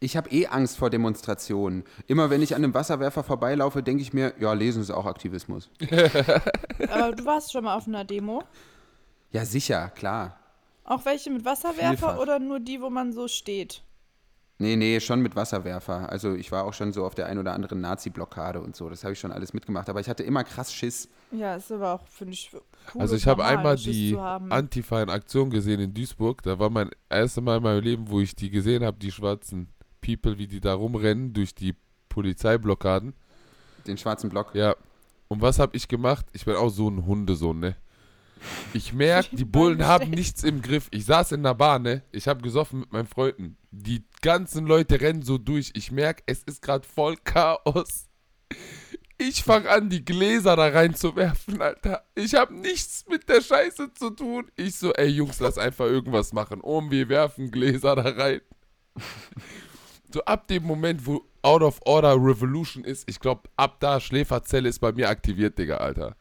Ich 0.01 0.17
habe 0.17 0.31
eh 0.31 0.47
Angst 0.47 0.77
vor 0.77 0.91
Demonstrationen. 0.91 1.85
Immer 2.07 2.31
wenn 2.31 2.41
ich 2.41 2.55
an 2.55 2.63
einem 2.63 2.75
Wasserwerfer 2.75 3.25
vorbeilaufe, 3.25 3.83
denke 3.83 4.03
ich 4.03 4.13
mir, 4.13 4.33
ja, 4.39 4.53
lesen 4.53 4.81
ist 4.81 4.91
auch 4.91 5.07
Aktivismus. 5.07 5.71
Aber 6.91 7.13
du 7.13 7.25
warst 7.25 7.53
schon 7.53 7.65
mal 7.65 7.77
auf 7.77 7.89
einer 7.89 8.05
Demo. 8.05 8.45
Ja, 9.33 9.45
sicher, 9.45 9.91
klar. 9.91 10.39
Auch 10.85 11.05
welche 11.05 11.31
mit 11.31 11.45
Wasserwerfer 11.45 11.89
Vielfach. 11.91 12.19
oder 12.19 12.39
nur 12.39 12.61
die, 12.61 12.81
wo 12.81 12.91
man 12.91 13.13
so 13.13 13.27
steht? 13.27 13.83
Nee, 14.61 14.75
nee, 14.75 14.99
schon 14.99 15.21
mit 15.21 15.37
Wasserwerfer. 15.37 16.11
Also 16.11 16.35
ich 16.35 16.51
war 16.51 16.65
auch 16.65 16.75
schon 16.75 16.93
so 16.93 17.05
auf 17.05 17.15
der 17.15 17.27
ein 17.27 17.39
oder 17.39 17.53
anderen 17.53 17.81
Nazi-Blockade 17.81 18.61
und 18.61 18.75
so. 18.75 18.91
Das 18.91 19.05
habe 19.05 19.13
ich 19.13 19.21
schon 19.21 19.31
alles 19.31 19.53
mitgemacht. 19.53 19.89
Aber 19.89 20.01
ich 20.01 20.09
hatte 20.09 20.25
immer 20.25 20.43
krass 20.43 20.75
Schiss. 20.75 21.09
Ja, 21.31 21.55
ist 21.55 21.71
aber 21.71 21.95
auch, 21.95 22.07
finde 22.09 22.33
ich, 22.35 22.51
cool 22.53 23.01
Also 23.01 23.15
ich 23.15 23.29
habe 23.29 23.45
einmal 23.45 23.79
Schiss 23.79 23.95
die. 23.95 24.17
Antifa 24.17 25.01
in 25.01 25.11
Aktion 25.11 25.51
gesehen 25.51 25.79
in 25.79 25.95
Duisburg. 25.95 26.43
Da 26.43 26.59
war 26.59 26.71
mein 26.71 26.91
erstes 27.09 27.43
Mal 27.43 27.59
in 27.59 27.63
meinem 27.63 27.85
Leben, 27.85 28.11
wo 28.11 28.21
ich 28.21 28.35
die 28.35 28.51
gesehen 28.51 28.85
habe, 28.85 28.99
die 28.99 29.13
schwarzen 29.13 29.69
People, 30.01 30.39
wie 30.39 30.49
die 30.49 30.61
da 30.61 30.75
rumrennen 30.75 31.33
durch 31.33 31.55
die 31.55 31.77
Polizeiblockaden. 32.09 33.15
Den 33.87 33.97
schwarzen 33.97 34.29
Block. 34.29 34.55
Ja. 34.57 34.75
Und 35.29 35.41
was 35.41 35.61
habe 35.61 35.77
ich 35.77 35.87
gemacht? 35.87 36.27
Ich 36.33 36.45
bin 36.45 36.57
auch 36.57 36.71
so 36.71 36.89
ein 36.89 37.07
Hundesohn, 37.07 37.61
ne? 37.61 37.77
Ich 38.73 38.93
merke, 38.93 39.37
die 39.37 39.45
Bullen 39.45 39.87
haben 39.87 40.11
nichts 40.11 40.43
im 40.43 40.63
Griff. 40.63 40.89
Ich 40.91 41.05
saß 41.05 41.33
in 41.33 41.43
der 41.43 41.55
Bahn, 41.55 41.83
ne? 41.83 42.03
Ich 42.13 42.29
habe 42.29 42.43
gesoffen 42.43 42.81
mit 42.81 42.93
meinen 42.93 43.07
Freunden. 43.07 43.57
Die 43.71 44.05
ganzen 44.23 44.67
Leute 44.67 45.01
rennen 45.01 45.23
so 45.23 45.39
durch. 45.39 45.73
Ich 45.75 45.91
merke, 45.91 46.23
es 46.27 46.43
ist 46.45 46.63
gerade 46.63 46.87
voll 46.87 47.17
Chaos. 47.17 48.09
Ich 49.21 49.43
fange 49.43 49.69
an, 49.69 49.91
die 49.91 50.05
Gläser 50.05 50.55
da 50.55 50.69
reinzuwerfen, 50.69 51.61
Alter. 51.61 52.05
Ich 52.15 52.35
habe 52.35 52.55
nichts 52.55 53.05
mit 53.09 53.29
der 53.29 53.43
Scheiße 53.43 53.93
zu 53.95 54.11
tun. 54.11 54.49
Ich 54.55 54.77
so, 54.77 54.93
ey 54.93 55.09
Jungs, 55.09 55.41
lass 55.41 55.59
einfach 55.59 55.87
irgendwas 55.87 56.33
machen. 56.33 56.61
Um, 56.61 56.91
wir 56.93 57.09
werfen 57.09 57.51
Gläser 57.51 57.97
da 57.97 58.03
rein. 58.03 58.41
So 60.13 60.25
ab 60.25 60.47
dem 60.49 60.63
Moment, 60.63 61.05
wo 61.05 61.29
Out 61.49 61.63
of 61.63 61.81
Order 61.87 62.15
Revolution 62.15 62.85
ist, 62.85 63.09
ich 63.09 63.21
glaube, 63.21 63.49
ab 63.57 63.81
da 63.81 64.01
Schläferzelle 64.01 64.69
ist 64.69 64.81
bei 64.81 64.93
mir 64.93 65.09
aktiviert, 65.09 65.59
Digga, 65.59 65.79
Alter. 65.79 66.15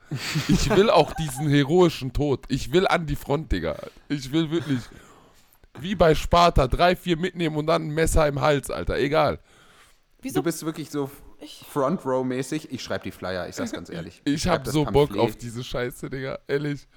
Ich 0.47 0.69
will 0.69 0.89
auch 0.89 1.11
diesen 1.15 1.49
heroischen 1.49 2.13
Tod. 2.13 2.45
Ich 2.47 2.71
will 2.71 2.87
an 2.87 3.05
die 3.05 3.17
Front, 3.17 3.51
Digga. 3.51 3.77
Ich 4.07 4.31
will 4.31 4.49
wirklich, 4.51 4.79
wie 5.81 5.95
bei 5.95 6.15
Sparta, 6.15 6.67
drei, 6.67 6.95
vier 6.95 7.17
mitnehmen 7.17 7.57
und 7.57 7.67
dann 7.67 7.89
ein 7.89 7.93
Messer 7.93 8.25
im 8.25 8.39
Hals, 8.39 8.71
Alter. 8.71 8.97
Egal. 8.99 9.41
Wieso? 10.21 10.35
Du 10.39 10.43
bist 10.43 10.65
wirklich 10.65 10.89
so 10.89 11.11
Front 11.73 12.05
Row-mäßig. 12.05 12.71
Ich 12.71 12.81
schreibe 12.81 13.03
die 13.03 13.11
Flyer, 13.11 13.49
ich 13.49 13.55
sag's 13.55 13.73
ganz 13.73 13.89
ehrlich. 13.89 14.21
Ich 14.23 14.43
schreib 14.43 14.59
hab 14.59 14.63
das 14.63 14.73
so 14.73 14.85
Bock 14.85 15.17
auf 15.17 15.35
diese 15.35 15.61
Scheiße, 15.61 16.09
Digga. 16.09 16.39
Ehrlich. 16.47 16.87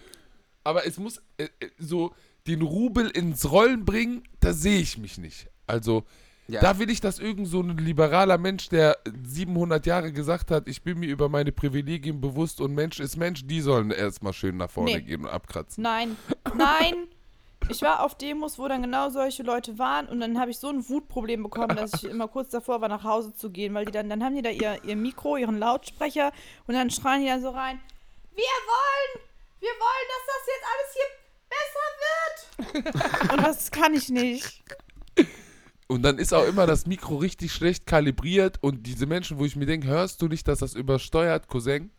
Aber 0.63 0.87
es 0.87 0.99
muss 0.99 1.21
äh, 1.37 1.49
äh, 1.59 1.69
so 1.79 2.15
den 2.47 2.63
Rubel 2.63 3.11
ins 3.11 3.51
Rollen 3.51 3.85
bringen, 3.85 4.23
da 4.39 4.53
sehe 4.53 4.79
ich 4.79 4.99
mich 4.99 5.19
nicht. 5.19 5.49
Also, 5.67 6.05
Ja. 6.51 6.61
da 6.61 6.79
will 6.79 6.91
ich, 6.91 7.01
dass 7.01 7.19
irgend 7.19 7.47
so 7.49 7.61
ein 7.61 7.77
liberaler 7.79 8.39
Mensch, 8.39 8.69
der 8.69 8.99
700 9.25 9.87
Jahre 9.87 10.13
gesagt 10.13 10.51
hat, 10.51 10.69
ich 10.69 10.83
bin 10.83 10.99
mir 10.99 11.09
über 11.09 11.29
meine 11.29 11.53
Privilegien 11.53 12.21
bewusst 12.21 12.61
und 12.61 12.75
Mensch 12.75 13.01
ist 13.01 13.17
Mensch, 13.17 13.47
die 13.47 13.61
sollen 13.61 13.91
erstmal 13.91 14.33
schön 14.33 14.57
nach 14.57 14.71
vorne 14.71 14.97
Nee. 14.97 15.01
gehen 15.03 15.23
und 15.23 15.31
abkratzen. 15.31 15.83
Nein, 15.83 16.17
nein, 16.57 16.95
ich 17.69 17.83
war 17.83 18.03
auf 18.05 18.17
Demos, 18.17 18.59
wo 18.59 18.67
dann 18.69 18.83
genau 18.83 19.11
solche 19.11 19.43
Leute 19.43 19.79
waren 19.79 20.07
und 20.09 20.21
dann 20.21 20.41
habe 20.41 20.51
ich 20.51 20.59
so 20.59 20.69
ein 20.69 20.89
Wutproblem 20.89 21.43
bekommen, 21.45 21.77
dass 21.77 21.95
ich 21.95 22.05
immer 22.05 22.27
kurz 22.27 22.51
davor 22.51 22.81
war, 22.81 22.89
nach 22.89 23.05
Hause 23.05 23.35
zu 23.35 23.51
gehen, 23.51 23.75
weil 23.75 23.85
die 23.85 23.93
dann, 23.93 24.09
dann 24.09 24.25
haben 24.25 24.35
die 24.35 24.43
da 24.43 24.51
ihr, 24.51 24.79
ihr 24.85 24.97
Mikro, 24.97 25.37
ihren 25.37 25.59
Lautsprecher 25.59 26.33
und 26.67 26.75
dann 26.75 26.91
schreien 26.91 27.21
die 27.23 27.29
dann 27.29 27.43
so 27.43 27.51
rein, 27.51 27.79
wir 28.35 28.45
wollen, 28.45 29.27
wir 29.61 29.69
wollen, 29.69 30.09
dass 30.11 30.25
das 30.27 30.47
jetzt 30.47 30.67
alles 30.73 30.95
hier 30.97 31.09
besser 31.51 32.95
wird. 32.97 33.33
und 33.33 33.43
das 33.47 33.71
kann 33.71 33.95
ich 33.95 34.09
nicht. 34.09 34.63
Und 35.91 36.03
dann 36.03 36.19
ist 36.19 36.33
auch 36.33 36.47
immer 36.47 36.69
das 36.69 36.87
Mikro 36.87 37.17
richtig 37.17 37.53
schlecht 37.53 37.85
kalibriert 37.85 38.59
und 38.63 38.87
diese 38.87 39.07
Menschen, 39.07 39.41
wo 39.41 39.45
ich 39.45 39.57
mir 39.57 39.67
denke, 39.67 39.89
hörst 39.89 40.23
du 40.23 40.29
nicht, 40.29 40.47
dass 40.47 40.61
das 40.61 40.75
übersteuert, 40.75 41.49
Cousin? 41.49 41.91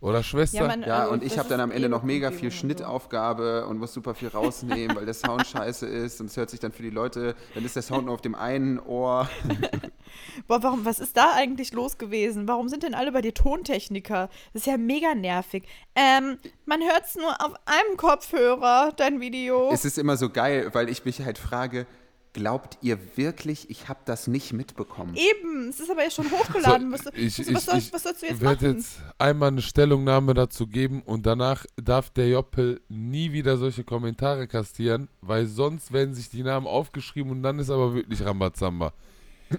Oder 0.00 0.22
Schwester? 0.22 0.68
man- 0.68 0.82
Ja, 0.84 1.00
also 1.00 1.12
und 1.14 1.24
ich 1.24 1.36
habe 1.36 1.48
dann 1.48 1.58
am 1.58 1.72
Ende 1.72 1.86
eh 1.86 1.90
noch 1.90 2.04
mega 2.04 2.30
viel. 2.30 2.52
Schnittaufgabe 2.52 3.66
und 3.66 3.78
muss 3.78 3.92
super 3.92 4.14
viel 4.14 4.28
rausnehmen, 4.28 4.94
weil 4.94 5.04
der 5.04 5.14
Sound 5.14 5.44
scheiße 5.48 5.84
ist 5.88 6.20
und 6.20 6.26
es 6.26 6.36
hört 6.36 6.48
sich 6.50 6.60
dann 6.60 6.70
für 6.70 6.84
die 6.84 6.90
Leute, 6.90 7.34
dann 7.56 7.64
ist 7.64 7.74
der 7.74 7.82
Sound 7.82 8.04
nur 8.06 8.14
auf 8.14 8.20
dem 8.20 8.36
einen 8.36 8.78
Ohr. 8.78 9.28
Boah, 10.46 10.62
warum, 10.62 10.84
was 10.84 11.00
ist 11.00 11.16
da 11.16 11.32
eigentlich 11.34 11.72
los 11.72 11.98
gewesen? 11.98 12.46
Warum 12.46 12.68
sind 12.68 12.84
denn 12.84 12.94
alle 12.94 13.10
bei 13.10 13.20
dir 13.20 13.34
Tontechniker? 13.34 14.28
Das 14.52 14.62
ist 14.62 14.66
ja 14.66 14.76
mega 14.78 15.16
nervig. 15.16 15.64
Ähm, 15.96 16.38
man 16.66 16.80
hört 16.82 17.04
es 17.06 17.16
nur 17.16 17.32
auf 17.44 17.54
einem 17.66 17.96
Kopfhörer, 17.96 18.92
dein 18.96 19.20
Video. 19.20 19.70
Es 19.72 19.84
ist 19.84 19.98
immer 19.98 20.16
so 20.16 20.30
geil, 20.30 20.70
weil 20.72 20.88
ich 20.88 21.04
mich 21.04 21.20
halt 21.22 21.38
frage, 21.38 21.84
glaubt 22.32 22.78
ihr 22.82 22.98
wirklich, 23.16 23.70
ich 23.70 23.88
habe 23.88 24.00
das 24.04 24.26
nicht 24.26 24.52
mitbekommen? 24.52 25.14
Eben, 25.14 25.68
es 25.68 25.80
ist 25.80 25.90
aber 25.90 26.04
ja 26.04 26.10
schon 26.10 26.30
hochgeladen. 26.30 26.92
was, 26.92 27.06
ich, 27.14 27.38
was, 27.38 27.48
ich, 27.48 27.54
was, 27.54 27.64
soll, 27.66 27.78
ich 27.78 27.92
was 27.92 28.02
sollst 28.02 28.22
du 28.22 28.26
jetzt 28.26 28.40
werde 28.40 28.66
machen? 28.66 28.76
jetzt 28.76 29.00
einmal 29.18 29.48
eine 29.48 29.62
Stellungnahme 29.62 30.34
dazu 30.34 30.66
geben 30.66 31.02
und 31.02 31.26
danach 31.26 31.66
darf 31.76 32.10
der 32.10 32.28
Joppel 32.28 32.80
nie 32.88 33.32
wieder 33.32 33.56
solche 33.56 33.84
Kommentare 33.84 34.46
kastieren, 34.46 35.08
weil 35.20 35.46
sonst 35.46 35.92
werden 35.92 36.14
sich 36.14 36.30
die 36.30 36.42
Namen 36.42 36.66
aufgeschrieben 36.66 37.32
und 37.32 37.42
dann 37.42 37.58
ist 37.58 37.70
aber 37.70 37.94
wirklich 37.94 38.24
Rambazamba. 38.24 38.92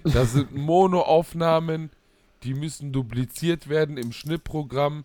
Das 0.04 0.32
sind 0.32 0.54
Monoaufnahmen, 0.54 1.90
die 2.42 2.54
müssen 2.54 2.92
dupliziert 2.92 3.68
werden 3.68 3.96
im 3.96 4.12
Schnittprogramm. 4.12 5.04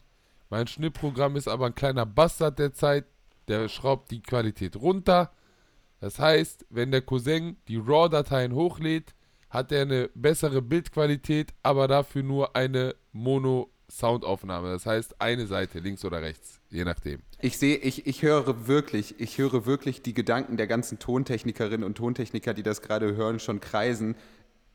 Mein 0.49 0.67
Schnittprogramm 0.67 1.35
ist 1.35 1.47
aber 1.47 1.65
ein 1.65 1.75
kleiner 1.75 2.05
Bastard 2.05 2.59
der 2.59 2.73
Zeit, 2.73 3.05
der 3.47 3.67
schraubt 3.67 4.11
die 4.11 4.21
Qualität 4.21 4.75
runter. 4.75 5.31
Das 6.05 6.19
heißt, 6.19 6.67
wenn 6.69 6.91
der 6.91 7.01
Cousin 7.01 7.57
die 7.67 7.77
RAW-Dateien 7.77 8.53
hochlädt, 8.53 9.15
hat 9.49 9.71
er 9.71 9.81
eine 9.81 10.11
bessere 10.13 10.61
Bildqualität, 10.61 11.51
aber 11.63 11.87
dafür 11.87 12.21
nur 12.21 12.55
eine 12.55 12.93
Mono-Soundaufnahme. 13.11 14.69
Das 14.69 14.85
heißt, 14.85 15.19
eine 15.19 15.47
Seite, 15.47 15.79
links 15.79 16.05
oder 16.05 16.21
rechts, 16.21 16.61
je 16.69 16.83
nachdem. 16.83 17.23
Ich 17.41 17.57
sehe, 17.57 17.77
ich, 17.77 18.05
ich 18.05 18.21
höre 18.21 18.67
wirklich, 18.67 19.19
ich 19.19 19.39
höre 19.39 19.65
wirklich 19.65 20.03
die 20.03 20.13
Gedanken 20.13 20.57
der 20.57 20.67
ganzen 20.67 20.99
Tontechnikerinnen 20.99 21.83
und 21.83 21.97
Tontechniker, 21.97 22.53
die 22.53 22.61
das 22.61 22.83
gerade 22.83 23.15
hören, 23.15 23.39
schon 23.39 23.59
kreisen. 23.59 24.15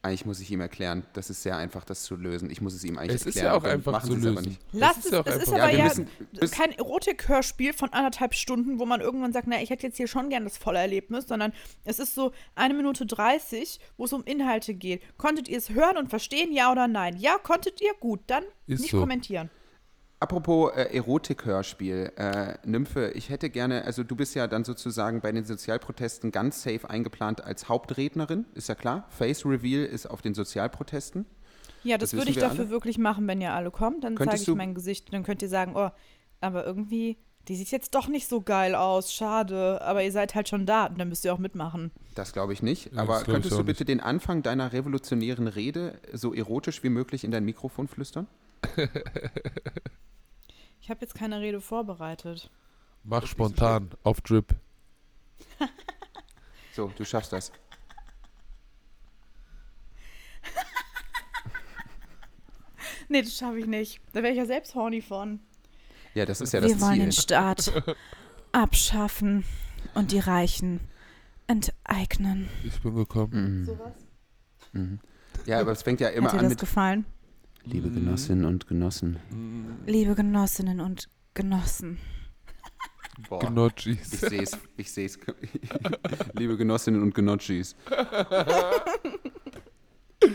Eigentlich 0.03 0.25
muss 0.25 0.41
ich 0.41 0.51
ihm 0.51 0.63
erklären, 0.63 1.05
das 1.13 1.29
ist 1.29 1.43
sehr 1.43 1.59
einfach, 1.59 1.85
das 1.85 2.05
zu 2.05 2.17
lösen. 2.17 2.49
Ich 2.49 2.63
muss 2.63 2.73
es 2.73 2.83
ihm 2.85 2.97
eigentlich 2.97 3.17
Es 3.17 3.27
ist 3.27 3.37
erklären. 3.37 3.55
ja 3.55 3.61
auch 3.61 3.65
einfach 3.65 4.03
zu 4.03 4.15
es 4.15 4.23
lösen. 4.25 4.57
Lass 4.73 4.97
Das 4.97 5.05
es, 5.05 5.11
ja 5.11 5.21
auch 5.21 5.27
es 5.27 5.37
ist 5.43 5.49
aber 5.53 5.71
Ja, 5.71 5.85
müssen- 5.85 6.09
kein 6.53 6.73
Erotikhörspiel 6.73 7.75
von 7.75 7.93
anderthalb 7.93 8.33
Stunden, 8.35 8.79
wo 8.79 8.87
man 8.87 9.03
irgendwann 9.03 9.35
sagt, 9.35 9.47
na, 9.47 9.61
ich 9.61 9.69
hätte 9.69 9.87
jetzt 9.87 9.99
hier 9.99 10.07
schon 10.09 10.31
gern 10.31 10.45
das 10.45 10.57
volle 10.57 10.79
Erlebnis, 10.79 11.27
sondern 11.29 11.53
es 11.85 11.99
ist 11.99 12.15
so 12.15 12.33
eine 12.55 12.73
Minute 12.73 13.05
30, 13.05 13.79
wo 13.99 14.05
es 14.07 14.13
um 14.15 14.25
Inhalte 14.25 14.73
geht. 14.73 15.03
Konntet 15.19 15.49
ihr 15.51 15.59
es 15.59 15.69
hören 15.69 15.99
und 15.99 16.09
verstehen, 16.09 16.51
ja 16.53 16.73
oder 16.73 16.89
nein? 16.89 17.17
Ja, 17.19 17.37
konntet 17.37 17.83
ihr? 17.83 17.93
Gut, 18.01 18.21
dann 18.27 18.45
Ist 18.67 18.81
nicht 18.81 18.93
so. 18.93 19.01
kommentieren. 19.01 19.51
Apropos 20.23 20.71
äh, 20.77 20.95
Erotik-Hörspiel, 20.97 22.13
äh, 22.17 22.55
Nymphe, 22.67 23.11
ich 23.13 23.31
hätte 23.31 23.49
gerne, 23.49 23.85
also 23.87 24.05
du 24.05 24.15
bist 24.15 24.35
ja 24.35 24.47
dann 24.47 24.65
sozusagen 24.65 25.23
bei 25.23 25.33
den 25.33 25.45
Sozialprotesten 25.45 26.31
ganz 26.31 26.63
safe 26.63 26.91
eingeplant 26.91 27.43
als 27.43 27.71
Hauptrednerin, 27.71 28.45
ist 28.55 28.69
ja 28.69 28.75
klar. 28.75 29.07
Face 29.09 29.47
Reveal 29.47 29.83
ist 29.87 30.05
auf 30.05 30.21
den 30.21 30.35
Sozialprotesten. 30.35 31.25
Ja, 31.85 31.97
das, 31.97 32.11
Das 32.11 32.19
würde 32.21 32.29
ich 32.31 32.37
wir 32.37 32.43
dafür 32.43 32.61
alle. 32.65 32.71
wirklich 32.71 32.99
machen, 32.99 33.27
wenn 33.29 33.41
ihr 33.41 33.55
alle 33.55 33.71
kommt. 33.71 34.05
Dann 34.05 34.15
zeige 34.19 34.37
ich 34.37 34.45
du- 34.45 34.55
mein 34.57 34.75
Gesicht. 34.75 35.11
Dann 35.15 35.23
könnt 35.23 35.41
ihr 35.41 35.49
sagen, 35.49 35.73
oh, 35.75 35.89
aber 36.43 36.67
irgendwie, 36.67 37.17
die 37.49 37.57
sieht 37.57 37.71
jetzt 37.71 37.95
doch 37.95 38.07
nicht 38.07 38.29
so 38.29 38.43
geil 38.43 38.75
aus. 38.75 39.15
Schade. 39.15 39.81
Aber 39.81 40.03
ihr 40.05 40.13
seid 40.13 40.35
halt 40.35 40.51
schon 40.51 40.67
da 40.67 40.85
und 40.89 41.01
dann 41.01 41.09
müsst 41.09 41.25
ihr 41.25 41.33
auch 41.33 41.39
mitmachen. 41.39 41.91
Das 42.15 42.35
glaube 42.35 42.53
ich 42.53 42.63
nicht. 42.63 42.93
Ja, 42.93 43.01
Aber 43.01 43.23
könntest 43.23 43.57
du 43.59 43.65
bitte 43.65 43.87
den 43.87 44.01
Anfang 44.01 44.43
deiner 44.43 44.75
revolutionären 44.75 45.49
Rede 45.49 45.99
so 46.13 46.35
erotisch 46.35 46.83
wie 46.83 46.91
möglich 46.91 47.25
in 47.25 47.31
dein 47.31 47.47
Mikrofon 47.47 47.89
flüstern? 47.89 48.27
Ich 50.91 50.93
habe 50.93 51.05
jetzt 51.05 51.15
keine 51.15 51.41
Rede 51.41 51.61
vorbereitet. 51.61 52.51
Mach 53.05 53.25
spontan, 53.25 53.91
auf 54.03 54.21
Drip. 54.23 54.57
So, 56.73 56.91
du 56.97 57.05
schaffst 57.05 57.33
das. 57.33 57.53
Nee, 63.09 63.23
das 63.23 63.37
schaffe 63.37 63.61
ich 63.61 63.67
nicht. 63.67 64.01
Da 64.13 64.25
wäre 64.25 64.33
ich 64.33 64.39
ja 64.39 64.47
selbst 64.47 64.75
horny 64.75 65.01
von. 65.01 65.39
Ja, 66.15 66.27
das 66.27 66.41
ist 66.41 66.53
ja 66.53 66.61
das 66.61 66.73
Wir 66.73 66.81
wollen 66.81 66.99
den 66.99 67.13
Staat 67.13 67.73
abschaffen 68.53 69.45
und 69.95 70.11
die 70.11 70.19
Reichen 70.19 70.81
enteignen. 71.47 72.49
Ich 72.65 72.83
bin 72.83 72.97
gekommen. 72.97 73.65
Sowas? 73.65 73.95
Ja, 75.47 75.61
aber 75.61 75.71
es 75.71 75.83
fängt 75.83 76.01
ja 76.01 76.09
immer 76.09 76.27
Hat 76.27 76.35
dir 76.35 76.39
an 76.39 76.45
das 76.47 76.51
mit 76.51 76.59
gefallen? 76.59 77.07
Liebe 77.65 77.91
Genossinnen 77.91 78.45
und 78.47 78.67
Genossen. 78.67 79.19
Liebe 79.87 80.15
Genossinnen 80.15 80.81
und 80.81 81.09
Genossen. 81.35 81.99
Boah. 83.29 83.41
Gnocchis. 83.47 84.13
Ich 84.15 84.21
sehe 84.21 84.43
es, 84.43 84.59
ich 84.77 84.93
sehe 84.93 85.07
es. 85.07 85.19
Liebe 86.35 86.57
Genossinnen 86.57 87.03
und 87.03 87.15
Genotschis. 87.15 87.77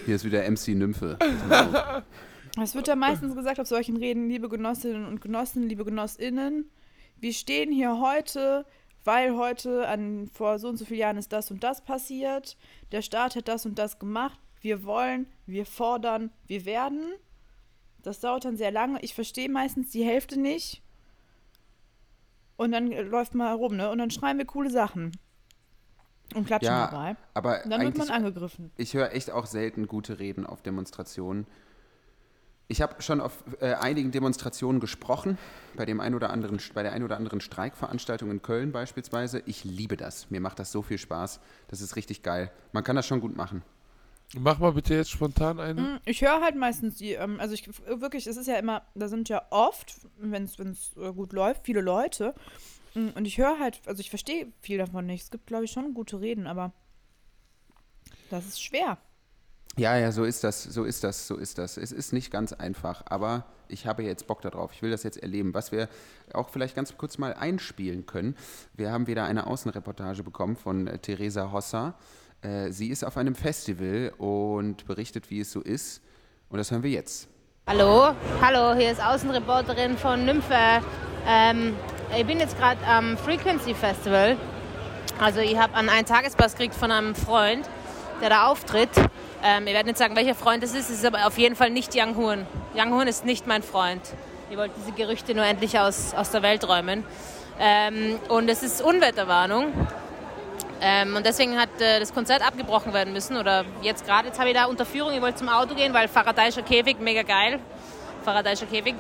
Hier 0.06 0.16
ist 0.16 0.26
wieder 0.26 0.50
MC 0.50 0.70
Nymphe. 0.70 1.18
Es 2.62 2.76
wird 2.76 2.88
ja 2.88 2.96
meistens 2.96 3.36
gesagt 3.36 3.60
auf 3.60 3.68
solchen 3.68 3.98
Reden, 3.98 4.30
liebe 4.30 4.48
Genossinnen 4.48 5.06
und 5.06 5.20
Genossen, 5.20 5.68
liebe 5.68 5.84
Genossinnen, 5.84 6.70
wir 7.20 7.34
stehen 7.34 7.72
hier 7.72 8.00
heute, 8.00 8.66
weil 9.04 9.36
heute 9.36 9.88
an, 9.88 10.28
vor 10.28 10.60
so 10.60 10.70
und 10.70 10.78
so 10.78 10.86
vielen 10.86 11.00
Jahren 11.00 11.18
ist 11.18 11.34
das 11.34 11.52
und 11.52 11.64
das 11.64 11.84
passiert, 11.84 12.56
der 12.92 13.02
Staat 13.02 13.36
hat 13.36 13.48
das 13.48 13.66
und 13.66 13.78
das 13.78 14.00
gemacht, 14.00 14.40
wir 14.66 14.84
wollen, 14.84 15.28
wir 15.46 15.64
fordern, 15.64 16.32
wir 16.48 16.66
werden. 16.66 17.14
Das 18.02 18.20
dauert 18.20 18.46
dann 18.46 18.58
sehr 18.58 18.72
lange. 18.72 19.00
Ich 19.04 19.14
verstehe 19.14 19.48
meistens 19.48 19.92
die 19.92 20.04
Hälfte 20.04 20.40
nicht. 20.40 20.82
Und 22.58 22.72
dann 22.72 22.88
läuft 22.88 23.36
mal 23.36 23.50
herum, 23.50 23.76
ne? 23.76 23.92
Und 23.92 24.00
dann 24.00 24.10
schreien 24.10 24.40
wir 24.40 24.46
coole 24.46 24.72
Sachen. 24.72 25.12
Und 26.34 26.48
klatschen 26.48 26.74
Ja, 26.74 26.88
dabei. 26.88 27.16
aber 27.36 27.64
Und 27.64 27.70
dann 27.70 27.82
wird 27.82 27.98
man 27.98 28.10
angegriffen. 28.10 28.72
ich 28.76 28.96
höre 28.96 29.14
echt 29.14 29.30
auch 29.30 29.46
selten 29.46 29.88
gute 29.88 30.18
Reden 30.18 30.48
auf 30.48 30.64
Demonstrationen. 30.64 31.46
Ich 32.68 32.82
habe 32.82 33.00
schon 33.04 33.22
auf 33.22 33.44
äh, 33.60 33.76
einigen 33.76 34.10
Demonstrationen 34.12 34.80
gesprochen, 34.82 35.38
bei, 35.76 35.86
dem 35.86 36.00
ein 36.00 36.16
oder 36.16 36.32
anderen, 36.32 36.60
bei 36.74 36.82
der 36.82 36.94
ein 36.94 37.04
oder 37.04 37.18
anderen 37.18 37.40
Streikveranstaltung 37.40 38.32
in 38.32 38.42
Köln 38.42 38.72
beispielsweise. 38.72 39.44
Ich 39.46 39.64
liebe 39.64 39.96
das. 39.96 40.32
Mir 40.32 40.42
macht 40.42 40.58
das 40.58 40.72
so 40.72 40.82
viel 40.82 40.98
Spaß. 40.98 41.40
Das 41.68 41.82
ist 41.82 41.96
richtig 41.96 42.24
geil. 42.24 42.52
Man 42.72 42.84
kann 42.84 42.96
das 42.96 43.06
schon 43.06 43.22
gut 43.22 43.38
machen. 43.38 43.62
Mach 44.38 44.60
mal 44.60 44.72
bitte 44.74 44.96
jetzt 44.96 45.12
spontan 45.12 45.60
eine. 45.60 45.82
Mm, 45.82 46.00
Ich 46.06 46.22
höre 46.22 46.42
halt 46.42 46.56
meistens 46.56 46.96
die, 46.96 47.12
ähm, 47.14 47.40
also 47.40 47.54
ich 47.54 47.70
wirklich, 47.86 48.28
es 48.28 48.38
ist 48.38 48.48
ja 48.48 48.56
immer, 48.58 48.82
da 48.96 49.08
sind 49.08 49.30
ja 49.30 49.44
oft, 49.50 49.96
wenn 50.18 50.44
es 50.44 50.60
äh, 50.98 51.14
gut 51.14 51.32
läuft, 51.32 51.66
viele 51.66 51.82
Leute. 51.82 52.34
Mm, 52.96 53.10
Und 53.16 53.26
ich 53.26 53.38
höre 53.38 53.60
halt, 53.60 53.82
also 53.86 54.00
ich 54.02 54.10
verstehe 54.10 54.52
viel 54.62 54.78
davon 54.78 55.06
nicht. 55.06 55.24
Es 55.24 55.32
gibt, 55.32 55.48
glaube 55.48 55.66
ich, 55.66 55.72
schon 55.72 55.94
gute 55.94 56.20
Reden, 56.20 56.48
aber 56.48 56.74
das 58.30 58.46
ist 58.46 58.62
schwer. 58.62 58.98
Ja, 59.78 59.98
ja, 59.98 60.12
so 60.14 60.24
ist 60.24 60.44
das, 60.44 60.64
so 60.64 60.86
ist 60.86 61.04
das, 61.04 61.28
so 61.28 61.36
ist 61.36 61.58
das. 61.58 61.76
Es 61.78 61.92
ist 61.92 62.14
nicht 62.14 62.32
ganz 62.32 62.54
einfach, 62.54 63.04
aber 63.08 63.46
ich 63.68 63.86
habe 63.86 64.04
jetzt 64.04 64.26
Bock 64.26 64.42
darauf. 64.42 64.72
Ich 64.74 64.82
will 64.82 64.90
das 64.92 65.04
jetzt 65.04 65.18
erleben. 65.18 65.54
Was 65.54 65.72
wir 65.74 65.90
auch 66.34 66.50
vielleicht 66.50 66.76
ganz 66.76 66.98
kurz 66.98 67.18
mal 67.18 67.34
einspielen 67.34 68.06
können. 68.06 68.36
Wir 68.74 68.92
haben 68.92 69.08
wieder 69.08 69.26
eine 69.26 69.48
Außenreportage 69.48 70.24
bekommen 70.24 70.56
von 70.56 70.88
äh, 70.88 70.98
Theresa 71.00 71.52
Hossa. 71.52 71.96
Äh, 72.46 72.72
sie 72.72 72.90
ist 72.90 73.04
auf 73.04 73.18
einem 73.18 73.34
Festival 73.34 74.14
und 74.18 74.86
berichtet, 74.86 75.32
wie 75.32 75.40
es 75.40 75.52
so 75.52 75.62
ist. 75.62 76.02
Und 76.50 76.58
das 76.60 76.70
hören 76.70 76.84
wir 76.84 76.92
jetzt. 76.92 77.28
Hallo, 77.68 78.14
hallo, 78.40 78.76
hier 78.78 78.92
ist 78.92 79.04
Außenreporterin 79.04 79.98
von 79.98 80.26
Nymphe. 80.26 80.56
Ähm, 81.28 81.74
ich 82.16 82.26
bin 82.26 82.40
jetzt 82.40 82.56
gerade 82.60 82.86
am 82.86 83.18
Frequency 83.18 83.74
Festival. 83.74 84.38
Also 85.20 85.40
ich 85.40 85.58
habe 85.58 85.74
einen 85.74 86.06
Tagespass 86.06 86.52
gekriegt 86.52 86.76
von 86.76 86.92
einem 86.92 87.16
Freund, 87.16 87.68
der 88.22 88.30
da 88.30 88.48
auftritt. 88.48 88.92
Ähm, 89.44 89.66
ich 89.66 89.74
werde 89.74 89.88
nicht 89.88 89.98
sagen, 89.98 90.16
welcher 90.16 90.36
Freund 90.36 90.64
es 90.64 90.76
ist, 90.76 90.92
es 90.92 90.98
ist 90.98 91.06
aber 91.06 91.26
auf 91.26 91.40
jeden 91.40 91.56
Fall 91.56 91.72
nicht 91.72 91.96
Young 91.96 92.16
Horn. 92.16 92.46
Young 92.76 92.94
Horn 92.94 93.08
ist 93.08 93.26
nicht 93.26 93.48
mein 93.48 93.64
Freund. 93.64 94.02
Ich 94.52 94.58
wollte 94.58 94.76
diese 94.80 94.92
Gerüchte 94.92 95.34
nur 95.34 95.46
endlich 95.46 95.80
aus, 95.80 96.14
aus 96.14 96.30
der 96.30 96.44
Welt 96.44 96.68
räumen. 96.68 97.04
Ähm, 97.60 98.20
und 98.30 98.50
es 98.50 98.62
ist 98.62 98.84
Unwetterwarnung. 98.84 99.74
Ähm, 100.88 101.16
und 101.16 101.26
deswegen 101.26 101.60
hat 101.60 101.82
äh, 101.82 102.00
das 102.00 102.14
Konzert 102.14 102.46
abgebrochen 102.46 102.94
werden 102.94 103.12
müssen. 103.12 103.38
Oder 103.38 103.66
jetzt 103.82 104.06
gerade, 104.06 104.28
jetzt 104.28 104.38
habe 104.38 104.50
ich 104.50 104.56
da 104.56 104.66
Unterführung, 104.66 105.14
ich 105.14 105.22
wollte 105.22 105.40
zum 105.40 105.50
Auto 105.50 105.74
gehen, 105.74 105.92
weil 105.96 106.08
Faradayischer 106.08 106.62
Käfig, 106.62 107.00
mega 107.00 107.24
geil. 107.24 107.60
Faradayischer 108.24 108.68
Käfig. 108.68 108.94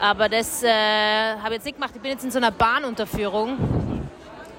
Aber 0.00 0.30
das 0.30 0.62
äh, 0.62 1.36
habe 1.36 1.48
ich 1.48 1.54
jetzt 1.56 1.64
nicht 1.66 1.74
gemacht. 1.74 1.92
Ich 1.94 2.00
bin 2.00 2.12
jetzt 2.12 2.24
in 2.24 2.30
so 2.30 2.38
einer 2.38 2.50
Bahnunterführung. 2.50 3.58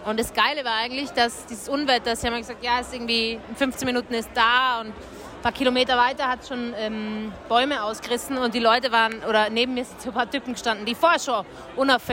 Und 0.05 0.19
das 0.19 0.31
Geile 0.31 0.63
war 0.63 0.75
eigentlich, 0.75 1.09
dass 1.09 1.47
dieses 1.47 1.67
Unwetter, 1.67 2.15
sie 2.15 2.27
haben 2.27 2.37
gesagt, 2.37 2.63
ja, 2.63 2.81
es 2.81 2.87
ist 2.87 2.93
irgendwie 2.93 3.39
in 3.49 3.55
15 3.55 3.87
Minuten 3.87 4.13
ist 4.13 4.29
da 4.35 4.81
und 4.81 4.89
ein 4.89 5.41
paar 5.41 5.53
Kilometer 5.53 5.97
weiter 5.97 6.27
hat 6.27 6.47
schon 6.47 6.75
ähm, 6.77 7.31
Bäume 7.49 7.83
ausgerissen 7.83 8.37
und 8.37 8.53
die 8.53 8.59
Leute 8.59 8.91
waren, 8.91 9.23
oder 9.27 9.49
neben 9.49 9.73
mir 9.73 9.85
sind 9.85 9.99
so 10.01 10.09
ein 10.09 10.13
paar 10.13 10.29
Typen 10.29 10.53
gestanden, 10.53 10.85
die 10.85 10.93
vorher 10.93 11.19
schon 11.19 11.45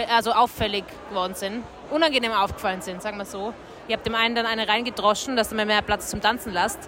also 0.08 0.32
auffällig 0.32 0.84
geworden 1.10 1.34
sind, 1.34 1.62
unangenehm 1.90 2.32
aufgefallen 2.32 2.80
sind, 2.80 3.02
sagen 3.02 3.18
wir 3.18 3.26
so. 3.26 3.52
Ich 3.90 3.92
habe 3.92 4.04
dem 4.04 4.14
einen 4.14 4.36
dann 4.36 4.46
eine 4.46 4.68
reingedroschen, 4.68 5.34
dass 5.34 5.50
er 5.50 5.56
mir 5.56 5.66
mehr 5.66 5.82
Platz 5.82 6.10
zum 6.10 6.20
Tanzen 6.20 6.52
lässt. 6.52 6.78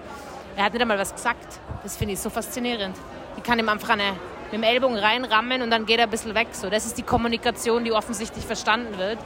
Er 0.54 0.62
hat 0.62 0.72
nicht 0.72 0.82
einmal 0.82 1.00
was 1.00 1.12
gesagt. 1.12 1.58
Das 1.82 1.96
finde 1.96 2.14
ich 2.14 2.20
so 2.20 2.30
faszinierend. 2.30 2.96
Ich 3.36 3.42
kann 3.42 3.58
ihm 3.58 3.68
einfach 3.68 3.88
eine, 3.88 4.12
mit 4.44 4.52
dem 4.52 4.62
Ellbogen 4.62 4.96
reinrammen 4.96 5.62
und 5.62 5.70
dann 5.72 5.84
geht 5.84 5.98
er 5.98 6.04
ein 6.04 6.10
bisschen 6.10 6.36
weg. 6.36 6.46
So, 6.52 6.70
das 6.70 6.86
ist 6.86 6.96
die 6.96 7.02
Kommunikation, 7.02 7.82
die 7.82 7.90
offensichtlich 7.90 8.46
verstanden 8.46 8.98
wird. 8.98 9.18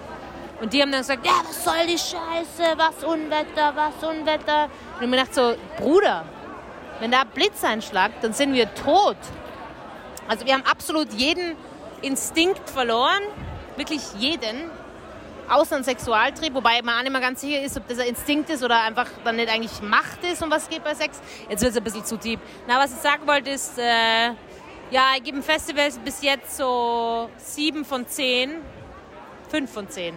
Und 0.63 0.73
die 0.73 0.81
haben 0.81 0.91
dann 0.91 1.03
gesagt, 1.03 1.27
ja, 1.27 1.33
was 1.47 1.65
soll 1.65 1.87
die 1.87 1.99
Scheiße, 1.99 2.79
was 2.79 3.05
Unwetter, 3.05 3.75
was 3.75 4.09
Unwetter. 4.09 4.71
Und 4.97 5.03
ich 5.03 5.11
mir 5.11 5.19
gedacht 5.19 5.35
so, 5.35 5.55
Bruder, 5.77 6.25
wenn 7.01 7.11
da 7.11 7.25
Blitz 7.25 7.63
einschlagt, 7.63 8.25
dann 8.25 8.33
sind 8.33 8.55
wir 8.55 8.75
tot. 8.75 9.19
Also 10.29 10.47
wir 10.47 10.55
haben 10.55 10.65
absolut 10.65 11.13
jeden 11.13 11.57
Instinkt 12.01 12.71
verloren, 12.71 13.21
wirklich 13.77 14.01
jeden, 14.17 14.71
außer 15.49 15.77
ein 15.77 15.85
Sexualtrieb, 15.85 16.55
wobei 16.55 16.83
man 16.83 16.99
auch 16.99 17.03
nicht 17.03 17.13
mehr 17.13 17.21
ganz 17.21 17.41
sicher 17.41 17.63
ist, 17.63 17.77
ob 17.77 17.87
das 17.89 17.99
ein 17.99 18.09
Instinkt 18.09 18.51
ist 18.51 18.63
oder 18.63 18.83
einfach 18.83 19.07
dann 19.25 19.37
nicht 19.37 19.49
eigentlich 19.49 19.81
Macht 19.83 20.23
ist, 20.25 20.43
um 20.43 20.51
was 20.51 20.69
geht 20.69 20.85
bei 20.85 20.95
Sex. 20.95 21.21
Jetzt 21.49 21.63
wird 21.63 21.73
es 21.73 21.79
ein 21.79 21.85
bisschen 21.85 22.05
zu 22.05 22.17
deep. 22.17 22.41
Na, 22.67 22.79
was 22.79 22.93
ich 22.93 22.99
sagen 22.99 23.27
wollte 23.27 23.51
ist, 23.51 23.79
äh, 23.79 24.29
ja, 24.91 25.13
ich 25.17 25.25
gebe 25.25 25.39
dem 25.39 25.43
Festival 25.43 25.91
bis 26.05 26.23
jetzt 26.23 26.57
so 26.57 27.29
sieben 27.37 27.85
von 27.85 28.07
zehn, 28.07 28.57
fünf 29.49 29.73
von 29.73 29.89
zehn. 29.89 30.15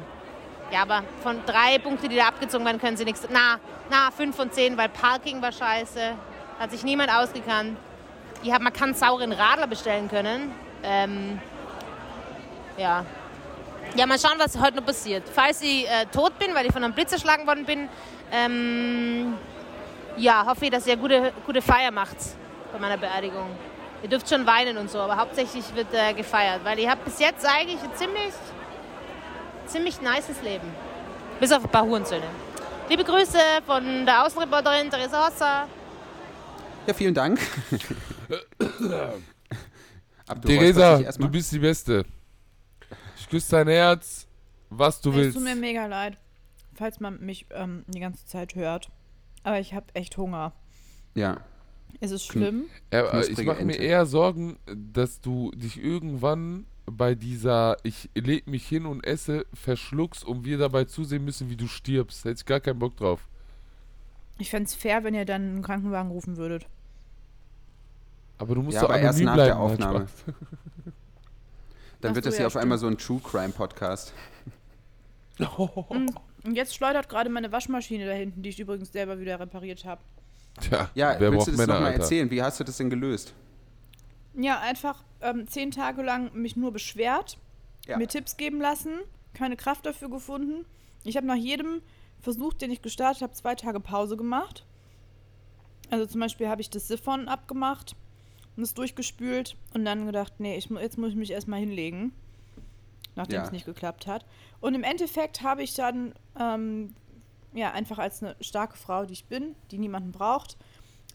Ja, 0.71 0.83
aber 0.83 1.03
von 1.23 1.43
drei 1.45 1.79
Punkten, 1.79 2.09
die 2.09 2.15
da 2.15 2.27
abgezogen 2.27 2.65
werden, 2.65 2.79
können 2.79 2.95
sie 2.95 3.05
nichts. 3.05 3.27
Na, 3.29 3.59
na, 3.89 4.11
fünf 4.11 4.35
von 4.35 4.51
zehn, 4.51 4.77
weil 4.77 4.89
Parking 4.89 5.41
war 5.41 5.51
scheiße. 5.51 6.13
Hat 6.59 6.71
sich 6.71 6.83
niemand 6.83 7.11
ausgekannt. 7.11 7.77
Die 8.43 8.53
hat, 8.53 8.61
man 8.61 8.71
kann 8.71 8.93
sauren 8.93 9.31
Radler 9.31 9.67
bestellen 9.67 10.09
können. 10.09 10.51
Ähm, 10.83 11.39
ja. 12.77 13.05
Ja, 13.95 14.05
mal 14.05 14.19
schauen, 14.19 14.37
was 14.37 14.59
heute 14.59 14.77
noch 14.77 14.85
passiert. 14.85 15.23
Falls 15.33 15.61
ich 15.61 15.87
äh, 15.87 16.05
tot 16.11 16.37
bin, 16.39 16.53
weil 16.53 16.65
ich 16.65 16.71
von 16.71 16.83
einem 16.83 16.93
Blitz 16.93 17.11
erschlagen 17.11 17.47
worden 17.47 17.65
bin, 17.65 17.89
ähm, 18.31 19.33
ja, 20.17 20.45
hoffe 20.45 20.65
ich, 20.65 20.71
dass 20.71 20.85
ihr 20.87 20.95
gute, 20.95 21.33
gute 21.45 21.61
Feier 21.61 21.91
macht 21.91 22.17
bei 22.71 22.79
meiner 22.79 22.97
Beerdigung. 22.97 23.49
Ihr 24.03 24.09
dürft 24.09 24.29
schon 24.29 24.45
weinen 24.45 24.77
und 24.77 24.89
so, 24.89 24.99
aber 24.99 25.17
hauptsächlich 25.17 25.63
wird 25.75 25.93
äh, 25.93 26.13
gefeiert, 26.13 26.61
weil 26.63 26.79
ich 26.79 26.87
habe 26.87 27.01
bis 27.03 27.19
jetzt 27.19 27.45
eigentlich 27.45 27.81
ein 27.81 27.93
ziemlich 27.95 28.33
ziemlich 29.69 30.01
nices 30.01 30.41
Leben. 30.43 30.67
Bis 31.39 31.51
auf 31.51 31.63
ein 31.63 31.69
paar 31.69 31.85
Hurensöhne. 31.85 32.25
Liebe 32.89 33.03
Grüße 33.03 33.37
von 33.65 34.05
der 34.05 34.25
Außenreporterin 34.25 34.89
Theresa 34.89 35.27
Hosser. 35.27 35.67
Ja, 36.87 36.93
vielen 36.93 37.13
Dank. 37.13 37.39
Theresa, 40.45 40.97
du 40.97 41.29
bist 41.29 41.51
die 41.51 41.59
Beste. 41.59 42.05
Ich 43.29 43.31
küsse 43.31 43.51
dein 43.51 43.67
Herz, 43.67 44.25
was 44.71 45.01
du 45.01 45.11
es 45.11 45.15
willst. 45.15 45.37
tut 45.37 45.43
mir 45.43 45.55
mega 45.55 45.85
leid, 45.85 46.17
falls 46.73 46.99
man 46.99 47.23
mich 47.23 47.45
ähm, 47.51 47.85
die 47.85 47.99
ganze 47.99 48.25
Zeit 48.25 48.55
hört. 48.55 48.89
Aber 49.43 49.59
ich 49.59 49.75
habe 49.75 49.85
echt 49.93 50.17
Hunger. 50.17 50.51
Ja. 51.13 51.37
Ist 51.99 52.09
es 52.09 52.25
schlimm? 52.25 52.65
Ja, 52.91 53.21
ich 53.21 53.45
mache 53.45 53.63
mir 53.65 53.77
eher 53.77 54.07
Sorgen, 54.07 54.57
dass 54.65 55.21
du 55.21 55.51
dich 55.51 55.79
irgendwann 55.79 56.65
bei 56.87 57.13
dieser 57.13 57.77
ich 57.83 58.09
leg 58.15 58.47
mich 58.47 58.67
hin 58.67 58.87
und 58.87 59.05
esse 59.05 59.45
verschluckst 59.53 60.25
und 60.25 60.43
wir 60.43 60.57
dabei 60.57 60.85
zusehen 60.85 61.23
müssen, 61.23 61.51
wie 61.51 61.55
du 61.55 61.67
stirbst. 61.67 62.25
Hätte 62.25 62.39
ich 62.39 62.45
gar 62.47 62.59
keinen 62.59 62.79
Bock 62.79 62.97
drauf. 62.97 63.27
Ich 64.39 64.49
fände 64.49 64.65
es 64.65 64.73
fair, 64.73 65.03
wenn 65.03 65.13
ihr 65.13 65.25
dann 65.25 65.43
einen 65.43 65.61
Krankenwagen 65.61 66.09
rufen 66.09 66.35
würdet. 66.35 66.65
Aber 68.39 68.55
du 68.55 68.63
musst 68.63 68.73
ja, 68.73 68.81
doch 68.81 68.89
aber 68.89 68.99
erst 68.99 69.19
nach 69.21 69.35
bleiben, 69.35 69.49
der 69.49 69.59
Aufnahme. 69.59 70.07
Dann 72.01 72.11
Ach 72.11 72.15
wird 72.15 72.25
so, 72.25 72.29
das 72.29 72.37
hier 72.37 72.43
ja, 72.43 72.47
auf 72.47 72.55
einmal 72.55 72.77
so 72.77 72.87
ein 72.87 72.97
True 72.97 73.19
Crime 73.23 73.49
Podcast. 73.49 74.13
Und 75.57 76.13
jetzt 76.51 76.75
schleudert 76.75 77.09
gerade 77.09 77.29
meine 77.29 77.51
Waschmaschine 77.51 78.05
da 78.05 78.13
hinten, 78.13 78.41
die 78.41 78.49
ich 78.49 78.59
übrigens 78.59 78.91
selber 78.91 79.19
wieder 79.19 79.39
repariert 79.39 79.85
habe. 79.85 80.01
Tja, 80.61 80.89
Ja, 80.95 81.15
wer 81.19 81.31
willst 81.31 81.47
du 81.47 81.51
das 81.51 81.67
nochmal 81.67 81.93
erzählen? 81.93 82.29
Wie 82.31 82.41
hast 82.41 82.59
du 82.59 82.63
das 82.63 82.77
denn 82.77 82.89
gelöst? 82.89 83.33
Ja, 84.33 84.59
einfach 84.59 85.03
ähm, 85.21 85.47
zehn 85.47 85.71
Tage 85.71 86.01
lang 86.01 86.33
mich 86.33 86.55
nur 86.55 86.71
beschwert, 86.71 87.37
Ja. 87.87 87.97
mir 87.97 88.07
Tipps 88.07 88.37
geben 88.37 88.61
lassen, 88.61 88.99
keine 89.33 89.57
Kraft 89.57 89.85
dafür 89.85 90.09
gefunden. 90.09 90.65
Ich 91.03 91.17
habe 91.17 91.27
nach 91.27 91.35
jedem 91.35 91.81
Versuch, 92.21 92.53
den 92.53 92.71
ich 92.71 92.81
gestartet 92.81 93.21
habe, 93.21 93.33
zwei 93.33 93.55
Tage 93.55 93.79
Pause 93.79 94.17
gemacht. 94.17 94.65
Also 95.89 96.05
zum 96.05 96.21
Beispiel 96.21 96.47
habe 96.47 96.61
ich 96.61 96.69
das 96.69 96.87
Siphon 96.87 97.27
abgemacht 97.27 97.95
und 98.59 98.63
es 98.63 98.73
durchgespült 98.73 99.55
und 99.73 99.85
dann 99.85 100.05
gedacht, 100.05 100.33
nee, 100.39 100.57
ich, 100.57 100.69
jetzt 100.69 100.97
muss 100.97 101.11
ich 101.11 101.15
mich 101.15 101.31
erstmal 101.31 101.61
hinlegen, 101.61 102.11
nachdem 103.15 103.37
Ja. 103.37 103.43
es 103.45 103.53
nicht 103.53 103.65
geklappt 103.65 104.05
hat. 104.05 104.25
Und 104.59 104.75
im 104.75 104.83
Endeffekt 104.83 105.43
habe 105.43 105.63
ich 105.63 105.75
dann, 105.75 106.13
ähm, 106.37 106.93
ja, 107.53 107.71
einfach 107.71 107.99
als 107.99 108.21
eine 108.21 108.35
starke 108.41 108.75
Frau, 108.75 109.05
die 109.05 109.13
ich 109.13 109.23
bin, 109.27 109.55
die 109.71 109.77
niemanden 109.77 110.11
braucht, 110.11 110.57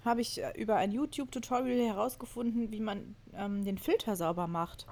habe 0.06 0.22
ich 0.22 0.42
äh, 0.42 0.52
über 0.56 0.76
ein 0.76 0.90
YouTube-Tutorial 0.90 1.86
herausgefunden, 1.86 2.72
wie 2.72 2.80
man 2.80 3.14
ähm, 3.34 3.62
den 3.62 3.76
Filter 3.76 4.16
sauber 4.16 4.46
macht. 4.46 4.86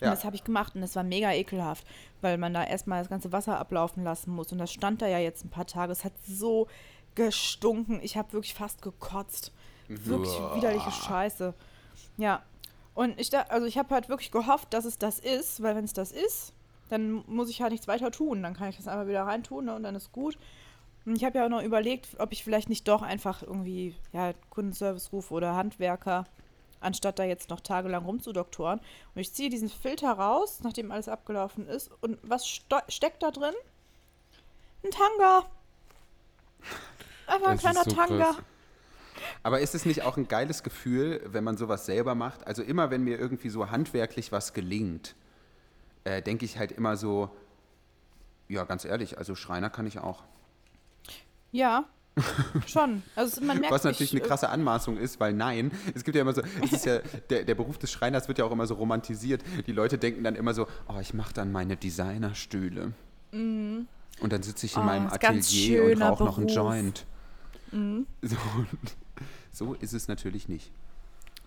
Ja. 0.00 0.08
Und 0.08 0.16
das 0.16 0.24
habe 0.24 0.36
ich 0.36 0.44
gemacht 0.44 0.74
und 0.74 0.80
das 0.80 0.96
war 0.96 1.02
mega 1.02 1.34
ekelhaft, 1.34 1.86
weil 2.22 2.38
man 2.38 2.54
da 2.54 2.64
erstmal 2.64 3.00
das 3.02 3.10
ganze 3.10 3.30
Wasser 3.30 3.58
ablaufen 3.58 4.04
lassen 4.04 4.30
muss. 4.30 4.52
Und 4.52 4.56
das 4.58 4.72
stand 4.72 5.02
da 5.02 5.06
ja 5.06 5.18
jetzt 5.18 5.44
ein 5.44 5.50
paar 5.50 5.66
Tage. 5.66 5.92
Es 5.92 6.02
hat 6.02 6.14
so 6.26 6.66
gestunken. 7.14 8.00
Ich 8.02 8.16
habe 8.16 8.32
wirklich 8.32 8.54
fast 8.54 8.80
gekotzt. 8.80 9.52
Wirklich 9.88 10.32
widerliche 10.54 10.90
Scheiße. 10.90 11.54
Ja. 12.16 12.42
Und 12.94 13.18
ich 13.20 13.30
da, 13.30 13.42
also 13.42 13.66
ich 13.66 13.78
habe 13.78 13.94
halt 13.94 14.08
wirklich 14.08 14.30
gehofft, 14.30 14.74
dass 14.74 14.84
es 14.84 14.98
das 14.98 15.18
ist, 15.18 15.62
weil 15.62 15.76
wenn 15.76 15.84
es 15.84 15.92
das 15.92 16.12
ist, 16.12 16.52
dann 16.88 17.24
muss 17.26 17.48
ich 17.48 17.62
halt 17.62 17.72
nichts 17.72 17.86
weiter 17.88 18.10
tun. 18.10 18.42
Dann 18.42 18.54
kann 18.54 18.68
ich 18.68 18.76
das 18.76 18.88
einfach 18.88 19.06
wieder 19.06 19.22
reintun 19.22 19.66
ne, 19.66 19.74
und 19.74 19.82
dann 19.82 19.94
ist 19.94 20.12
gut. 20.12 20.36
Und 21.06 21.16
ich 21.16 21.24
habe 21.24 21.38
ja 21.38 21.46
auch 21.46 21.50
noch 21.50 21.62
überlegt, 21.62 22.08
ob 22.18 22.32
ich 22.32 22.44
vielleicht 22.44 22.68
nicht 22.68 22.86
doch 22.88 23.02
einfach 23.02 23.42
irgendwie 23.42 23.94
ja, 24.12 24.32
Kundenservice 24.50 25.12
rufe 25.12 25.32
oder 25.32 25.54
Handwerker, 25.54 26.24
anstatt 26.80 27.18
da 27.18 27.24
jetzt 27.24 27.50
noch 27.50 27.60
tagelang 27.60 28.04
rumzudoktoren. 28.04 28.80
Und 29.14 29.20
ich 29.20 29.32
ziehe 29.32 29.48
diesen 29.48 29.70
Filter 29.70 30.12
raus, 30.12 30.60
nachdem 30.62 30.90
alles 30.90 31.08
abgelaufen 31.08 31.66
ist. 31.66 31.90
Und 32.00 32.18
was 32.22 32.46
steckt 32.46 33.22
da 33.22 33.30
drin? 33.30 33.54
Ein 34.84 34.90
Tanga. 34.90 35.44
Einfach 37.26 37.48
ein 37.48 37.56
Das 37.56 37.60
kleiner 37.60 37.84
so 37.84 37.90
Tanga. 37.90 38.24
krass. 38.32 38.36
Aber 39.42 39.60
ist 39.60 39.74
es 39.74 39.84
nicht 39.86 40.02
auch 40.02 40.16
ein 40.16 40.28
geiles 40.28 40.62
Gefühl, 40.62 41.20
wenn 41.26 41.44
man 41.44 41.56
sowas 41.56 41.86
selber 41.86 42.14
macht? 42.14 42.46
Also 42.46 42.62
immer, 42.62 42.90
wenn 42.90 43.02
mir 43.04 43.18
irgendwie 43.18 43.48
so 43.48 43.70
handwerklich 43.70 44.32
was 44.32 44.52
gelingt, 44.52 45.14
äh, 46.04 46.22
denke 46.22 46.44
ich 46.44 46.58
halt 46.58 46.72
immer 46.72 46.96
so, 46.96 47.30
ja, 48.48 48.64
ganz 48.64 48.84
ehrlich, 48.84 49.18
also 49.18 49.34
Schreiner 49.34 49.70
kann 49.70 49.86
ich 49.86 49.98
auch. 49.98 50.24
Ja, 51.52 51.84
schon. 52.66 53.02
Also 53.14 53.42
man 53.42 53.58
merkt 53.58 53.72
Was 53.72 53.84
natürlich 53.84 54.12
ich, 54.12 54.20
eine 54.20 54.28
krasse 54.28 54.48
Anmaßung 54.48 54.96
ist, 54.96 55.20
weil 55.20 55.32
nein, 55.32 55.70
es 55.94 56.04
gibt 56.04 56.16
ja 56.16 56.22
immer 56.22 56.32
so, 56.32 56.42
es 56.62 56.72
ist 56.72 56.86
ja, 56.86 56.98
der, 57.30 57.44
der 57.44 57.54
Beruf 57.54 57.78
des 57.78 57.90
Schreiners 57.92 58.28
wird 58.28 58.38
ja 58.38 58.44
auch 58.44 58.52
immer 58.52 58.66
so 58.66 58.74
romantisiert. 58.74 59.42
Die 59.66 59.72
Leute 59.72 59.98
denken 59.98 60.24
dann 60.24 60.34
immer 60.34 60.54
so, 60.54 60.66
oh, 60.88 60.98
ich 61.00 61.14
mache 61.14 61.32
dann 61.34 61.52
meine 61.52 61.76
Designerstühle. 61.76 62.92
Und 63.32 64.32
dann 64.32 64.42
sitze 64.42 64.66
ich 64.66 64.74
in 64.76 64.82
Oh, 64.82 64.84
meinem 64.84 65.06
Atelier 65.08 65.84
und 65.84 66.02
rauche 66.02 66.24
noch 66.24 66.38
einen 66.38 66.46
Beruf. 66.46 67.06
Joint. 67.72 68.06
So, 68.22 68.36
so 69.52 69.74
ist 69.74 69.92
es 69.94 70.08
natürlich 70.08 70.48
nicht. 70.48 70.70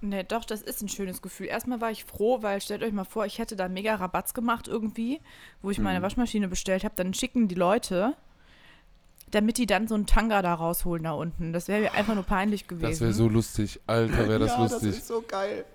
Nee, 0.03 0.24
doch, 0.24 0.45
das 0.45 0.61
ist 0.63 0.82
ein 0.82 0.89
schönes 0.89 1.22
Gefühl. 1.22 1.45
Erstmal 1.47 1.80
war 1.80 1.91
ich 1.91 2.05
froh, 2.05 2.41
weil 2.41 2.59
stellt 2.59 2.82
euch 2.82 2.91
mal 2.91 3.03
vor, 3.03 3.26
ich 3.28 3.38
hätte 3.38 3.55
da 3.55 3.67
mega 3.69 3.93
Rabatz 3.95 4.34
gemacht 4.34 4.67
irgendwie, 4.67 5.19
wo 5.61 5.69
ich 5.69 5.78
Mhm. 5.78 5.84
meine 5.84 6.01
Waschmaschine 6.01 6.47
bestellt 6.47 6.84
habe. 6.84 6.95
Dann 6.95 7.13
schicken 7.13 7.47
die 7.47 7.53
Leute, 7.55 8.15
damit 9.30 9.57
die 9.59 9.67
dann 9.67 9.88
so 9.88 9.93
einen 9.95 10.07
Tanga 10.07 10.41
da 10.41 10.55
rausholen 10.55 11.03
da 11.03 11.11
unten. 11.11 11.53
Das 11.53 11.67
wäre 11.67 11.82
mir 11.82 11.93
einfach 11.93 12.15
nur 12.15 12.24
peinlich 12.24 12.67
gewesen. 12.67 12.89
Das 12.89 12.99
wäre 13.01 13.13
so 13.13 13.30
lustig. 13.30 13.80
Alter, 13.86 14.28
wäre 14.28 14.39
das 14.39 14.51
ja, 14.51 14.61
lustig. 14.63 14.89
das 14.89 14.97
ist 14.97 15.07
so 15.07 15.22
geil. 15.28 15.65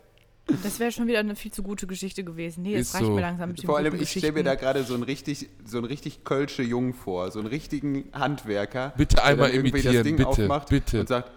Das 0.63 0.79
wäre 0.79 0.93
schon 0.93 1.09
wieder 1.09 1.19
eine 1.19 1.35
viel 1.35 1.51
zu 1.51 1.63
gute 1.63 1.87
Geschichte 1.89 2.23
gewesen. 2.23 2.63
Nee, 2.63 2.77
Ist 2.77 2.89
es 2.89 2.95
reicht 2.95 3.07
so. 3.07 3.13
mir 3.13 3.21
langsam 3.21 3.51
mit 3.51 3.65
Vor 3.65 3.79
allem, 3.79 4.01
ich 4.01 4.11
stelle 4.11 4.33
mir 4.33 4.45
da 4.45 4.55
gerade 4.55 4.85
so 4.85 4.95
einen 4.95 5.03
richtig, 5.03 5.49
so 5.65 5.79
einen 5.79 5.87
richtig 5.87 6.23
kölsche 6.25 6.63
Jungen 6.63 6.95
vor, 6.95 7.33
so 7.33 7.41
einen 7.41 7.49
richtigen 7.49 8.05
Handwerker. 8.13 8.93
Bitte 8.97 9.17
der 9.17 9.25
einmal 9.25 9.51
irgendwie 9.51 9.71
imitieren, 9.71 9.95
das 9.97 10.05
Ding 10.05 10.17
bitte, 10.17 10.29
aufmacht 10.29 10.69
bitte. 10.69 11.01
Und 11.01 11.09
sagt, 11.09 11.33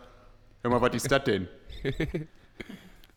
hör 0.62 0.72
mal, 0.72 0.82
was 0.82 0.94
ist 0.96 1.12
das 1.12 1.24
denn? 1.24 1.48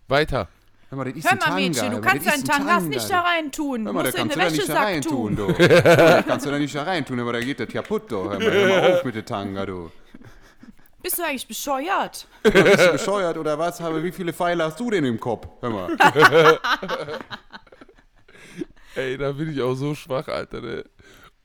Weiter. 0.09 0.49
Hör 0.89 0.99
mal, 0.99 1.05
das 1.05 1.15
ist 1.15 1.25
Hör 1.25 1.37
mal, 1.37 1.41
Tanga. 1.41 1.57
Mädchen, 1.57 1.91
du 1.91 2.01
kannst 2.03 2.27
das 2.27 2.35
deinen 2.35 2.45
Tangas 2.45 2.85
nicht 2.85 3.11
da 3.11 3.21
rein 3.21 3.53
tun. 3.53 3.85
Hör 3.85 3.93
mal, 3.93 4.03
da 4.03 4.09
musst 4.09 4.19
du 4.19 4.23
in 4.23 4.29
kannst 4.29 4.37
den 4.37 4.39
du 4.39 4.45
da 4.45 4.51
nicht 4.51 4.69
da 4.69 4.75
Wäschesack 4.75 4.85
rein 4.85 5.03
tun, 5.03 5.37
tun. 5.37 5.57
du. 5.57 5.69
Da 5.69 6.23
kannst 6.23 6.47
du 6.47 6.51
da 6.51 6.59
nicht 6.59 6.75
da 6.75 6.83
rein 6.85 7.05
tun, 7.05 7.21
aber 7.21 7.33
da 7.35 7.41
geht 7.41 7.61
das 7.61 7.69
kaputt, 7.69 8.11
du. 8.11 8.31
Hör 8.31 8.39
mal, 8.39 8.41
hör 8.41 8.69
mal 8.69 8.93
auf 8.95 9.05
mit 9.05 9.15
der 9.15 9.25
Tanga, 9.27 9.67
du. 9.67 9.91
Bist 11.03 11.19
du 11.19 11.23
eigentlich 11.25 11.49
bescheuert? 11.49 12.27
Bist 12.43 12.57
du 12.87 12.93
bescheuert 12.93 13.37
oder 13.37 13.59
was? 13.59 13.81
Habe, 13.81 14.03
wie 14.03 14.13
viele 14.13 14.33
Pfeile 14.33 14.65
hast 14.65 14.79
du 14.79 14.91
denn 14.91 15.05
im 15.05 15.19
Kopf? 15.19 15.49
Hör 15.61 15.71
mal. 15.71 15.97
Ey, 18.95 19.17
da 19.17 19.33
bin 19.33 19.51
ich 19.51 19.61
auch 19.63 19.75
so 19.75 19.95
schwach, 19.95 20.29
Alter. 20.29 20.61
Ne? 20.61 20.85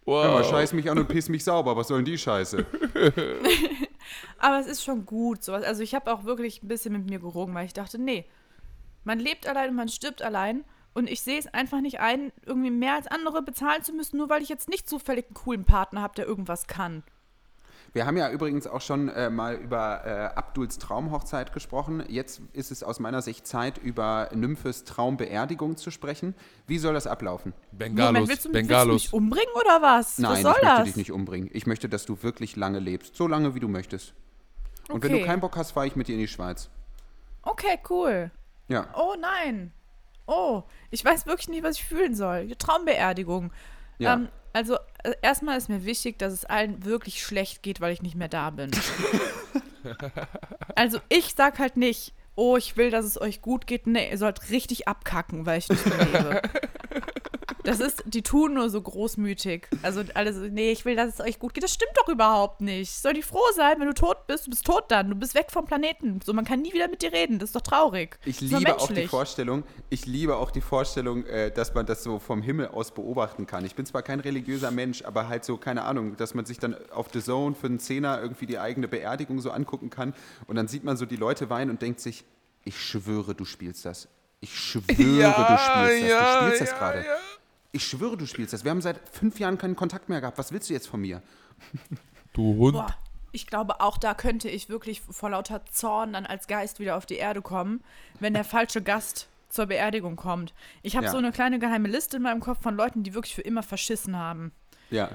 Hör 0.05 0.31
mal, 0.31 0.41
Wow. 0.41 0.49
scheiß 0.49 0.73
mich 0.73 0.89
an 0.89 0.99
und 0.99 1.07
piss 1.07 1.29
mich 1.29 1.43
sauber. 1.43 1.75
Was 1.75 1.87
soll 1.87 1.97
denn 1.99 2.05
die 2.05 2.17
Scheiße? 2.17 2.65
Aber 4.37 4.59
es 4.59 4.67
ist 4.67 4.83
schon 4.83 5.05
gut, 5.05 5.43
sowas. 5.43 5.63
Also 5.63 5.81
ich 5.83 5.95
habe 5.95 6.11
auch 6.13 6.23
wirklich 6.23 6.61
ein 6.63 6.67
bisschen 6.67 6.93
mit 6.93 7.09
mir 7.09 7.19
gerungen, 7.19 7.53
weil 7.55 7.65
ich 7.65 7.73
dachte, 7.73 7.97
nee, 7.99 8.25
man 9.03 9.19
lebt 9.19 9.47
allein 9.47 9.69
und 9.71 9.75
man 9.75 9.89
stirbt 9.89 10.21
allein. 10.21 10.63
Und 10.93 11.09
ich 11.09 11.21
sehe 11.21 11.37
es 11.37 11.47
einfach 11.53 11.79
nicht 11.81 11.99
ein, 11.99 12.31
irgendwie 12.45 12.71
mehr 12.71 12.95
als 12.95 13.07
andere 13.07 13.41
bezahlen 13.43 13.83
zu 13.83 13.93
müssen, 13.93 14.17
nur 14.17 14.29
weil 14.29 14.41
ich 14.41 14.49
jetzt 14.49 14.67
nicht 14.69 14.89
zufällig 14.89 15.25
einen 15.27 15.35
coolen 15.35 15.63
Partner 15.65 16.01
habe, 16.01 16.15
der 16.15 16.25
irgendwas 16.25 16.67
kann. 16.67 17.03
Wir 17.93 18.05
haben 18.05 18.17
ja 18.17 18.29
übrigens 18.29 18.67
auch 18.67 18.81
schon 18.81 19.09
äh, 19.09 19.29
mal 19.29 19.55
über 19.55 20.05
äh, 20.05 20.37
Abduls 20.37 20.77
Traumhochzeit 20.77 21.53
gesprochen. 21.53 22.03
Jetzt 22.07 22.41
ist 22.53 22.71
es 22.71 22.83
aus 22.83 22.99
meiner 22.99 23.21
Sicht 23.21 23.47
Zeit, 23.47 23.77
über 23.77 24.29
Nymphes 24.33 24.83
Traumbeerdigung 24.83 25.77
zu 25.77 25.89
sprechen. 25.91 26.35
Wie 26.67 26.77
soll 26.77 26.93
das 26.93 27.07
ablaufen? 27.07 27.53
Bengalos, 27.71 28.13
Moment, 28.13 28.29
willst 28.29 28.45
du, 28.45 28.49
willst 28.53 28.69
du 28.69 28.73
Bengalos. 28.73 29.03
mich 29.03 29.13
umbringen 29.13 29.53
oder 29.59 29.81
was? 29.81 30.17
Nein, 30.17 30.31
was 30.31 30.41
soll 30.41 30.51
ich 30.57 30.63
möchte 30.63 30.77
das? 30.77 30.83
dich 30.85 30.95
nicht 30.95 31.11
umbringen. 31.11 31.49
Ich 31.53 31.65
möchte, 31.65 31.89
dass 31.89 32.05
du 32.05 32.21
wirklich 32.21 32.55
lange 32.55 32.79
lebst. 32.79 33.15
So 33.15 33.27
lange, 33.27 33.55
wie 33.55 33.59
du 33.59 33.67
möchtest. 33.67 34.13
Und 34.89 35.03
wenn 35.03 35.11
du 35.11 35.17
Okay. 35.17 35.25
keinen 35.25 35.39
Bock 35.41 35.55
hast, 35.57 35.71
fahre 35.71 35.87
ich 35.87 35.95
mit 35.95 36.07
dir 36.07 36.13
in 36.13 36.19
die 36.19 36.27
Schweiz. 36.27 36.69
Okay, 37.41 37.79
cool. 37.89 38.31
Ja. 38.67 38.87
Oh 38.95 39.15
nein. 39.19 39.71
Oh, 40.27 40.63
ich 40.91 41.03
weiß 41.03 41.25
wirklich 41.25 41.47
nicht, 41.47 41.63
was 41.63 41.77
ich 41.77 41.85
fühlen 41.85 42.13
soll. 42.15 42.53
Traumbeerdigung. 42.57 43.51
Ja. 43.97 44.13
Ähm, 44.13 44.29
also 44.53 44.77
erstmal 45.21 45.57
ist 45.57 45.69
mir 45.69 45.85
wichtig, 45.85 46.19
dass 46.19 46.33
es 46.33 46.45
allen 46.45 46.85
wirklich 46.85 47.23
schlecht 47.23 47.63
geht, 47.63 47.81
weil 47.81 47.93
ich 47.93 48.01
nicht 48.01 48.15
mehr 48.15 48.27
da 48.27 48.49
bin. 48.49 48.71
also 50.75 50.99
ich 51.09 51.33
sag 51.35 51.59
halt 51.59 51.77
nicht, 51.77 52.13
oh, 52.35 52.57
ich 52.57 52.77
will, 52.77 52.91
dass 52.91 53.05
es 53.05 53.19
euch 53.19 53.41
gut 53.41 53.67
geht. 53.67 53.87
Nee, 53.87 54.11
ihr 54.11 54.17
sollt 54.17 54.49
richtig 54.49 54.87
abkacken, 54.87 55.45
weil 55.45 55.59
ich 55.59 55.69
nicht 55.69 55.85
mehr 55.85 56.05
lebe. 56.05 56.41
Das 57.67 57.81
ist, 57.81 58.01
die 58.05 58.21
tun 58.21 58.53
nur 58.53 58.69
so 58.69 58.81
großmütig. 58.81 59.67
Also 59.81 60.01
alle 60.13 60.33
so, 60.33 60.39
nee, 60.39 60.71
ich 60.71 60.85
will, 60.85 60.95
dass 60.95 61.15
es 61.15 61.19
euch 61.19 61.37
gut 61.37 61.53
geht. 61.53 61.65
Das 61.65 61.73
stimmt 61.73 61.91
doch 61.95 62.07
überhaupt 62.07 62.61
nicht. 62.61 62.89
Soll 62.89 63.11
die 63.11 63.21
froh 63.21 63.43
sein, 63.57 63.75
wenn 63.79 63.87
du 63.87 63.93
tot 63.93 64.25
bist? 64.25 64.45
Du 64.45 64.51
bist 64.51 64.65
tot 64.65 64.85
dann. 64.87 65.09
Du 65.09 65.15
bist 65.17 65.35
weg 65.35 65.47
vom 65.51 65.65
Planeten. 65.65 66.21
So, 66.25 66.31
man 66.31 66.45
kann 66.45 66.61
nie 66.61 66.71
wieder 66.71 66.87
mit 66.87 67.01
dir 67.01 67.11
reden. 67.11 67.39
Das 67.39 67.49
ist 67.49 67.55
doch 67.57 67.61
traurig. 67.61 68.19
Ich 68.23 68.39
liebe 68.39 68.79
auch 68.79 68.89
die. 68.89 69.05
Vorstellung, 69.05 69.63
ich 69.89 70.05
liebe 70.05 70.37
auch 70.37 70.51
die 70.51 70.61
Vorstellung, 70.61 71.25
äh, 71.25 71.51
dass 71.51 71.73
man 71.73 71.85
das 71.85 72.03
so 72.03 72.19
vom 72.19 72.41
Himmel 72.41 72.69
aus 72.69 72.91
beobachten 72.91 73.45
kann. 73.47 73.65
Ich 73.65 73.75
bin 73.75 73.85
zwar 73.85 74.01
kein 74.01 74.21
religiöser 74.21 74.71
Mensch, 74.71 75.01
aber 75.01 75.27
halt 75.27 75.43
so, 75.43 75.57
keine 75.57 75.83
Ahnung, 75.83 76.15
dass 76.15 76.33
man 76.33 76.45
sich 76.45 76.59
dann 76.59 76.73
auf 76.91 77.07
The 77.11 77.21
Zone 77.21 77.53
für 77.53 77.67
einen 77.67 77.79
Zehner 77.79 78.21
irgendwie 78.21 78.45
die 78.45 78.59
eigene 78.59 78.87
Beerdigung 78.87 79.41
so 79.41 79.51
angucken 79.51 79.89
kann 79.89 80.13
und 80.47 80.55
dann 80.55 80.69
sieht 80.69 80.85
man 80.85 80.95
so 80.95 81.05
die 81.05 81.17
Leute 81.17 81.49
weinen 81.49 81.71
und 81.71 81.81
denkt 81.81 81.99
sich, 81.99 82.23
ich 82.63 82.79
schwöre, 82.79 83.35
du 83.35 83.43
spielst 83.43 83.83
das. 83.83 84.07
Ich 84.39 84.57
schwöre, 84.57 84.83
du 84.87 84.93
spielst 84.97 86.11
das. 86.13 86.39
du 86.39 86.45
spielst 86.45 86.61
das 86.61 86.69
gerade. 86.77 87.05
Ich 87.77 87.85
schwöre, 87.85 88.17
du 88.17 88.25
spielst 88.25 88.53
das. 88.53 88.63
Wir 88.63 88.71
haben 88.71 88.81
seit 88.81 88.99
fünf 89.09 89.39
Jahren 89.39 89.59
keinen 89.59 89.75
Kontakt 89.75 90.09
mehr 90.09 90.19
gehabt. 90.19 90.39
Was 90.39 90.51
willst 90.51 90.67
du 90.69 90.73
jetzt 90.73 90.87
von 90.87 90.99
mir? 90.99 91.21
Du 92.33 92.55
Hund. 92.55 92.73
Boah, 92.73 92.95
ich 93.31 93.45
glaube, 93.47 93.81
auch 93.81 93.97
da 93.97 94.13
könnte 94.13 94.47
ich 94.49 94.67
wirklich 94.69 95.01
vor 95.01 95.29
lauter 95.31 95.65
Zorn 95.71 96.13
dann 96.13 96.25
als 96.27 96.47
Geist 96.47 96.79
wieder 96.79 96.97
auf 96.97 97.05
die 97.07 97.15
Erde 97.15 97.41
kommen, 97.41 97.83
wenn 98.19 98.33
der 98.33 98.43
falsche 98.55 98.81
Gast 98.81 99.27
zur 99.49 99.67
Beerdigung 99.67 100.15
kommt. 100.15 100.53
Ich 100.83 100.95
habe 100.95 101.05
Ja. 101.05 101.11
so 101.11 101.17
eine 101.17 101.31
kleine 101.31 101.57
geheime 101.59 101.87
Liste 101.87 102.17
in 102.17 102.23
meinem 102.23 102.39
Kopf 102.41 102.61
von 102.61 102.75
Leuten, 102.75 103.03
die 103.03 103.13
wirklich 103.13 103.33
für 103.35 103.41
immer 103.41 103.61
verschissen 103.63 104.17
haben. 104.17 104.51
Ja. 104.91 105.09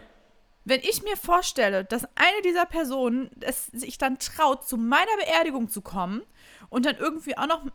Wenn 0.65 0.81
ich 0.81 1.03
mir 1.03 1.17
vorstelle, 1.17 1.85
dass 1.85 2.05
eine 2.17 2.43
dieser 2.45 2.67
Personen 2.67 3.31
es 3.41 3.67
sich 3.67 3.99
dann 3.99 4.19
traut, 4.21 4.67
zu 4.69 4.77
meiner 4.77 5.17
Beerdigung 5.25 5.69
zu 5.69 5.81
kommen 5.81 6.23
und 6.71 6.87
dann 6.87 6.97
irgendwie 6.97 7.37
auch 7.37 7.47
noch, 7.49 7.67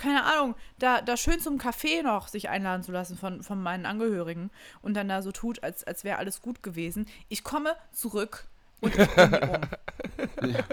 keine 0.00 0.24
Ahnung, 0.24 0.54
da, 0.78 1.02
da 1.02 1.16
schön 1.16 1.40
zum 1.40 1.58
Café 1.58 2.02
noch 2.02 2.28
sich 2.28 2.48
einladen 2.48 2.82
zu 2.82 2.90
lassen 2.90 3.18
von, 3.18 3.42
von 3.42 3.62
meinen 3.62 3.84
Angehörigen 3.84 4.50
und 4.80 4.94
dann 4.94 5.08
da 5.08 5.20
so 5.20 5.30
tut, 5.30 5.62
als, 5.62 5.84
als 5.84 6.04
wäre 6.04 6.16
alles 6.16 6.40
gut 6.40 6.62
gewesen. 6.62 7.06
Ich 7.28 7.44
komme 7.44 7.76
zurück 7.92 8.46
und 8.80 8.96
ich 8.96 9.06
bringe 9.08 9.60
um. 10.40 10.54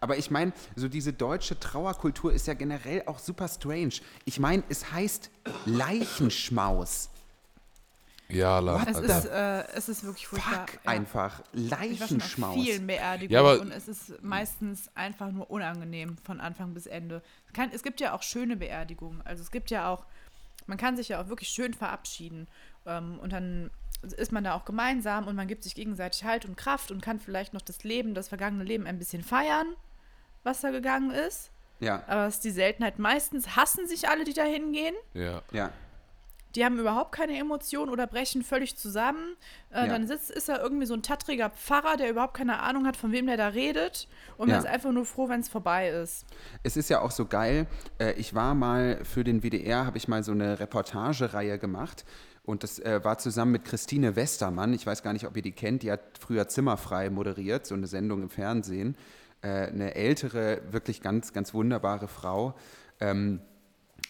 Aber 0.00 0.18
ich 0.18 0.30
meine, 0.30 0.52
so 0.74 0.88
diese 0.88 1.12
deutsche 1.12 1.58
Trauerkultur 1.58 2.32
ist 2.32 2.48
ja 2.48 2.54
generell 2.54 3.04
auch 3.06 3.20
super 3.20 3.48
strange. 3.48 3.94
Ich 4.24 4.40
meine, 4.40 4.62
es 4.68 4.92
heißt 4.92 5.30
Leichenschmaus. 5.64 7.10
Ja, 8.28 8.58
la, 8.58 8.84
Es 8.88 8.98
ist, 8.98 9.26
äh, 9.26 9.64
es 9.74 9.88
ist 9.88 10.04
wirklich 10.04 10.26
furchtbar. 10.26 10.66
Fuck, 10.66 10.84
ja. 10.84 10.90
einfach. 10.90 11.42
Ich 11.52 11.70
war 11.70 11.78
schon 11.78 11.92
auf 11.92 12.00
Leichenschmaus. 12.00 12.54
vielen 12.54 12.86
Beerdigungen 12.86 13.44
Ja, 13.44 13.52
und 13.60 13.70
es 13.70 13.88
ist 13.88 14.22
meistens 14.22 14.90
einfach 14.94 15.30
nur 15.30 15.50
unangenehm 15.50 16.16
von 16.18 16.40
Anfang 16.40 16.74
bis 16.74 16.86
Ende. 16.86 17.22
Es 17.46 17.52
Kann, 17.52 17.70
es 17.72 17.82
gibt 17.82 18.00
ja 18.00 18.14
auch 18.14 18.22
schöne 18.22 18.56
Beerdigungen. 18.56 19.22
Also 19.24 19.42
es 19.42 19.50
gibt 19.50 19.70
ja 19.70 19.88
auch, 19.88 20.06
man 20.66 20.76
kann 20.76 20.96
sich 20.96 21.08
ja 21.08 21.20
auch 21.20 21.28
wirklich 21.28 21.50
schön 21.50 21.72
verabschieden. 21.72 22.48
Ähm, 22.84 23.18
und 23.20 23.32
dann 23.32 23.70
ist 24.02 24.32
man 24.32 24.44
da 24.44 24.54
auch 24.54 24.64
gemeinsam 24.64 25.26
und 25.26 25.36
man 25.36 25.46
gibt 25.46 25.62
sich 25.62 25.74
gegenseitig 25.74 26.24
Halt 26.24 26.44
und 26.44 26.56
Kraft 26.56 26.90
und 26.90 27.00
kann 27.00 27.20
vielleicht 27.20 27.54
noch 27.54 27.62
das 27.62 27.84
Leben, 27.84 28.14
das 28.14 28.28
vergangene 28.28 28.64
Leben 28.64 28.86
ein 28.86 28.98
bisschen 28.98 29.22
feiern, 29.22 29.66
was 30.42 30.60
da 30.60 30.70
gegangen 30.70 31.10
ist. 31.10 31.50
Ja, 31.78 32.02
Aber 32.06 32.26
es 32.26 32.36
ist 32.36 32.44
die 32.44 32.50
Seltenheit. 32.50 32.98
Meistens 32.98 33.54
hassen 33.54 33.86
sich 33.86 34.08
alle, 34.08 34.24
die 34.24 34.32
da 34.32 34.44
hingehen. 34.44 34.94
ja. 35.14 35.42
ja. 35.52 35.70
Die 36.56 36.64
haben 36.64 36.78
überhaupt 36.78 37.12
keine 37.12 37.38
Emotionen 37.38 37.90
oder 37.90 38.06
brechen 38.06 38.42
völlig 38.42 38.76
zusammen. 38.76 39.36
Äh, 39.70 39.80
Ja. 39.80 39.86
Dann 39.88 40.06
sitzt, 40.06 40.30
ist 40.30 40.48
da 40.48 40.58
irgendwie 40.58 40.86
so 40.86 40.94
ein 40.94 41.02
tattriger 41.02 41.50
Pfarrer, 41.50 41.96
der 41.96 42.10
überhaupt 42.10 42.34
keine 42.34 42.60
Ahnung 42.60 42.86
hat, 42.86 42.96
von 42.96 43.12
wem 43.12 43.26
der 43.26 43.36
da 43.36 43.48
redet. 43.48 44.08
Und 44.38 44.48
Ja. 44.48 44.56
man 44.56 44.64
ist 44.64 44.70
einfach 44.70 44.90
nur 44.92 45.04
froh, 45.04 45.28
wenn 45.28 45.40
es 45.40 45.48
vorbei 45.48 45.90
ist. 45.90 46.24
Es 46.62 46.76
ist 46.76 46.88
ja 46.88 47.00
auch 47.00 47.10
so 47.10 47.26
geil. 47.26 47.66
Äh, 47.98 48.12
ich 48.14 48.34
war 48.34 48.54
mal 48.54 49.04
für 49.04 49.22
den 49.22 49.42
WDR, 49.42 49.86
habe 49.86 49.98
ich 49.98 50.08
mal 50.08 50.22
so 50.24 50.32
eine 50.32 50.58
Reportagereihe 50.58 51.58
gemacht. 51.58 52.04
Und 52.42 52.62
das 52.62 52.78
äh, 52.78 53.04
war 53.04 53.18
zusammen 53.18 53.52
mit 53.52 53.64
Christine 53.64 54.16
Westermann. 54.16 54.72
Ich 54.72 54.86
weiß 54.86 55.02
gar 55.02 55.12
nicht, 55.12 55.26
ob 55.26 55.36
ihr 55.36 55.42
die 55.42 55.52
kennt. 55.52 55.82
Die 55.82 55.90
hat 55.92 56.00
früher 56.18 56.48
Zimmerfrei 56.48 57.10
moderiert, 57.10 57.66
so 57.66 57.74
eine 57.74 57.86
Sendung 57.88 58.22
im 58.22 58.30
Fernsehen. 58.30 58.96
Äh, 59.42 59.66
eine 59.66 59.94
ältere, 59.94 60.62
wirklich 60.70 61.02
ganz, 61.02 61.32
ganz 61.32 61.52
wunderbare 61.52 62.08
Frau. 62.08 62.54
Ähm, 63.00 63.40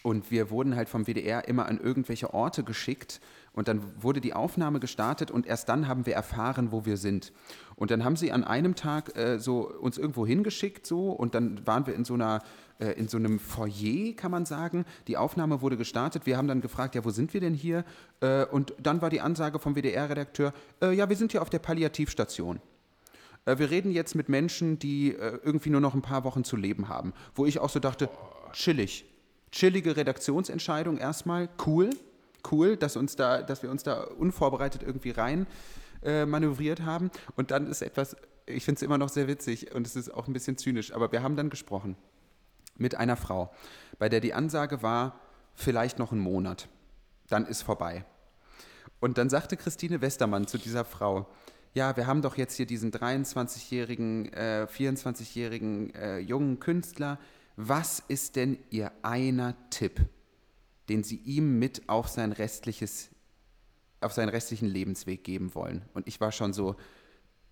und 0.06 0.30
wir 0.30 0.50
wurden 0.50 0.76
halt 0.76 0.88
vom 0.88 1.08
WDR 1.08 1.48
immer 1.48 1.66
an 1.66 1.80
irgendwelche 1.80 2.32
Orte 2.32 2.62
geschickt 2.62 3.20
und 3.52 3.66
dann 3.66 3.82
wurde 4.00 4.20
die 4.20 4.34
Aufnahme 4.34 4.78
gestartet 4.78 5.32
und 5.32 5.46
erst 5.46 5.68
dann 5.68 5.88
haben 5.88 6.06
wir 6.06 6.14
erfahren, 6.14 6.70
wo 6.70 6.86
wir 6.86 6.96
sind. 6.96 7.32
Und 7.74 7.90
dann 7.90 8.04
haben 8.04 8.14
sie 8.14 8.30
an 8.30 8.44
einem 8.44 8.76
Tag 8.76 9.18
äh, 9.18 9.40
so 9.40 9.68
uns 9.68 9.98
irgendwo 9.98 10.24
hingeschickt 10.24 10.86
so 10.86 11.10
und 11.10 11.34
dann 11.34 11.66
waren 11.66 11.88
wir 11.88 11.94
in 11.96 12.04
so 12.04 12.14
einer 12.14 12.40
äh, 12.78 12.92
in 12.92 13.08
so 13.08 13.16
einem 13.16 13.40
Foyer, 13.40 14.14
kann 14.14 14.30
man 14.30 14.46
sagen. 14.46 14.84
Die 15.08 15.16
Aufnahme 15.16 15.60
wurde 15.60 15.76
gestartet. 15.76 16.24
Wir 16.24 16.36
haben 16.36 16.46
dann 16.46 16.60
gefragt, 16.60 16.94
ja, 16.94 17.04
wo 17.04 17.10
sind 17.10 17.34
wir 17.34 17.40
denn 17.40 17.54
hier? 17.54 17.84
Äh, 18.20 18.44
und 18.44 18.74
dann 18.80 19.02
war 19.02 19.10
die 19.10 19.20
Ansage 19.20 19.58
vom 19.58 19.74
WDR-Redakteur, 19.74 20.52
äh, 20.82 20.92
ja, 20.92 21.08
wir 21.08 21.16
sind 21.16 21.32
hier 21.32 21.42
auf 21.42 21.50
der 21.50 21.58
Palliativstation. 21.58 22.60
Äh, 23.44 23.58
wir 23.58 23.72
reden 23.72 23.90
jetzt 23.90 24.14
mit 24.14 24.28
Menschen, 24.28 24.78
die 24.78 25.16
äh, 25.16 25.40
irgendwie 25.42 25.70
nur 25.70 25.80
noch 25.80 25.94
ein 25.94 26.02
paar 26.02 26.22
Wochen 26.22 26.44
zu 26.44 26.54
leben 26.54 26.88
haben. 26.88 27.12
Wo 27.34 27.44
ich 27.44 27.58
auch 27.58 27.70
so 27.70 27.80
dachte, 27.80 28.08
chillig. 28.52 29.04
Chillige 29.56 29.96
Redaktionsentscheidung 29.96 30.98
erstmal, 30.98 31.48
cool, 31.64 31.88
cool, 32.52 32.76
dass, 32.76 32.94
uns 32.94 33.16
da, 33.16 33.40
dass 33.40 33.62
wir 33.62 33.70
uns 33.70 33.82
da 33.82 34.02
unvorbereitet 34.02 34.82
irgendwie 34.82 35.12
rein 35.12 35.46
äh, 36.02 36.26
manövriert 36.26 36.82
haben. 36.82 37.10
Und 37.36 37.50
dann 37.50 37.66
ist 37.66 37.80
etwas, 37.80 38.16
ich 38.44 38.66
finde 38.66 38.80
es 38.80 38.82
immer 38.82 38.98
noch 38.98 39.08
sehr 39.08 39.28
witzig 39.28 39.74
und 39.74 39.86
es 39.86 39.96
ist 39.96 40.12
auch 40.12 40.26
ein 40.26 40.34
bisschen 40.34 40.58
zynisch, 40.58 40.92
aber 40.92 41.10
wir 41.10 41.22
haben 41.22 41.36
dann 41.36 41.48
gesprochen 41.48 41.96
mit 42.76 42.96
einer 42.96 43.16
Frau, 43.16 43.50
bei 43.98 44.10
der 44.10 44.20
die 44.20 44.34
Ansage 44.34 44.82
war, 44.82 45.18
vielleicht 45.54 45.98
noch 45.98 46.12
einen 46.12 46.20
Monat, 46.20 46.68
dann 47.30 47.46
ist 47.46 47.62
vorbei. 47.62 48.04
Und 49.00 49.16
dann 49.16 49.30
sagte 49.30 49.56
Christine 49.56 50.02
Westermann 50.02 50.46
zu 50.46 50.58
dieser 50.58 50.84
Frau, 50.84 51.30
ja, 51.72 51.96
wir 51.96 52.06
haben 52.06 52.20
doch 52.20 52.36
jetzt 52.36 52.56
hier 52.56 52.66
diesen 52.66 52.92
23-jährigen, 52.92 54.30
äh, 54.34 54.66
24-jährigen 54.70 55.94
äh, 55.94 56.18
jungen 56.18 56.60
Künstler. 56.60 57.18
Was 57.56 58.02
ist 58.08 58.36
denn 58.36 58.58
Ihr 58.70 58.92
einer 59.02 59.56
Tipp, 59.70 60.00
den 60.88 61.02
Sie 61.02 61.16
ihm 61.16 61.58
mit 61.58 61.88
auf 61.88 62.08
sein 62.08 62.32
restliches, 62.32 63.08
auf 64.00 64.12
seinen 64.12 64.28
restlichen 64.28 64.68
Lebensweg 64.68 65.24
geben 65.24 65.54
wollen? 65.54 65.82
Und 65.94 66.06
ich 66.06 66.20
war 66.20 66.32
schon 66.32 66.52
so, 66.52 66.76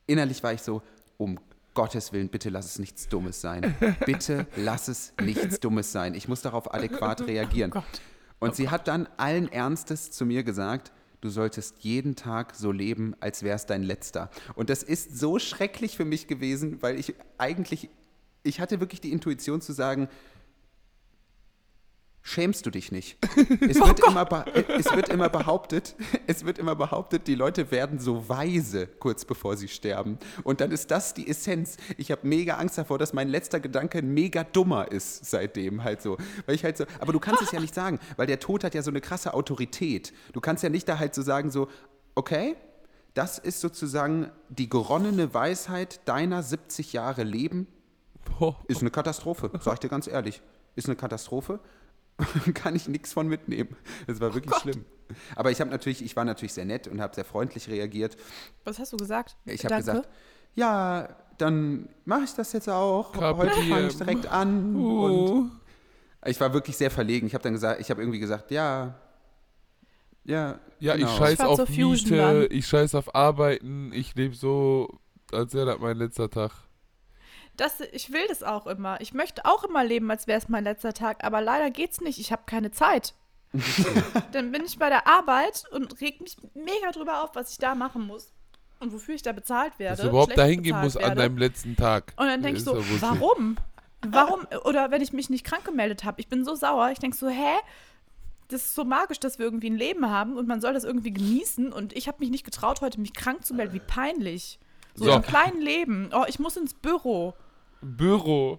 innerlich 0.07 0.43
war 0.43 0.53
ich 0.53 0.63
so, 0.63 0.83
um 1.17 1.41
Gottes 1.75 2.13
Willen, 2.13 2.29
bitte 2.29 2.51
lass 2.51 2.67
es 2.67 2.79
nichts 2.79 3.09
Dummes 3.09 3.41
sein. 3.41 3.75
Bitte 4.07 4.47
lass 4.57 4.89
es 4.89 5.13
nichts 5.21 5.59
Dummes 5.59 5.91
sein. 5.91 6.15
Ich 6.15 6.29
muss 6.29 6.41
darauf 6.41 6.73
adäquat 6.73 7.23
reagieren. 7.23 7.73
Und 8.39 8.55
sie 8.55 8.69
hat 8.71 8.87
dann 8.89 9.09
allen 9.17 9.51
Ernstes 9.51 10.13
zu 10.13 10.25
mir 10.25 10.45
gesagt, 10.45 10.93
du 11.21 11.31
solltest 11.31 11.79
jeden 11.81 12.15
Tag 12.15 12.55
so 12.55 12.71
leben, 12.71 13.17
als 13.19 13.43
wäre 13.43 13.57
es 13.57 13.67
dein 13.67 13.83
letzter. 13.83 14.31
Und 14.55 14.71
das 14.71 14.83
ist 14.83 15.19
so 15.19 15.39
schrecklich 15.39 15.97
für 15.97 16.05
mich 16.05 16.27
gewesen, 16.27 16.81
weil 16.83 16.99
ich 16.99 17.15
eigentlich, 17.39 17.89
ich 18.45 18.61
hatte 18.61 18.79
wirklich 18.81 19.01
die 19.01 19.11
Intuition 19.11 19.61
zu 19.61 19.73
sagen, 19.73 20.09
schämst 22.27 22.65
du 22.65 22.71
dich 22.71 22.91
nicht. 22.91 23.19
Es, 23.61 23.77
wird 23.79 24.01
immer 24.01 24.25
be- 24.25 24.45
es 24.79 24.87
wird 24.95 25.09
immer 25.11 25.29
behauptet, 25.29 25.95
es 26.27 26.45
wird 26.45 26.59
immer 26.59 26.75
behauptet, 26.75 27.27
die 27.27 27.35
Leute 27.35 27.71
werden 27.71 27.99
so 27.99 28.29
weise 28.29 28.87
kurz 28.87 29.25
bevor 29.27 29.57
sie 29.59 29.69
sterben. 29.69 30.19
Und 30.43 30.61
dann 30.63 30.71
ist 30.71 30.91
das 30.91 31.13
die 31.13 31.29
Essenz. 31.29 31.77
Ich 31.99 32.11
habe 32.11 32.27
mega 32.27 32.57
Angst 32.57 32.79
davor, 32.79 32.99
dass 32.99 33.13
mein 33.13 33.29
letzter 33.29 33.61
Gedanke 33.61 34.01
mega 34.03 34.45
dummer 34.45 34.91
ist 34.91 35.27
seitdem 35.27 35.85
halt 35.85 36.01
so. 36.01 36.17
Weil 36.47 36.55
ich 36.55 36.65
halt 36.65 36.77
so, 36.79 36.85
aber 36.99 37.13
du 37.13 37.21
kannst 37.21 37.43
es 37.43 37.53
ja 37.53 37.61
nicht 37.61 37.75
sagen, 37.75 37.99
weil 38.17 38.27
der 38.27 38.41
Tod 38.41 38.65
hat 38.65 38.75
ja 38.75 38.83
so 38.83 38.91
eine 38.91 39.01
krasse 39.03 39.35
Autorität. 39.35 40.13
Du 40.33 40.41
kannst 40.41 40.63
ja 40.63 40.71
nicht 40.71 40.89
da 40.89 40.99
halt 40.99 41.15
so 41.15 41.21
sagen 41.23 41.51
so, 41.51 41.69
okay, 42.15 42.57
das 43.13 43.39
ist 43.39 43.61
sozusagen 43.61 44.31
die 44.49 44.69
geronnene 44.71 45.35
Weisheit 45.35 46.01
deiner 46.09 46.43
70 46.43 46.95
Jahre 46.95 47.23
Leben. 47.23 47.67
Boah. 48.39 48.57
Ist 48.69 48.81
eine 48.81 48.91
Katastrophe, 48.91 49.51
sag 49.61 49.75
ich 49.75 49.81
dir 49.81 49.89
ganz 49.89 50.07
ehrlich. 50.07 50.43
Ist 50.77 50.89
eine 50.89 50.97
Katastrophe. 50.97 51.61
Kann 52.55 52.77
ich 52.77 52.87
nichts 52.89 53.13
von 53.13 53.27
mitnehmen. 53.27 53.77
Das 54.07 54.21
war 54.21 54.35
wirklich 54.35 54.55
schlimm. 54.57 54.85
Aber 55.35 55.51
ich 55.51 55.61
habe 55.61 55.71
natürlich, 55.71 56.05
ich 56.05 56.15
war 56.17 56.25
natürlich 56.25 56.53
sehr 56.53 56.65
nett 56.65 56.87
und 56.87 57.01
habe 57.01 57.15
sehr 57.15 57.25
freundlich 57.25 57.69
reagiert. 57.69 58.17
Was 58.65 58.79
hast 58.79 58.93
du 58.93 58.97
gesagt? 58.97 59.37
Ich 59.47 59.65
habe 59.65 59.77
gesagt, 59.77 60.09
ja, 60.55 61.09
dann 61.39 61.89
mache 62.05 62.23
ich 62.25 62.35
das 62.35 62.53
jetzt 62.53 62.69
auch. 62.69 63.13
Carpe 63.13 63.39
Heute 63.39 63.63
fange 63.69 63.89
ich 63.89 63.97
direkt 63.97 64.27
an. 64.27 64.77
Uh. 64.77 65.05
Und 65.05 65.51
ich 66.27 66.41
war 66.41 66.53
wirklich 66.53 66.77
sehr 66.77 66.91
verlegen. 66.91 67.27
Ich 67.27 67.35
habe 67.35 67.43
dann 67.43 67.53
gesagt, 67.53 67.81
ich 67.81 67.91
habe 67.91 68.01
irgendwie 68.01 68.21
gesagt, 68.21 68.51
ja, 68.51 68.95
ja, 70.25 70.59
Ja, 70.79 70.97
genau. 70.97 71.09
ich 71.09 71.17
scheiß 71.17 71.35
Ich 71.35 71.45
auf 71.45 71.69
Fusion 71.69 72.11
Miete, 72.11 72.49
ich 72.51 72.67
scheiß 72.67 72.95
auf 72.95 73.15
Arbeiten, 73.15 73.93
ich 73.93 74.15
lebe 74.15 74.35
so, 74.35 75.01
als 75.33 75.53
wäre 75.55 75.67
das 75.67 75.79
mein 75.81 75.99
letzter 75.99 76.31
Tag. 76.31 76.53
Das, 77.57 77.81
ich 77.93 78.13
will 78.13 78.27
das 78.29 78.43
auch 78.43 78.67
immer. 78.67 79.01
Ich 79.01 79.15
möchte 79.15 79.45
auch 79.45 79.63
immer 79.65 79.85
leben, 79.85 80.11
als 80.11 80.27
wäre 80.27 80.39
es 80.39 80.49
mein 80.49 80.65
letzter 80.65 80.93
Tag, 80.93 81.23
aber 81.25 81.41
leider 81.41 81.71
geht's 81.71 82.01
nicht. 82.01 82.19
Ich 82.19 82.33
habe 82.33 82.43
keine 82.47 82.71
Zeit. 82.73 83.15
Dann 84.33 84.51
bin 84.51 84.65
ich 84.65 84.79
bei 84.79 84.89
der 84.89 85.07
Arbeit 85.07 85.65
und 85.71 86.01
reg 86.01 86.21
mich 86.21 86.37
mega 86.55 86.91
drüber 86.93 87.23
auf, 87.23 87.35
was 87.35 87.53
ich 87.53 87.59
da 87.59 87.75
machen 87.75 88.07
muss. 88.07 88.33
Und 88.81 88.93
wofür 88.93 89.15
ich 89.15 89.23
da 89.23 89.33
bezahlt 89.33 89.79
werde. 89.79 89.97
Dass 89.97 90.03
du 90.05 90.09
überhaupt 90.09 90.33
schlecht 90.33 90.39
dahin 90.39 90.63
gehen 90.63 90.73
bezahlt 90.73 90.85
musst 90.85 90.97
an 90.97 91.03
werde. 91.05 91.21
deinem 91.23 91.39
letzten 91.39 91.77
Tag. 91.77 92.13
Und 92.17 92.27
dann 92.27 92.43
denke 92.43 92.59
ich 92.59 92.65
so, 92.65 92.77
warum? 93.01 93.57
Warum? 94.07 94.47
Oder 94.65 94.91
wenn 94.91 95.01
ich 95.01 95.13
mich 95.13 95.31
nicht 95.31 95.45
krank 95.47 95.65
gemeldet 95.65 96.05
habe, 96.05 96.21
ich 96.21 96.29
bin 96.29 96.45
so 96.45 96.55
sauer. 96.57 96.91
Ich 96.91 96.99
denke 96.99 97.17
so, 97.17 97.29
hä? 97.29 97.55
Das 98.49 98.63
ist 98.63 98.75
so 98.75 98.85
magisch, 98.85 99.21
dass 99.21 99.39
wir 99.39 99.47
irgendwie 99.47 99.71
ein 99.71 99.77
Leben 99.77 100.11
haben 100.11 100.37
und 100.37 100.47
man 100.47 100.61
soll 100.61 100.75
das 100.75 100.85
irgendwie 100.85 101.13
genießen. 101.13 101.73
Und 101.73 101.95
ich 101.97 102.09
habe 102.09 102.19
mich 102.19 102.31
nicht 102.31 102.45
getraut, 102.45 102.81
heute 102.83 103.01
mich 103.01 103.15
krank 103.15 103.45
zu 103.47 103.55
melden. 103.55 103.73
Wie 103.73 103.81
peinlich. 103.81 104.59
So, 104.97 105.07
So. 105.07 105.13
im 105.13 105.23
kleinen 105.23 105.61
Leben. 105.63 106.11
Oh, 106.13 106.25
ich 106.27 106.39
muss 106.39 106.57
ins 106.57 106.75
Büro. 106.75 107.35
Büro. 107.85 108.59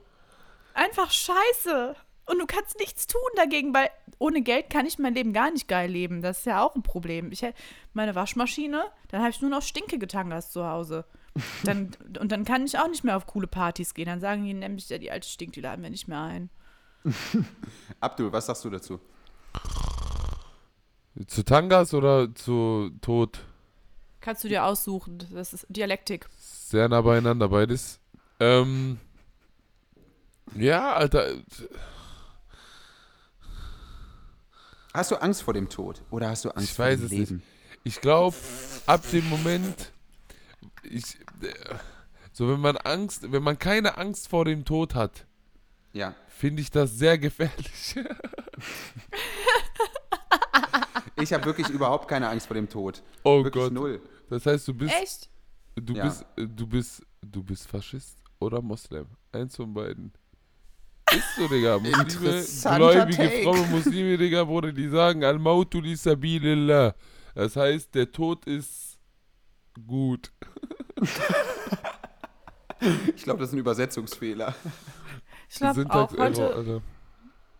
Einfach 0.73 1.11
scheiße. 1.11 1.95
Und 2.28 2.39
du 2.39 2.45
kannst 2.47 2.80
nichts 2.80 3.05
tun 3.07 3.21
dagegen, 3.36 3.73
weil 3.73 3.89
ohne 4.17 4.41
Geld 4.41 4.69
kann 4.71 4.86
ich 4.88 4.97
mein 4.97 5.13
Leben 5.13 5.32
gar 5.32 5.51
nicht 5.51 5.67
geil 5.67 5.91
leben. 5.91 6.21
Das 6.23 6.39
ist 6.39 6.45
ja 6.45 6.63
auch 6.63 6.76
ein 6.76 6.82
Problem. 6.82 7.32
Ich 7.32 7.43
hätt- 7.43 7.55
meine 7.93 8.15
Waschmaschine, 8.15 8.84
dann 9.09 9.21
habe 9.21 9.30
ich 9.30 9.41
nur 9.41 9.51
noch 9.51 9.61
Stinkegetangas 9.61 10.51
zu 10.51 10.65
Hause. 10.67 11.05
Dann, 11.63 11.91
und 12.19 12.32
dann 12.32 12.43
kann 12.45 12.65
ich 12.65 12.80
auch 12.80 12.88
nicht 12.88 13.03
mehr 13.03 13.15
auf 13.15 13.28
coole 13.28 13.45
Partys 13.47 13.93
gehen. 13.93 14.07
Dann 14.07 14.19
sagen 14.21 14.43
die 14.43 14.53
nämlich, 14.53 14.89
ja, 14.89 14.97
die 14.97 15.11
alte 15.11 15.28
stinkt, 15.28 15.55
die 15.55 15.61
laden 15.61 15.84
wir 15.84 15.89
nicht 15.91 16.07
mehr 16.07 16.21
ein. 16.21 16.49
Abdul, 17.99 18.32
was 18.32 18.47
sagst 18.47 18.65
du 18.65 18.69
dazu? 18.71 18.99
Zu 21.28 21.43
Tangas 21.45 21.93
oder 21.93 22.34
zu 22.34 22.89
Tod? 23.01 23.39
Kannst 24.19 24.43
du 24.43 24.47
dir 24.47 24.65
aussuchen. 24.65 25.19
Das 25.32 25.53
ist 25.53 25.65
Dialektik. 25.69 26.28
Sehr 26.39 26.89
nah 26.89 27.01
beieinander 27.01 27.49
beides. 27.49 27.99
Ähm. 28.39 28.99
Ja, 30.53 30.93
Alter. 30.93 31.35
Hast 34.93 35.11
du 35.11 35.15
Angst 35.17 35.41
vor 35.43 35.53
dem 35.53 35.67
Tod 35.69 36.01
oder 36.11 36.29
hast 36.29 36.45
du 36.45 36.49
Angst 36.51 36.69
Ich 36.69 36.75
vor 36.75 36.85
weiß 36.85 36.99
dem 36.99 37.05
es 37.05 37.11
Leben? 37.11 37.43
Ich 37.83 37.99
glaube, 38.01 38.35
ab 38.85 39.01
dem 39.11 39.27
Moment, 39.29 39.91
ich, 40.83 41.03
so 42.31 42.47
wenn 42.49 42.61
man 42.61 42.77
Angst, 42.77 43.31
wenn 43.31 43.43
man 43.43 43.59
keine 43.59 43.97
Angst 43.97 44.29
vor 44.29 44.45
dem 44.45 44.63
Tod 44.65 44.95
hat, 44.95 45.25
Ja. 45.93 46.15
finde 46.29 46.61
ich 46.61 46.71
das 46.71 46.91
sehr 46.97 47.17
gefährlich. 47.17 47.95
Ich 51.21 51.31
habe 51.31 51.45
wirklich 51.45 51.69
überhaupt 51.69 52.09
keine 52.09 52.27
Angst 52.27 52.47
vor 52.47 52.55
dem 52.55 52.67
Tod. 52.67 53.01
Oh 53.23 53.41
wirklich 53.43 53.63
Gott. 53.63 53.71
null. 53.73 54.01
Das 54.29 54.45
heißt, 54.45 54.67
du 54.67 54.73
bist, 54.73 54.93
Echt? 55.01 55.29
du 55.77 55.93
Ja. 55.93 56.03
bist, 56.05 56.25
du 56.35 56.67
bist, 56.67 57.01
du 57.21 57.41
bist 57.41 57.67
Faschist 57.67 58.17
oder 58.39 58.61
Moslem. 58.61 59.07
Eins 59.31 59.55
von 59.55 59.73
beiden. 59.73 60.11
Ist 61.18 61.36
so, 61.38 61.47
Digga. 61.47 61.80
Muslime, 61.80 62.05
gläubige 62.78 63.18
Take. 63.18 63.43
fromme 63.43 63.66
Muslime, 63.68 64.18
Digga, 64.18 64.43
Bruder, 64.43 64.72
die 64.72 64.88
sagen, 64.89 65.24
Al-Mautu 65.24 65.80
li 65.82 65.95
sabilillah. 65.95 66.93
Das 67.34 67.55
heißt, 67.55 67.93
der 67.95 68.11
Tod 68.11 68.45
ist 68.45 68.97
gut. 69.88 70.32
Ich 73.16 73.24
glaube, 73.24 73.39
das 73.39 73.49
ist 73.49 73.53
ein 73.53 73.59
Übersetzungsfehler. 73.59 74.53
Ich 75.49 75.55
glaube 75.57 75.72
auch. 75.89 76.09
Syntax-Error, 76.09 76.26
Heute, 76.26 76.55
Alter. 76.55 76.82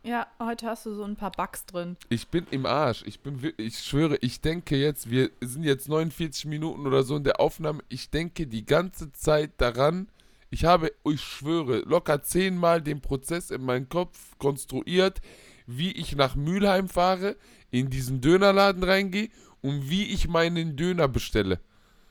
ja, 0.04 0.28
heute 0.40 0.68
hast 0.68 0.86
du 0.86 0.94
so 0.96 1.04
ein 1.04 1.16
paar 1.16 1.32
Bugs 1.32 1.66
drin. 1.66 1.98
Ich 2.10 2.28
bin 2.28 2.46
im 2.52 2.66
Arsch. 2.66 3.04
Ich 3.06 3.20
bin, 3.22 3.54
ich 3.58 3.80
schwöre, 3.80 4.18
ich 4.22 4.42
denke 4.42 4.76
jetzt, 4.78 5.10
wir 5.10 5.30
sind 5.42 5.64
jetzt 5.64 5.88
49 5.90 6.46
Minuten 6.46 6.86
oder 6.86 7.04
so 7.04 7.16
in 7.16 7.24
der 7.24 7.40
Aufnahme. 7.40 7.82
Ich 7.90 8.10
denke 8.10 8.48
die 8.48 8.66
ganze 8.66 9.12
Zeit 9.12 9.52
daran. 9.58 10.08
Ich 10.50 10.66
habe, 10.66 10.92
ich 11.06 11.22
schwöre, 11.22 11.80
locker 11.80 12.22
zehnmal 12.24 12.82
den 12.82 13.02
Prozess 13.02 13.52
in 13.52 13.64
meinem 13.64 13.90
Kopf 13.90 14.38
konstruiert, 14.38 15.22
wie 15.68 15.92
ich 15.92 16.16
nach 16.16 16.36
Mülheim 16.36 16.88
fahre, 16.88 17.36
in 17.72 17.90
diesen 17.90 18.22
Dönerladen 18.22 18.84
reingehe 18.84 19.30
und 19.62 19.90
wie 19.90 20.06
ich 20.06 20.28
meinen 20.28 20.76
Döner 20.76 21.08
bestelle. 21.08 21.60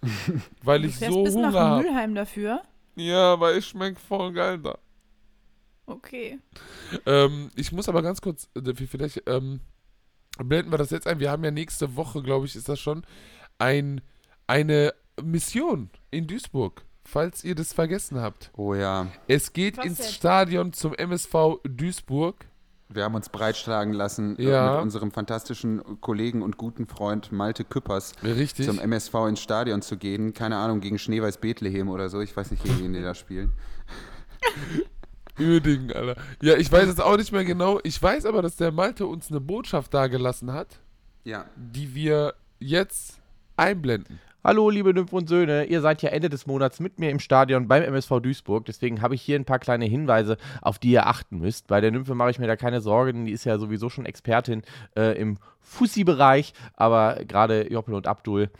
Weil 0.62 0.82
Du 0.82 0.88
ich 0.88 0.98
so 0.98 1.22
bis 1.24 1.34
Hunger 1.34 1.50
nach 1.50 1.60
habe. 1.60 1.82
Mülheim 1.84 2.14
dafür. 2.14 2.62
Ja, 2.96 3.40
weil 3.40 3.56
es 3.56 3.66
schmeckt 3.66 3.98
voll 3.98 4.32
geil 4.32 4.58
da. 4.58 4.78
Okay. 5.86 6.38
Ähm, 7.06 7.50
ich 7.56 7.72
muss 7.72 7.88
aber 7.88 8.02
ganz 8.02 8.20
kurz, 8.20 8.48
äh, 8.54 8.74
vielleicht 8.74 9.22
ähm, 9.26 9.60
blenden 10.38 10.72
wir 10.72 10.78
das 10.78 10.90
jetzt 10.90 11.06
ein. 11.06 11.18
Wir 11.20 11.30
haben 11.30 11.44
ja 11.44 11.50
nächste 11.50 11.96
Woche, 11.96 12.22
glaube 12.22 12.46
ich, 12.46 12.54
ist 12.56 12.68
das 12.68 12.78
schon, 12.80 13.04
ein, 13.58 14.00
eine 14.46 14.94
Mission 15.22 15.90
in 16.10 16.26
Duisburg, 16.26 16.84
falls 17.04 17.44
ihr 17.44 17.54
das 17.54 17.72
vergessen 17.72 18.20
habt. 18.20 18.50
Oh 18.56 18.74
ja. 18.74 19.06
Es 19.28 19.52
geht 19.52 19.78
Was 19.78 19.84
ins 19.86 19.98
jetzt? 19.98 20.14
Stadion 20.14 20.72
zum 20.72 20.94
MSV 20.94 21.58
Duisburg. 21.64 22.46
Wir 22.88 23.04
haben 23.04 23.14
uns 23.14 23.28
breitschlagen 23.28 23.92
lassen 23.94 24.38
äh, 24.38 24.50
Ja. 24.50 24.74
mit 24.74 24.82
unserem 24.82 25.10
fantastischen 25.10 26.00
Kollegen 26.00 26.42
und 26.42 26.56
guten 26.58 26.86
Freund 26.86 27.32
Malte 27.32 27.64
Küppers 27.64 28.12
Richtig. 28.22 28.66
zum 28.66 28.78
MSV 28.78 29.14
ins 29.28 29.40
Stadion 29.40 29.82
zu 29.82 29.96
gehen. 29.96 30.32
Keine 30.34 30.56
Ahnung, 30.58 30.80
gegen 30.80 30.98
Schneeweiß 30.98 31.38
Bethlehem 31.38 31.88
oder 31.88 32.08
so. 32.08 32.20
Ich 32.20 32.36
weiß 32.36 32.50
nicht, 32.50 32.62
gegen 32.62 32.78
wen 32.80 32.92
die 32.92 33.02
da 33.02 33.14
spielen. 33.14 33.52
Uerdingen, 35.38 35.92
Alter. 35.92 36.20
Ja, 36.42 36.56
ich 36.56 36.70
weiß 36.70 36.88
es 36.88 37.00
auch 37.00 37.16
nicht 37.16 37.32
mehr 37.32 37.44
genau. 37.44 37.80
Ich 37.82 38.00
weiß 38.00 38.24
aber, 38.26 38.40
dass 38.42 38.56
der 38.56 38.70
Malte 38.70 39.06
uns 39.06 39.30
eine 39.30 39.40
Botschaft 39.40 39.92
dagelassen 39.92 40.52
hat, 40.52 40.78
Ja. 41.24 41.46
die 41.56 41.94
wir 41.94 42.34
jetzt 42.60 43.18
einblenden. 43.56 44.20
Hallo, 44.46 44.68
liebe 44.68 44.92
Nymphen 44.92 45.16
und 45.16 45.28
Söhne. 45.30 45.64
Ihr 45.64 45.80
seid 45.80 46.02
ja 46.02 46.10
Ende 46.10 46.28
des 46.28 46.46
Monats 46.46 46.78
mit 46.78 46.98
mir 46.98 47.08
im 47.08 47.18
Stadion 47.18 47.66
beim 47.66 47.82
MSV 47.82 48.20
Duisburg. 48.20 48.66
Deswegen 48.66 49.00
habe 49.00 49.14
ich 49.14 49.22
hier 49.22 49.38
ein 49.38 49.46
paar 49.46 49.58
kleine 49.58 49.86
Hinweise, 49.86 50.36
auf 50.60 50.78
die 50.78 50.90
ihr 50.90 51.06
achten 51.06 51.38
müsst. 51.38 51.66
Bei 51.66 51.80
der 51.80 51.90
Nymphe 51.90 52.14
mache 52.14 52.28
ich 52.28 52.38
mir 52.38 52.46
da 52.46 52.54
keine 52.54 52.82
Sorgen. 52.82 53.24
Die 53.24 53.32
ist 53.32 53.44
ja 53.44 53.56
sowieso 53.56 53.88
schon 53.88 54.04
Expertin 54.04 54.60
äh, 54.98 55.18
im 55.18 55.38
Fussi-Bereich. 55.60 56.52
Aber 56.74 57.20
gerade 57.26 57.72
Joppel 57.72 57.94
und 57.94 58.06
Abdul, 58.06 58.50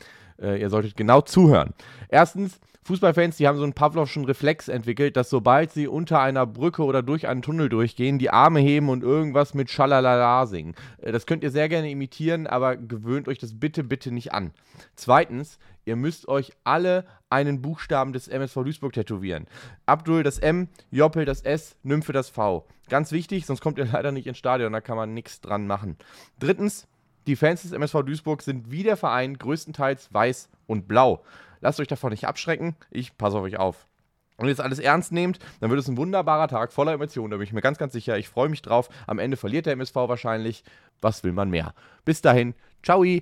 äh, 0.41 0.61
ihr 0.61 0.71
solltet 0.71 0.97
genau 0.97 1.21
zuhören. 1.21 1.75
Erstens, 2.09 2.61
Fußballfans, 2.87 3.39
die 3.39 3.49
haben 3.49 3.57
so 3.57 3.63
einen 3.63 3.73
Pavlovschen 3.73 4.27
Reflex 4.27 4.69
entwickelt, 4.69 5.17
dass 5.17 5.31
sobald 5.31 5.73
sie 5.73 5.89
unter 5.89 6.21
einer 6.21 6.45
Brücke 6.47 6.85
oder 6.85 7.03
durch 7.03 7.27
einen 7.27 7.41
Tunnel 7.41 7.71
durchgehen, 7.71 8.19
die 8.19 8.29
Arme 8.29 8.61
heben 8.61 8.91
und 8.91 9.03
irgendwas 9.03 9.55
mit 9.55 9.71
Schalalala 9.71 10.45
singen. 10.45 10.75
Äh, 10.99 11.11
Das 11.11 11.25
könnt 11.25 11.43
ihr 11.43 11.51
sehr 11.51 11.71
gerne 11.71 11.91
imitieren, 11.91 12.47
aber 12.47 12.77
gewöhnt 12.77 13.27
euch 13.27 13.39
das 13.39 13.59
bitte, 13.59 13.85
bitte 13.85 14.13
nicht 14.13 14.35
an. 14.35 14.51
Zweitens, 14.97 15.59
ihr 15.87 15.97
müsst 15.97 16.29
euch 16.29 16.53
alle 16.63 17.07
einen 17.31 17.63
Buchstaben 17.63 18.13
des 18.13 18.29
MSV 18.29 18.55
Duisburg 18.57 18.93
tätowieren. 18.93 19.47
Abdul 19.87 20.23
das 20.23 20.39
M, 20.39 20.69
Joppel 20.91 21.25
das 21.25 21.41
S, 21.41 21.77
Nymphe 21.85 22.13
das 22.13 22.29
V. 22.29 22.67
Ganz 22.91 23.13
wichtig, 23.13 23.47
sonst 23.47 23.63
kommt 23.63 23.79
ihr 23.79 23.87
leider 23.93 24.13
nicht 24.13 24.27
ins 24.27 24.37
Stadion, 24.37 24.75
da 24.75 24.83
kann 24.83 24.99
man 24.99 25.15
nichts 25.15 25.41
dran 25.41 25.67
machen. 25.67 25.97
Drittens, 26.39 26.87
die 27.27 27.37
Fans 27.37 27.63
des 27.63 27.73
MSV 27.73 28.03
Duisburg 28.05 28.43
sind 28.43 28.71
wie 28.71 28.83
der 28.83 28.97
Verein 28.97 29.39
größtenteils 29.39 30.13
weiß 30.13 30.49
und 30.67 30.89
blau. 30.89 31.23
Lasst 31.61 31.81
euch 31.81 31.89
davon 31.89 32.11
nicht 32.11 32.27
abschrecken, 32.27 32.77
ich 32.91 33.17
passe 33.17 33.37
auf 33.39 33.45
euch 33.45 33.57
auf. 33.57 33.87
Und 34.37 34.49
jetzt 34.49 34.61
alles 34.61 34.81
ernst 34.81 35.13
nehmt, 35.13 35.39
dann 35.61 35.71
wird 35.71 35.79
es 35.81 35.87
ein 35.89 35.97
wunderbarer 35.97 36.49
Tag 36.49 36.73
voller 36.73 36.93
Emotionen, 36.93 37.31
da 37.31 37.37
bin 37.37 37.45
ich 37.45 37.53
mir 37.53 37.61
ganz, 37.63 37.79
ganz 37.79 37.93
sicher. 37.93 38.19
Ich 38.19 38.29
freue 38.29 38.49
mich 38.49 38.63
drauf. 38.63 38.89
Am 39.07 39.19
Ende 39.21 39.37
verliert 39.37 39.67
der 39.67 39.75
MSV 39.75 39.95
wahrscheinlich. 39.95 40.65
Was 41.01 41.23
will 41.23 41.33
man 41.33 41.51
mehr? 41.51 41.73
Bis 42.05 42.21
dahin, 42.21 42.55
ciao! 42.83 43.05
Ja, 43.05 43.21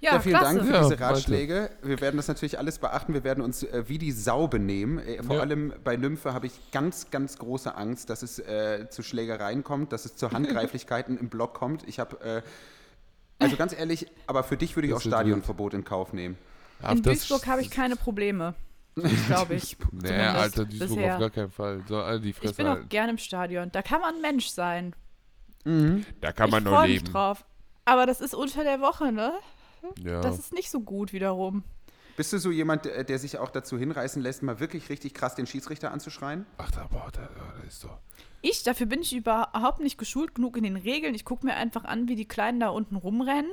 Ja, 0.00 0.20
vielen 0.20 0.36
klasse. 0.38 0.58
Dank 0.58 0.68
für 0.68 0.82
diese. 0.82 1.00
Ratschläge. 1.00 1.70
Wir 1.82 2.00
werden 2.00 2.16
das 2.18 2.28
natürlich 2.28 2.58
alles 2.58 2.78
beachten. 2.78 3.12
Wir 3.14 3.24
werden 3.24 3.42
uns 3.42 3.62
äh, 3.64 3.84
wie 3.88 3.98
die 3.98 4.12
Sau 4.12 4.46
benehmen. 4.46 4.98
Äh, 4.98 5.22
vor 5.22 5.36
Ja. 5.36 5.42
allem 5.42 5.72
bei 5.82 5.96
Nymphe 5.96 6.32
habe 6.34 6.46
ich 6.46 6.70
ganz, 6.70 7.10
ganz 7.10 7.38
große 7.38 7.74
Angst, 7.74 8.08
dass 8.10 8.22
es 8.22 8.38
äh, 8.38 8.88
zu 8.90 9.02
Schlägereien 9.02 9.64
kommt, 9.64 9.92
dass 9.92 10.04
es 10.04 10.14
zu 10.14 10.30
Handgreiflichkeiten 10.32 11.18
im 11.18 11.28
Block 11.30 11.54
kommt. 11.54 11.82
Ich 11.88 11.98
habe, 11.98 12.20
äh, 12.20 12.42
also 13.38 13.56
ganz 13.56 13.72
ehrlich, 13.72 14.06
aber 14.26 14.42
für 14.44 14.56
dich 14.56 14.76
würde 14.76 14.88
ich 14.88 14.94
Das 14.94 15.02
auch 15.02 15.06
Stadionverbot 15.08 15.74
in 15.74 15.84
Kauf 15.84 16.12
nehmen. 16.12 16.36
Ja, 16.82 16.92
In 16.92 17.02
Duisburg 17.02 17.46
habe 17.46 17.60
ich 17.62 17.70
keine 17.70 17.96
Probleme. 17.96 18.54
Glaube 19.26 19.54
ich. 19.56 19.76
Nee, 19.92 20.10
Alter, 20.10 20.64
Duisburg 20.64 20.88
bisher. 20.90 21.14
auf 21.14 21.20
gar 21.20 21.30
keinen 21.30 21.50
Fall. 21.50 21.82
So, 21.88 21.98
alle 21.98 22.20
die 22.20 22.32
Fresse 22.32 22.50
Ich 22.52 22.56
bin 22.56 22.66
auch 22.66 22.70
halten. 22.76 22.88
gerne 22.88 23.10
im 23.12 23.18
Stadion. 23.18 23.70
Da 23.72 23.82
kann 23.82 24.00
man 24.00 24.20
Mensch 24.20 24.48
sein. 24.48 24.94
Da 25.64 26.32
kann 26.32 26.48
ich 26.48 26.62
freue 26.68 26.88
mich 26.88 27.04
drauf. 27.04 27.44
Aber 27.84 28.06
das 28.06 28.20
ist 28.20 28.34
unter 28.34 28.62
der 28.64 28.80
Woche, 28.80 29.12
ne? 29.12 29.32
Ja. 29.98 30.20
Das 30.20 30.38
ist 30.38 30.52
nicht 30.52 30.70
so 30.70 30.80
gut 30.80 31.12
wiederum. 31.12 31.62
Bist 32.16 32.32
du 32.32 32.38
so 32.38 32.50
jemand, 32.50 32.84
der, 32.86 33.04
der 33.04 33.18
sich 33.18 33.38
auch 33.38 33.50
dazu 33.50 33.76
hinreißen 33.78 34.22
lässt, 34.22 34.42
mal 34.42 34.58
wirklich 34.58 34.88
richtig 34.88 35.12
krass 35.14 35.34
den 35.34 35.46
Schiedsrichter 35.46 35.92
anzuschreien? 35.92 36.46
Ach, 36.56 36.70
da, 36.70 36.86
boah, 36.86 37.08
da, 37.12 37.20
da 37.22 37.62
ist 37.66 37.84
doch. 37.84 37.98
Ich, 38.42 38.62
dafür 38.62 38.86
bin 38.86 39.00
ich 39.02 39.14
überhaupt 39.14 39.80
nicht 39.80 39.98
geschult 39.98 40.34
genug 40.34 40.56
in 40.56 40.64
den 40.64 40.76
Regeln. 40.76 41.14
Ich 41.14 41.24
gucke 41.24 41.44
mir 41.46 41.54
einfach 41.54 41.84
an, 41.84 42.08
wie 42.08 42.14
die 42.16 42.26
Kleinen 42.28 42.60
da 42.60 42.68
unten 42.68 42.96
rumrennen. 42.96 43.50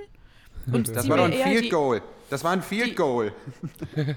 Und 0.71 0.95
Das 0.95 1.09
war 1.09 1.17
doch 1.17 1.25
ein 1.25 1.34
Field 1.34 1.69
Goal. 1.71 2.01
Das 2.29 2.43
war 2.43 2.51
ein 2.51 2.61
Field 2.61 2.91
die- 2.91 2.95
Goal. 2.95 3.34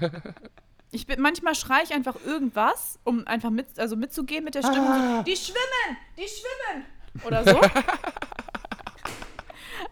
Ich 0.89 1.05
bin, 1.05 1.19
manchmal 1.19 1.53
schreie 1.53 1.83
ich 1.83 1.93
einfach 1.93 2.15
irgendwas, 2.25 2.97
um 3.03 3.27
einfach 3.27 3.49
mit, 3.49 3.77
also 3.77 3.97
mitzugehen 3.97 4.45
mit 4.45 4.55
der 4.55 4.61
Stimme. 4.61 4.87
Ah. 5.19 5.23
Die 5.23 5.35
schwimmen! 5.35 5.97
Die 6.17 6.25
schwimmen! 6.27 6.85
Oder 7.25 7.43
so. 7.43 7.59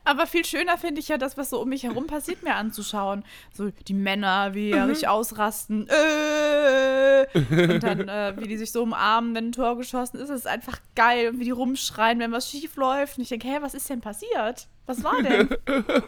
Aber 0.03 0.27
viel 0.27 0.45
schöner 0.45 0.77
finde 0.77 0.99
ich 1.01 1.07
ja 1.07 1.17
das, 1.17 1.37
was 1.37 1.49
so 1.49 1.61
um 1.61 1.69
mich 1.69 1.83
herum 1.83 2.07
passiert, 2.07 2.43
mir 2.43 2.55
anzuschauen. 2.55 3.23
So 3.53 3.69
die 3.87 3.93
Männer, 3.93 4.53
wie 4.53 4.73
Mhm. 4.73 4.81
richtig 4.83 5.07
ausrasten. 5.07 5.87
Äh, 5.89 7.25
und 7.73 7.83
dann, 7.83 8.07
äh, 8.07 8.33
wie 8.37 8.47
die 8.47 8.57
sich 8.57 8.71
so 8.71 8.83
umarmen, 8.83 9.35
wenn 9.35 9.47
ein 9.49 9.51
Tor 9.51 9.77
geschossen 9.77 10.17
ist. 10.19 10.29
Es 10.29 10.41
ist 10.41 10.47
einfach 10.47 10.79
geil. 10.95 11.29
Und 11.29 11.39
wie 11.39 11.45
die 11.45 11.51
rumschreien, 11.51 12.19
wenn 12.19 12.31
was 12.31 12.49
schief 12.49 12.75
läuft. 12.75 13.17
Und 13.17 13.23
ich 13.23 13.29
denke, 13.29 13.47
hä, 13.47 13.57
was 13.61 13.73
ist 13.73 13.89
denn 13.89 14.01
passiert? 14.01 14.67
Was 14.85 15.03
war 15.03 15.21
denn? 15.21 15.49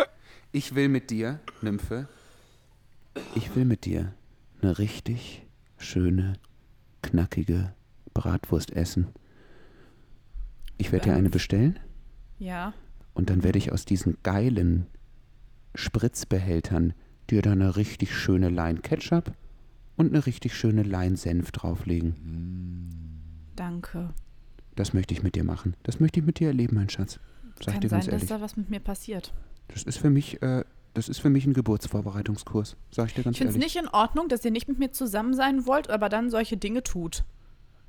Ich 0.53 0.75
will 0.75 0.87
mit 0.87 1.11
dir, 1.11 1.41
Nymphe, 1.61 2.07
ich 3.35 3.53
will 3.55 3.65
mit 3.65 3.83
dir 3.83 4.13
eine 4.61 4.79
richtig 4.79 5.45
schöne, 5.77 6.33
knackige 7.01 7.73
Bratwurst 8.13 8.71
essen. 8.71 9.07
Ich 10.77 10.93
werde 10.93 11.05
dir 11.07 11.11
Ähm. 11.11 11.17
eine 11.17 11.29
bestellen 11.29 11.79
ja. 12.39 12.73
Und 13.17 13.29
dann 13.31 13.43
werde 13.43 13.57
ich 13.57 13.71
aus 13.71 13.83
diesen 13.85 14.15
geilen 14.21 14.85
Spritzbehältern 15.75 16.93
dir 17.29 17.41
da 17.41 17.51
eine 17.51 17.75
richtig 17.75 18.15
schöne 18.15 18.49
Line 18.49 18.79
Ketchup 18.81 19.33
und 19.95 20.13
eine 20.13 20.25
richtig 20.25 20.55
schöne 20.55 20.83
Line 20.83 21.17
Senf 21.17 21.51
drauflegen. 21.51 22.15
Danke. 23.55 24.13
Das 24.75 24.93
möchte 24.93 25.13
ich 25.15 25.23
mit 25.23 25.35
dir 25.35 25.43
machen. 25.43 25.75
Das 25.83 25.99
möchte 25.99 26.19
ich 26.19 26.25
mit 26.25 26.39
dir 26.39 26.49
erleben, 26.49 26.75
mein 26.75 26.89
Schatz. 26.89 27.19
Sag 27.59 27.59
ich 27.59 27.65
Kann 27.73 27.81
dir 27.81 27.89
sein, 27.89 27.99
ganz 28.01 28.05
dass 28.05 28.13
ehrlich. 28.13 28.29
da 28.29 28.41
was 28.41 28.55
mit 28.55 28.69
mir 28.69 28.79
passiert. 28.79 29.33
Das 29.69 29.83
ist 29.83 29.97
für 29.97 30.11
mich, 30.11 30.39
äh, 30.43 30.63
das 30.93 31.09
ist 31.09 31.17
für 31.17 31.31
mich 31.31 31.45
ein 31.47 31.53
Geburtsvorbereitungskurs. 31.53 32.77
Sag 32.91 33.07
ich 33.07 33.13
dir 33.15 33.23
ganz 33.23 33.35
Ich 33.35 33.39
finde 33.39 33.49
es 33.49 33.55
ehrlich. 33.55 33.73
nicht 33.75 33.83
in 33.83 33.89
Ordnung, 33.89 34.29
dass 34.29 34.45
ihr 34.45 34.51
nicht 34.51 34.67
mit 34.67 34.77
mir 34.77 34.91
zusammen 34.91 35.33
sein 35.33 35.65
wollt, 35.65 35.89
aber 35.89 36.09
dann 36.09 36.29
solche 36.29 36.57
Dinge 36.57 36.83
tut. 36.83 37.23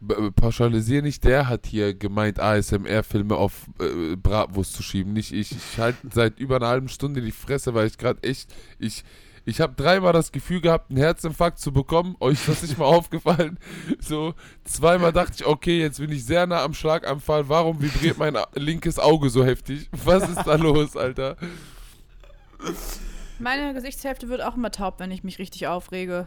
Äh, 0.07 0.31
Pauschalisier 0.31 1.03
nicht, 1.03 1.25
der 1.25 1.49
hat 1.49 1.67
hier 1.67 1.95
gemeint, 1.95 2.39
ASMR-Filme 2.39 3.35
auf 3.35 3.67
äh, 3.81 4.17
Bratwurst 4.17 4.75
zu 4.75 4.83
schieben, 4.83 5.13
nicht 5.13 5.33
ich. 5.33 5.53
Ich 5.53 5.79
halte 5.79 5.99
seit 6.13 6.39
über 6.39 6.57
einer 6.57 6.69
halben 6.69 6.89
Stunde 6.89 7.21
die 7.21 7.33
Fresse, 7.33 7.75
weil 7.75 7.87
ich 7.87 7.99
gerade 7.99 8.23
echt, 8.23 8.55
ich, 8.79 9.05
ich 9.45 9.61
habe 9.61 9.75
dreimal 9.75 10.13
das 10.13 10.31
Gefühl 10.31 10.61
gehabt, 10.61 10.91
einen 10.91 10.99
Herzinfarkt 10.99 11.59
zu 11.59 11.73
bekommen. 11.73 12.17
Euch 12.21 12.35
ist 12.35 12.49
das 12.49 12.63
nicht 12.63 12.79
mal 12.79 12.85
aufgefallen. 12.97 13.59
So, 13.99 14.35
zweimal 14.65 15.13
dachte 15.13 15.33
ich, 15.37 15.47
okay, 15.47 15.81
jetzt 15.81 15.99
bin 15.99 16.13
ich 16.13 16.25
sehr 16.25 16.47
nah 16.47 16.63
am 16.63 16.75
Schlaganfall. 16.75 17.49
Warum 17.49 17.81
vibriert 17.83 18.19
mein 18.19 18.37
linkes 18.55 18.99
Auge 18.99 19.31
so 19.31 19.45
heftig? 19.45 19.89
Was 20.05 20.29
ist 20.29 20.45
da 20.45 20.55
los, 20.55 20.97
Alter? 20.97 21.37
Meine 23.39 23.73
Gesichtshälfte 23.73 24.29
wird 24.29 24.43
auch 24.43 24.57
immer 24.57 24.71
taub, 24.71 25.01
wenn 25.01 25.11
ich 25.11 25.25
mich 25.25 25.39
richtig 25.39 25.67
aufrege. 25.67 26.27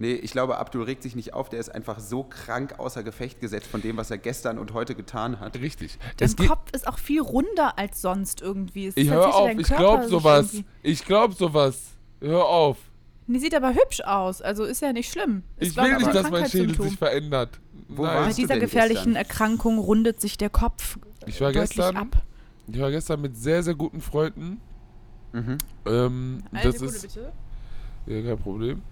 Nee, 0.00 0.12
ich 0.14 0.30
glaube, 0.30 0.58
Abdul 0.58 0.84
regt 0.84 1.02
sich 1.02 1.16
nicht 1.16 1.34
auf. 1.34 1.48
Der 1.48 1.58
ist 1.58 1.70
einfach 1.74 1.98
so 1.98 2.22
krank 2.22 2.78
außer 2.78 3.02
Gefecht 3.02 3.40
gesetzt 3.40 3.66
von 3.66 3.82
dem, 3.82 3.96
was 3.96 4.12
er 4.12 4.18
gestern 4.18 4.58
und 4.58 4.72
heute 4.72 4.94
getan 4.94 5.40
hat. 5.40 5.56
Richtig. 5.58 5.98
Dein 6.18 6.36
Kopf 6.36 6.70
ist 6.72 6.86
auch 6.86 6.98
viel 6.98 7.20
runder 7.20 7.76
als 7.78 8.00
sonst 8.00 8.40
irgendwie. 8.40 8.86
Es 8.86 8.96
ist, 8.96 9.02
ich 9.02 9.10
hör 9.10 9.34
auf, 9.34 9.50
ich 9.50 9.66
glaub 9.66 10.04
sowas. 10.04 10.54
irgendwie- 10.54 10.68
Ich 10.84 11.04
glaub 11.04 11.34
sowas. 11.34 11.80
Hör 12.20 12.44
auf. 12.46 12.76
Die 13.26 13.38
sieht 13.40 13.54
aber 13.54 13.74
hübsch 13.74 14.00
aus, 14.02 14.40
also 14.40 14.64
ist 14.64 14.80
ja 14.80 14.92
nicht 14.92 15.12
schlimm. 15.12 15.42
Ist, 15.58 15.72
Ich 15.72 15.76
will 15.76 15.96
nicht, 15.98 16.14
dass 16.14 16.30
mein 16.30 16.48
Schädel 16.48 16.80
sich 16.80 16.96
verändert. 16.96 17.60
Wo 17.88 18.04
Nein. 18.04 18.24
Bei 18.28 18.32
dieser 18.32 18.48
denn 18.54 18.60
gefährlichen 18.60 19.14
gestern? 19.14 19.16
Erkrankung 19.16 19.78
rundet 19.78 20.20
sich 20.20 20.38
der 20.38 20.48
Kopf 20.48 20.96
Ich 21.26 21.40
war 21.40 21.52
deutlich 21.52 21.70
gestern, 21.76 21.96
ab. 21.96 22.22
ich 22.68 22.78
war 22.80 22.90
gestern 22.90 23.20
mit 23.20 23.36
sehr, 23.36 23.62
sehr 23.62 23.74
guten 23.74 24.00
Freunden. 24.00 24.60
Mhm. 25.32 25.58
Ähm, 25.86 26.42
Eine 26.52 26.62
das 26.62 26.72
Sekunde 26.78 26.94
ist 26.94 27.02
bitte. 27.14 27.32
ja 28.06 28.22
kein 28.22 28.38
Problem. 28.38 28.82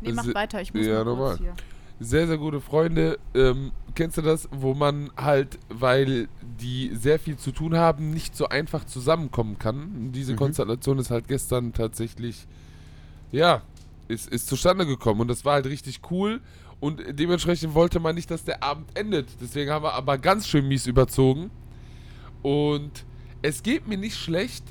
Nee, 0.00 0.12
mach 0.12 0.24
Se- 0.24 0.34
weiter, 0.34 0.60
ich 0.62 0.72
muss 0.74 0.86
ja, 0.86 0.94
mal 0.98 1.04
normal. 1.04 1.28
kurz 1.36 1.40
hier. 1.40 1.54
Sehr, 2.02 2.26
sehr 2.26 2.38
gute 2.38 2.60
Freunde. 2.62 3.18
Ähm, 3.34 3.72
kennst 3.94 4.16
du 4.16 4.22
das, 4.22 4.48
wo 4.52 4.72
man 4.72 5.10
halt, 5.16 5.58
weil 5.68 6.28
die 6.58 6.90
sehr 6.94 7.18
viel 7.18 7.36
zu 7.36 7.52
tun 7.52 7.76
haben, 7.76 8.10
nicht 8.10 8.34
so 8.34 8.48
einfach 8.48 8.84
zusammenkommen 8.84 9.58
kann? 9.58 10.10
Diese 10.12 10.32
Mhm. 10.32 10.36
Konstellation 10.36 10.98
ist 10.98 11.10
halt 11.10 11.28
gestern 11.28 11.74
tatsächlich, 11.74 12.46
ja, 13.32 13.60
ist, 14.08 14.28
ist 14.32 14.46
zustande 14.48 14.86
gekommen. 14.86 15.20
Und 15.20 15.28
das 15.28 15.44
war 15.44 15.54
halt 15.54 15.66
richtig 15.66 16.00
cool. 16.10 16.40
Und 16.80 17.02
dementsprechend 17.10 17.74
wollte 17.74 18.00
man 18.00 18.14
nicht, 18.14 18.30
dass 18.30 18.44
der 18.44 18.62
Abend 18.62 18.96
endet. 18.98 19.28
Deswegen 19.38 19.70
haben 19.70 19.82
wir 19.84 19.92
aber 19.92 20.16
ganz 20.16 20.48
schön 20.48 20.66
mies 20.66 20.86
überzogen. 20.86 21.50
Und 22.40 23.04
es 23.42 23.62
geht 23.62 23.86
mir 23.86 23.98
nicht 23.98 24.16
schlecht, 24.16 24.64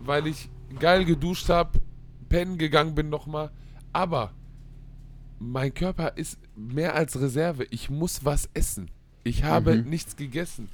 weil 0.00 0.26
ich 0.26 0.50
geil 0.78 1.06
geduscht 1.06 1.48
habe, 1.48 1.80
pennen 2.28 2.58
gegangen 2.58 2.94
bin 2.94 3.08
nochmal. 3.08 3.50
Aber 3.94 4.32
mein 5.42 5.74
Körper 5.74 6.12
ist 6.16 6.38
mehr 6.56 6.94
als 6.94 7.20
Reserve. 7.20 7.66
Ich 7.70 7.90
muss 7.90 8.24
was 8.24 8.48
essen. 8.54 8.90
Ich 9.24 9.42
habe 9.44 9.76
Mhm. 9.76 9.90
nichts 9.90 10.16
gegessen. 10.16 10.68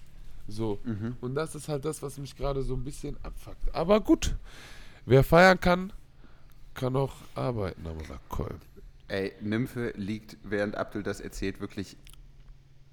So. 0.46 0.78
Mhm. 0.84 1.16
Und 1.20 1.34
das 1.34 1.54
ist 1.54 1.68
halt 1.68 1.84
das, 1.84 2.02
was 2.02 2.18
mich 2.18 2.36
gerade 2.36 2.62
so 2.62 2.74
ein 2.74 2.84
bisschen 2.84 3.16
abfuckt. 3.22 3.74
Aber 3.74 4.00
gut. 4.00 4.36
Wer 5.06 5.24
feiern 5.24 5.58
kann, 5.58 5.92
kann 6.74 6.94
auch 6.96 7.14
arbeiten, 7.34 7.86
aber 7.86 8.04
sagt 8.04 8.28
Kolm. 8.28 8.56
Ey, 9.08 9.32
Nymphe 9.40 9.92
liegt, 9.96 10.36
während 10.42 10.76
Abdul 10.76 11.02
das 11.02 11.20
erzählt, 11.20 11.60
wirklich 11.60 11.96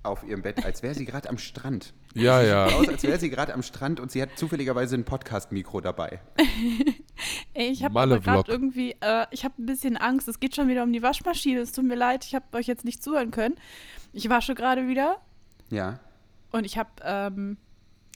auf 0.04 0.24
ihrem 0.24 0.42
Bett, 0.42 0.64
als 0.64 0.82
wäre 0.82 0.94
sie 0.96 1.04
gerade 1.06 1.30
am 1.30 1.38
Strand. 1.38 1.94
Ja, 2.16 2.40
Sieht 2.40 2.50
ja. 2.50 2.66
Aus, 2.68 2.88
als 2.88 3.04
wäre 3.04 3.20
sie 3.20 3.30
gerade 3.30 3.54
am 3.54 3.62
Strand 3.62 4.00
und 4.00 4.10
sie 4.10 4.22
hat 4.22 4.38
zufälligerweise 4.38 4.96
ein 4.96 5.04
Podcast-Mikro 5.04 5.82
dabei. 5.82 6.22
Ey, 7.54 7.68
ich 7.68 7.84
habe 7.84 7.94
gerade 8.22 8.52
irgendwie, 8.52 8.96
äh, 9.02 9.26
ich 9.32 9.44
habe 9.44 9.62
ein 9.62 9.66
bisschen 9.66 9.98
Angst. 9.98 10.28
Es 10.30 10.40
geht 10.40 10.56
schon 10.56 10.70
wieder 10.70 10.84
um 10.84 10.94
die 10.94 11.04
Waschmaschine. 11.04 11.60
Es 11.60 11.74
tut 11.74 11.84
mir 11.84 11.96
leid, 11.96 12.26
ich 12.26 12.34
habe 12.34 12.46
euch 12.58 12.68
jetzt 12.68 12.86
nicht 12.86 13.04
zuhören 13.04 13.32
können. 13.32 13.56
Ich 14.14 14.30
wasche 14.30 14.56
gerade 14.56 14.88
wieder 14.88 15.18
Ja. 15.70 16.00
und 16.52 16.66
ich 16.66 16.78
habe, 16.78 16.90
ähm, 17.04 17.58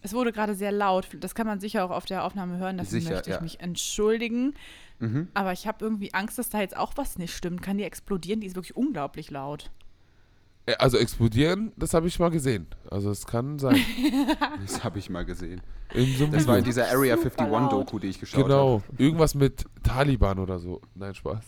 es 0.01 0.13
wurde 0.13 0.31
gerade 0.31 0.55
sehr 0.55 0.71
laut. 0.71 1.09
Das 1.19 1.35
kann 1.35 1.45
man 1.45 1.59
sicher 1.59 1.83
auch 1.83 1.91
auf 1.91 2.05
der 2.05 2.23
Aufnahme 2.23 2.57
hören. 2.57 2.77
Dafür 2.77 3.01
Sicher, 3.01 3.11
möchte 3.15 3.31
ich 3.31 3.35
ja. 3.35 3.41
mich 3.41 3.59
entschuldigen. 3.59 4.53
Mhm. 4.99 5.27
Aber 5.33 5.51
ich 5.51 5.67
habe 5.67 5.83
irgendwie 5.83 6.13
Angst, 6.13 6.37
dass 6.37 6.47
da 6.49 6.61
jetzt 6.61 6.77
auch 6.77 6.93
was 6.95 7.17
nicht 7.17 7.35
stimmt. 7.35 7.61
Kann 7.61 7.77
die 7.77 7.83
explodieren? 7.83 8.39
Die 8.39 8.47
ist 8.47 8.55
wirklich 8.55 8.77
unglaublich 8.77 9.29
laut. 9.29 9.71
Äh, 10.70 10.76
Also 10.78 10.97
explodieren, 10.97 11.72
das 11.78 11.93
habe 11.93 12.07
ich 12.07 12.20
mal 12.20 12.30
gesehen. 12.30 12.67
Also 12.89 13.09
es 13.11 13.26
kann 13.26 13.59
sein. 13.59 13.76
Das 14.61 14.84
habe 14.84 14.99
ich 14.99 15.09
mal 15.09 15.26
gesehen. 15.26 15.61
In 15.93 16.15
so 16.15 16.28
Das 16.28 16.45
war 16.45 16.57
in 16.57 16.63
dieser 16.63 16.88
Area 16.89 17.17
Super 17.17 17.45
51-Doku, 17.45 17.97
die 17.99 18.07
ich 18.07 18.20
geschaut 18.20 18.43
habe. 18.43 18.49
Genau. 18.49 18.84
Irgendwas 18.97 19.34
mit 19.34 19.65
Taliban 19.84 20.38
oder 20.39 20.59
so. 20.59 20.82
Nein, 20.93 21.15
Spaß. 21.15 21.43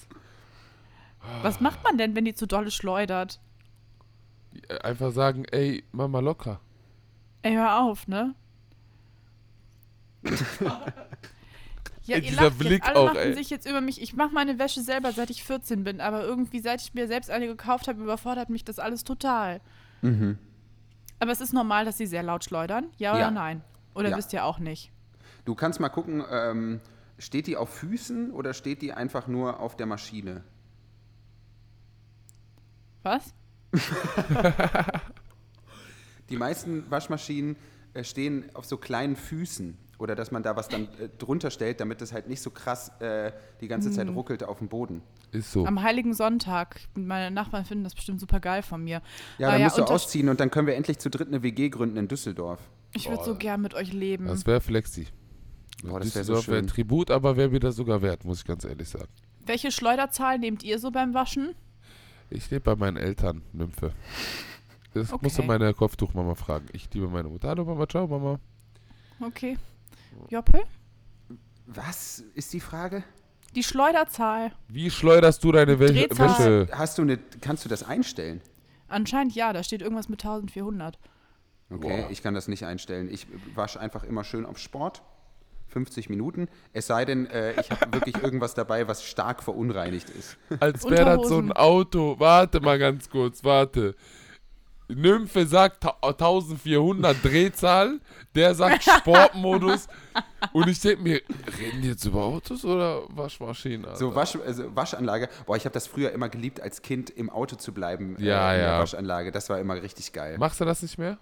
Was 1.43 1.59
macht 1.61 1.83
man 1.83 1.97
denn, 1.99 2.15
wenn 2.15 2.25
die 2.25 2.33
zu 2.33 2.47
dolle 2.47 2.71
schleudert? 2.71 3.39
Äh, 4.67 4.79
Einfach 4.79 5.11
sagen, 5.11 5.45
ey, 5.51 5.83
mach 5.91 6.07
mal 6.07 6.23
locker. 6.23 6.59
Ey, 7.43 7.53
hör 7.53 7.81
auf, 7.83 8.07
ne? 8.07 8.33
Ja, 12.05 12.15
Ey, 12.15 12.23
ihr 12.23 12.29
dieser 12.31 12.43
lacht 12.45 12.59
Blick 12.59 12.71
jetzt. 12.71 12.87
Alle 12.87 12.99
auch, 12.99 13.05
machen 13.07 13.17
ey. 13.19 13.33
sich 13.35 13.49
jetzt 13.49 13.67
über 13.67 13.79
mich. 13.81 14.01
Ich 14.01 14.15
mache 14.15 14.33
meine 14.33 14.57
Wäsche 14.59 14.81
selber, 14.81 15.11
seit 15.11 15.29
ich 15.29 15.43
14 15.43 15.83
bin, 15.83 16.01
aber 16.01 16.23
irgendwie, 16.23 16.59
seit 16.59 16.81
ich 16.81 16.93
mir 16.93 17.07
selbst 17.07 17.29
eine 17.29 17.45
gekauft 17.47 17.87
habe, 17.87 18.01
überfordert 18.01 18.49
mich 18.49 18.63
das 18.65 18.79
alles 18.79 19.03
total. 19.03 19.61
Mhm. 20.01 20.37
Aber 21.19 21.31
es 21.31 21.41
ist 21.41 21.53
normal, 21.53 21.85
dass 21.85 21.97
sie 21.99 22.07
sehr 22.07 22.23
laut 22.23 22.43
schleudern, 22.43 22.85
ja, 22.97 23.11
Ja. 23.15 23.27
oder 23.27 23.31
nein? 23.31 23.61
Oder 23.93 24.09
Ja. 24.09 24.17
wisst 24.17 24.33
ihr 24.33 24.43
auch 24.45 24.57
nicht? 24.57 24.91
Du 25.45 25.53
kannst 25.53 25.79
mal 25.79 25.89
gucken, 25.89 26.23
ähm, 26.31 26.79
steht 27.19 27.45
die 27.45 27.55
auf 27.57 27.69
Füßen 27.69 28.31
oder 28.31 28.53
steht 28.55 28.81
die 28.81 28.93
einfach 28.93 29.27
nur 29.27 29.59
auf 29.59 29.75
der 29.75 29.85
Maschine? 29.85 30.43
Was? 33.03 33.33
Die 36.29 36.37
meisten 36.37 36.89
Waschmaschinen 36.89 37.55
äh, 37.93 38.03
stehen 38.03 38.45
auf 38.55 38.65
so 38.65 38.77
kleinen 38.77 39.15
Füßen 39.15 39.77
oder 40.01 40.15
dass 40.15 40.31
man 40.31 40.41
da 40.43 40.55
was 40.55 40.67
dann 40.67 40.85
äh, 40.99 41.09
drunter 41.19 41.51
stellt, 41.51 41.79
damit 41.79 42.01
es 42.01 42.11
halt 42.11 42.27
nicht 42.27 42.41
so 42.41 42.49
krass 42.49 42.89
äh, 42.99 43.31
die 43.61 43.67
ganze 43.67 43.91
Zeit 43.91 44.07
ruckelt 44.09 44.43
auf 44.43 44.57
dem 44.57 44.67
Boden. 44.67 45.01
Ist 45.31 45.51
so. 45.51 45.65
Am 45.65 45.81
Heiligen 45.83 46.13
Sonntag. 46.13 46.81
Meine 46.95 47.29
Nachbarn 47.33 47.65
finden 47.65 47.83
das 47.83 47.93
bestimmt 47.93 48.19
super 48.19 48.39
geil 48.39 48.63
von 48.63 48.83
mir. 48.83 49.01
Ja, 49.37 49.47
Aber 49.49 49.57
dann 49.57 49.63
musst 49.63 49.77
du 49.77 49.83
ausziehen 49.83 50.27
und 50.29 50.39
dann 50.39 50.49
können 50.49 50.67
wir 50.67 50.75
endlich 50.75 50.97
zu 50.99 51.09
dritt 51.09 51.27
eine 51.27 51.43
WG 51.43 51.69
gründen 51.69 51.97
in 51.97 52.07
Düsseldorf. 52.07 52.59
Ich 52.93 53.09
würde 53.09 53.23
so 53.23 53.35
gern 53.35 53.61
mit 53.61 53.73
euch 53.75 53.93
leben. 53.93 54.25
Das 54.25 54.45
wäre 54.45 54.59
Flexi. 54.59 55.07
Boah, 55.83 55.99
das 55.99 56.15
wär 56.15 56.23
so 56.23 56.33
wär 56.35 56.41
schön. 56.41 56.67
Tribut, 56.67 57.11
aber 57.11 57.37
wäre 57.37 57.49
mir 57.49 57.59
das 57.59 57.75
sogar 57.75 58.01
wert, 58.01 58.25
muss 58.25 58.39
ich 58.39 58.45
ganz 58.45 58.65
ehrlich 58.65 58.89
sagen. 58.89 59.07
Welche 59.45 59.71
Schleuderzahl 59.71 60.39
nehmt 60.39 60.63
ihr 60.63 60.79
so 60.79 60.91
beim 60.91 61.13
Waschen? 61.13 61.55
Ich 62.29 62.49
lebe 62.49 62.61
bei 62.61 62.75
meinen 62.75 62.97
Eltern, 62.97 63.43
Nymphe. 63.53 63.91
Das 64.93 65.11
Okay. 65.13 65.19
musst 65.23 65.37
du 65.37 65.43
meine 65.43 65.73
Kopftuchmama 65.73 66.35
fragen. 66.35 66.65
Ich 66.73 66.91
liebe 66.93 67.07
meine 67.07 67.29
Mutter. 67.29 67.49
Hallo 67.49 67.65
Mama, 67.65 67.87
ciao 67.87 68.07
Mama. 68.07 68.39
Okay. 69.21 69.57
Joppe? 70.29 70.63
Was 71.65 72.23
ist 72.35 72.53
die 72.53 72.59
Frage? 72.59 73.03
Die 73.55 73.63
Schleuderzahl. 73.63 74.51
Wie 74.67 74.89
schleuderst 74.89 75.43
du 75.43 75.51
deine 75.51 75.79
Wäsche? 75.79 76.07
Drehzahl. 76.07 76.29
Wäsche? 76.29 76.77
Hast 76.77 76.97
du 76.97 77.01
eine, 77.01 77.17
kannst 77.41 77.65
du 77.65 77.69
das 77.69 77.83
einstellen? 77.83 78.41
Anscheinend 78.87 79.35
ja, 79.35 79.53
da 79.53 79.63
steht 79.63 79.81
irgendwas 79.81 80.09
mit 80.09 80.23
1400. 80.23 80.97
Okay, 81.69 82.01
Boah. 82.01 82.11
ich 82.11 82.21
kann 82.21 82.33
das 82.33 82.47
nicht 82.47 82.65
einstellen. 82.65 83.09
Ich 83.11 83.27
wasche 83.55 83.79
einfach 83.79 84.03
immer 84.03 84.23
schön 84.23 84.45
auf 84.45 84.57
Sport. 84.57 85.01
50 85.67 86.09
Minuten. 86.09 86.49
Es 86.73 86.87
sei 86.87 87.05
denn, 87.05 87.27
äh, 87.27 87.59
ich 87.59 87.71
habe 87.71 87.87
wirklich 87.93 88.21
irgendwas 88.21 88.53
dabei, 88.53 88.87
was 88.87 89.05
stark 89.05 89.41
verunreinigt 89.41 90.09
ist. 90.09 90.37
Als 90.59 90.83
wäre 90.89 91.17
das 91.17 91.29
so 91.29 91.37
ein. 91.37 91.53
Auto. 91.53 92.15
Warte 92.19 92.59
mal 92.59 92.77
ganz 92.77 93.09
kurz, 93.09 93.43
warte. 93.43 93.95
Nymphe 94.95 95.45
sagt 95.45 95.81
ta- 95.83 95.97
1400 96.01 97.17
Drehzahl, 97.23 97.99
der 98.35 98.53
sagt 98.55 98.83
Sportmodus. 98.97 99.87
Und 100.53 100.67
ich 100.67 100.79
denke 100.79 101.03
mir, 101.03 101.21
reden 101.59 101.81
die 101.81 101.89
jetzt 101.89 102.05
über 102.05 102.23
Autos 102.23 102.65
oder 102.65 103.03
Waschmaschinen? 103.09 103.85
Alter? 103.85 103.97
So 103.97 104.15
Wasch, 104.15 104.35
also 104.35 104.75
Waschanlage. 104.75 105.29
Boah, 105.45 105.55
ich 105.55 105.65
habe 105.65 105.73
das 105.73 105.87
früher 105.87 106.11
immer 106.11 106.29
geliebt, 106.29 106.59
als 106.61 106.81
Kind 106.81 107.09
im 107.09 107.29
Auto 107.29 107.55
zu 107.55 107.73
bleiben 107.73 108.15
äh, 108.17 108.23
Ja, 108.25 108.53
in 108.53 108.59
der 108.59 108.67
ja. 108.69 108.79
Waschanlage. 108.79 109.31
Das 109.31 109.49
war 109.49 109.59
immer 109.59 109.81
richtig 109.81 110.13
geil. 110.13 110.37
Machst 110.37 110.59
du 110.59 110.65
das 110.65 110.81
nicht 110.81 110.97
mehr? 110.97 111.17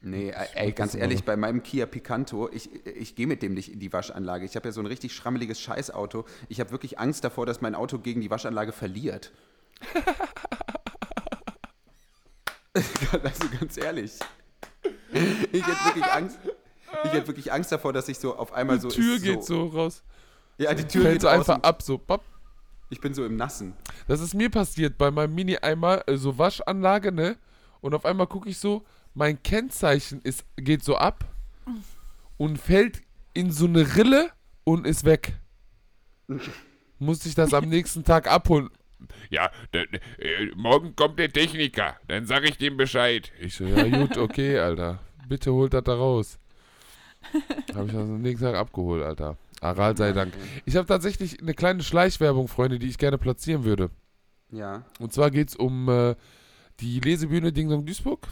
Nee, 0.00 0.30
äh, 0.30 0.46
ey, 0.54 0.72
ganz 0.72 0.94
ehrlich, 0.94 1.24
bei 1.24 1.36
meinem 1.36 1.62
Kia 1.64 1.84
Picanto, 1.86 2.48
ich, 2.52 2.70
ich 2.86 3.16
gehe 3.16 3.26
mit 3.26 3.42
dem 3.42 3.54
nicht 3.54 3.72
in 3.72 3.80
die 3.80 3.92
Waschanlage. 3.92 4.44
Ich 4.44 4.54
habe 4.54 4.68
ja 4.68 4.72
so 4.72 4.80
ein 4.80 4.86
richtig 4.86 5.12
schrammeliges 5.12 5.60
Scheißauto. 5.60 6.24
Ich 6.48 6.60
habe 6.60 6.70
wirklich 6.70 7.00
Angst 7.00 7.24
davor, 7.24 7.46
dass 7.46 7.60
mein 7.60 7.74
Auto 7.74 7.98
gegen 7.98 8.20
die 8.20 8.30
Waschanlage 8.30 8.70
verliert. 8.72 9.32
also 13.22 13.48
ganz 13.58 13.76
ehrlich. 13.76 14.12
Ich 15.52 15.66
hätte 15.66 15.84
wirklich 15.84 16.04
Angst. 16.04 16.38
Ich 17.04 17.12
hätte 17.12 17.26
wirklich 17.26 17.52
Angst 17.52 17.72
davor, 17.72 17.92
dass 17.92 18.08
ich 18.08 18.18
so 18.18 18.36
auf 18.36 18.52
einmal 18.52 18.80
so. 18.80 18.88
Die 18.88 18.96
Tür 18.96 19.16
ist 19.16 19.22
geht 19.22 19.44
so 19.44 19.66
raus. 19.66 20.02
Ja, 20.58 20.74
die 20.74 20.84
Tür 20.84 21.02
Fällt 21.02 21.14
geht 21.14 21.22
so 21.22 21.28
einfach 21.28 21.62
ab, 21.62 21.82
so 21.82 21.98
papp. 21.98 22.24
Ich 22.90 23.00
bin 23.00 23.14
so 23.14 23.24
im 23.24 23.36
Nassen. 23.36 23.74
Das 24.06 24.20
ist 24.20 24.34
mir 24.34 24.50
passiert 24.50 24.96
bei 24.96 25.10
meinem 25.10 25.34
Mini-Eimer, 25.34 26.08
äh, 26.08 26.16
so 26.16 26.38
Waschanlage, 26.38 27.12
ne? 27.12 27.36
Und 27.80 27.94
auf 27.94 28.04
einmal 28.04 28.26
gucke 28.26 28.48
ich 28.48 28.58
so, 28.58 28.84
mein 29.14 29.42
Kennzeichen 29.42 30.20
ist, 30.22 30.44
geht 30.56 30.82
so 30.82 30.96
ab 30.96 31.24
und 32.38 32.58
fällt 32.58 33.02
in 33.34 33.52
so 33.52 33.66
eine 33.66 33.96
Rille 33.96 34.30
und 34.64 34.86
ist 34.86 35.04
weg. 35.04 35.34
Musste 36.98 37.28
ich 37.28 37.34
das 37.34 37.52
am 37.52 37.68
nächsten 37.68 38.04
Tag 38.04 38.26
abholen. 38.26 38.70
Ja, 39.30 39.50
äh, 39.72 39.86
morgen 40.54 40.96
kommt 40.96 41.18
der 41.18 41.30
Techniker, 41.30 41.96
dann 42.08 42.26
sag 42.26 42.44
ich 42.44 42.58
dem 42.58 42.76
Bescheid. 42.76 43.30
Ich 43.40 43.54
so, 43.54 43.64
ja 43.64 43.84
gut, 43.84 44.16
okay, 44.16 44.58
Alter. 44.58 45.00
Bitte 45.28 45.52
holt 45.52 45.74
das 45.74 45.84
da 45.84 45.94
raus. 45.94 46.38
Habe 47.74 47.86
ich 47.86 47.92
das 47.92 48.02
am 48.02 48.22
nächsten 48.22 48.44
Tag 48.44 48.54
abgeholt, 48.54 49.02
Alter. 49.02 49.36
Aral 49.60 49.96
sei 49.96 50.12
Dank. 50.12 50.34
Ich 50.66 50.76
habe 50.76 50.86
tatsächlich 50.86 51.40
eine 51.40 51.52
kleine 51.52 51.82
Schleichwerbung, 51.82 52.46
Freunde, 52.46 52.78
die 52.78 52.88
ich 52.88 52.96
gerne 52.96 53.18
platzieren 53.18 53.64
würde. 53.64 53.90
Ja. 54.50 54.84
Und 55.00 55.12
zwar 55.12 55.30
geht 55.30 55.48
es 55.48 55.56
um 55.56 55.88
äh, 55.88 56.14
die 56.80 57.00
Lesebühne 57.00 57.52
Ding 57.52 57.68
Dong 57.68 57.84
Duisburg. 57.84 58.28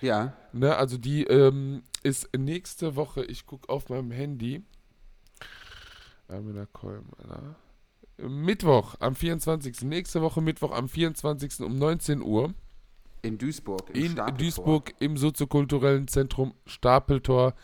Ja. 0.00 0.34
Ne, 0.52 0.76
also 0.76 0.98
die 0.98 1.24
ähm, 1.24 1.82
ist 2.02 2.28
nächste 2.36 2.96
Woche, 2.96 3.24
ich 3.24 3.46
gucke 3.46 3.68
auf 3.68 3.88
meinem 3.88 4.10
Handy. 4.10 4.62
Amina 6.28 6.66
Kolm, 6.66 7.06
Alter. 7.18 7.56
Mittwoch 8.28 8.96
am 9.00 9.14
24. 9.14 9.82
Nächste 9.82 10.22
Woche 10.22 10.40
Mittwoch 10.40 10.72
am 10.72 10.88
24. 10.88 11.60
um 11.60 11.78
19 11.78 12.22
Uhr 12.22 12.54
In 13.22 13.38
Duisburg. 13.38 13.82
Im 13.92 14.04
in 14.04 14.12
Stapeltor. 14.12 14.38
Duisburg 14.38 14.92
im 14.98 15.16
soziokulturellen 15.16 16.08
Zentrum 16.08 16.54
Stapeltor. 16.66 17.54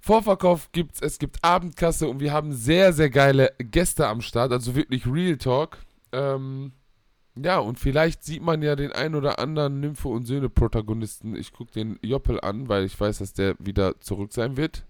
Vorverkauf 0.00 0.70
gibt's, 0.72 1.00
es 1.00 1.18
gibt 1.18 1.38
Abendkasse 1.42 2.08
und 2.08 2.20
wir 2.20 2.32
haben 2.32 2.52
sehr, 2.52 2.92
sehr 2.92 3.08
geile 3.08 3.52
Gäste 3.58 4.06
am 4.06 4.20
Start, 4.20 4.52
also 4.52 4.74
wirklich 4.74 5.06
Real 5.06 5.38
Talk. 5.38 5.78
Ähm, 6.12 6.72
ja, 7.42 7.58
und 7.58 7.78
vielleicht 7.80 8.22
sieht 8.22 8.42
man 8.42 8.60
ja 8.62 8.76
den 8.76 8.92
ein 8.92 9.14
oder 9.14 9.38
anderen 9.38 9.80
Nymphe 9.80 10.08
und 10.08 10.26
Söhne-Protagonisten. 10.26 11.34
Ich 11.34 11.52
gucke 11.52 11.72
den 11.72 11.98
Joppel 12.02 12.38
an, 12.40 12.68
weil 12.68 12.84
ich 12.84 13.00
weiß, 13.00 13.18
dass 13.18 13.32
der 13.32 13.56
wieder 13.58 13.98
zurück 14.00 14.32
sein 14.34 14.56
wird. 14.58 14.84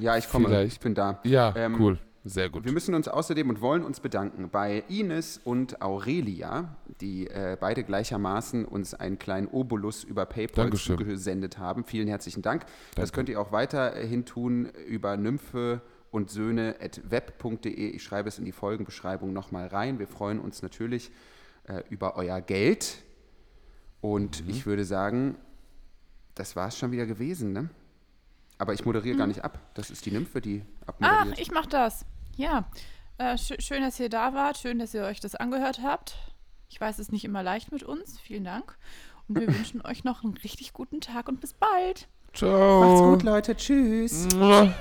Ja, 0.00 0.16
ich 0.16 0.28
komme. 0.28 0.48
Vielleicht. 0.48 0.72
Ich 0.74 0.80
bin 0.80 0.94
da. 0.94 1.20
Ja, 1.24 1.54
Ähm, 1.56 1.76
cool. 1.80 1.98
Sehr 2.24 2.50
gut. 2.50 2.64
Wir 2.64 2.72
müssen 2.72 2.94
uns 2.94 3.08
außerdem 3.08 3.48
und 3.48 3.60
wollen 3.60 3.84
uns 3.84 4.00
bedanken 4.00 4.50
bei 4.50 4.82
Ines 4.88 5.40
und 5.44 5.80
Aurelia, 5.80 6.76
die 7.00 7.26
äh, 7.28 7.56
beide 7.58 7.84
gleichermaßen 7.84 8.64
uns 8.64 8.92
einen 8.92 9.18
kleinen 9.18 9.46
Obolus 9.48 10.04
über 10.04 10.26
PayPal 10.26 10.64
Dankeschön. 10.64 10.98
zugesendet 10.98 11.58
haben. 11.58 11.84
Vielen 11.84 12.08
herzlichen 12.08 12.42
Dank. 12.42 12.66
Das 12.94 12.94
Danke. 12.96 13.12
könnt 13.12 13.28
ihr 13.30 13.40
auch 13.40 13.52
weiterhin 13.52 14.24
tun 14.26 14.66
über 14.88 15.16
Nymphe 15.16 15.80
und 16.10 16.30
Söhne 16.30 16.76
at 16.80 17.00
web.de. 17.08 17.70
Ich 17.70 18.02
schreibe 18.02 18.28
es 18.28 18.38
in 18.38 18.44
die 18.44 18.52
Folgenbeschreibung 18.52 19.32
nochmal 19.32 19.68
rein. 19.68 19.98
Wir 19.98 20.08
freuen 20.08 20.40
uns 20.40 20.60
natürlich 20.60 21.10
äh, 21.64 21.82
über 21.88 22.16
euer 22.16 22.40
Geld. 22.40 22.98
Und 24.00 24.44
Mhm. 24.44 24.50
ich 24.50 24.66
würde 24.66 24.84
sagen, 24.84 25.36
das 26.34 26.56
war 26.56 26.68
es 26.68 26.76
schon 26.78 26.92
wieder 26.92 27.06
gewesen, 27.06 27.52
ne? 27.52 27.68
Aber 28.58 28.72
ich 28.74 28.84
moderiere 28.84 29.16
gar 29.16 29.26
nicht 29.28 29.44
ab. 29.44 29.58
Das 29.74 29.90
ist 29.90 30.04
die 30.04 30.10
Nymphe, 30.10 30.40
die 30.40 30.62
Ach, 31.00 31.26
ich 31.36 31.50
mach 31.50 31.66
das. 31.66 32.04
Ja. 32.36 32.64
Äh, 33.18 33.36
sch 33.36 33.54
schön, 33.58 33.82
dass 33.82 33.98
ihr 33.98 34.08
da 34.08 34.34
wart. 34.34 34.58
Schön, 34.58 34.78
dass 34.78 34.94
ihr 34.94 35.02
euch 35.04 35.20
das 35.20 35.34
angehört 35.34 35.80
habt. 35.82 36.16
Ich 36.68 36.80
weiß, 36.80 36.96
es 36.96 37.06
ist 37.06 37.12
nicht 37.12 37.24
immer 37.24 37.42
leicht 37.42 37.72
mit 37.72 37.82
uns. 37.82 38.20
Vielen 38.20 38.44
Dank. 38.44 38.76
Und 39.28 39.40
wir 39.40 39.48
wünschen 39.54 39.84
euch 39.84 40.04
noch 40.04 40.24
einen 40.24 40.36
richtig 40.36 40.72
guten 40.72 41.00
Tag 41.00 41.28
und 41.28 41.40
bis 41.40 41.52
bald. 41.54 42.08
Ciao. 42.32 42.80
Macht's 42.80 43.00
gut, 43.02 43.22
Leute. 43.22 43.56
Tschüss. 43.56 44.28
Mua. 44.34 44.72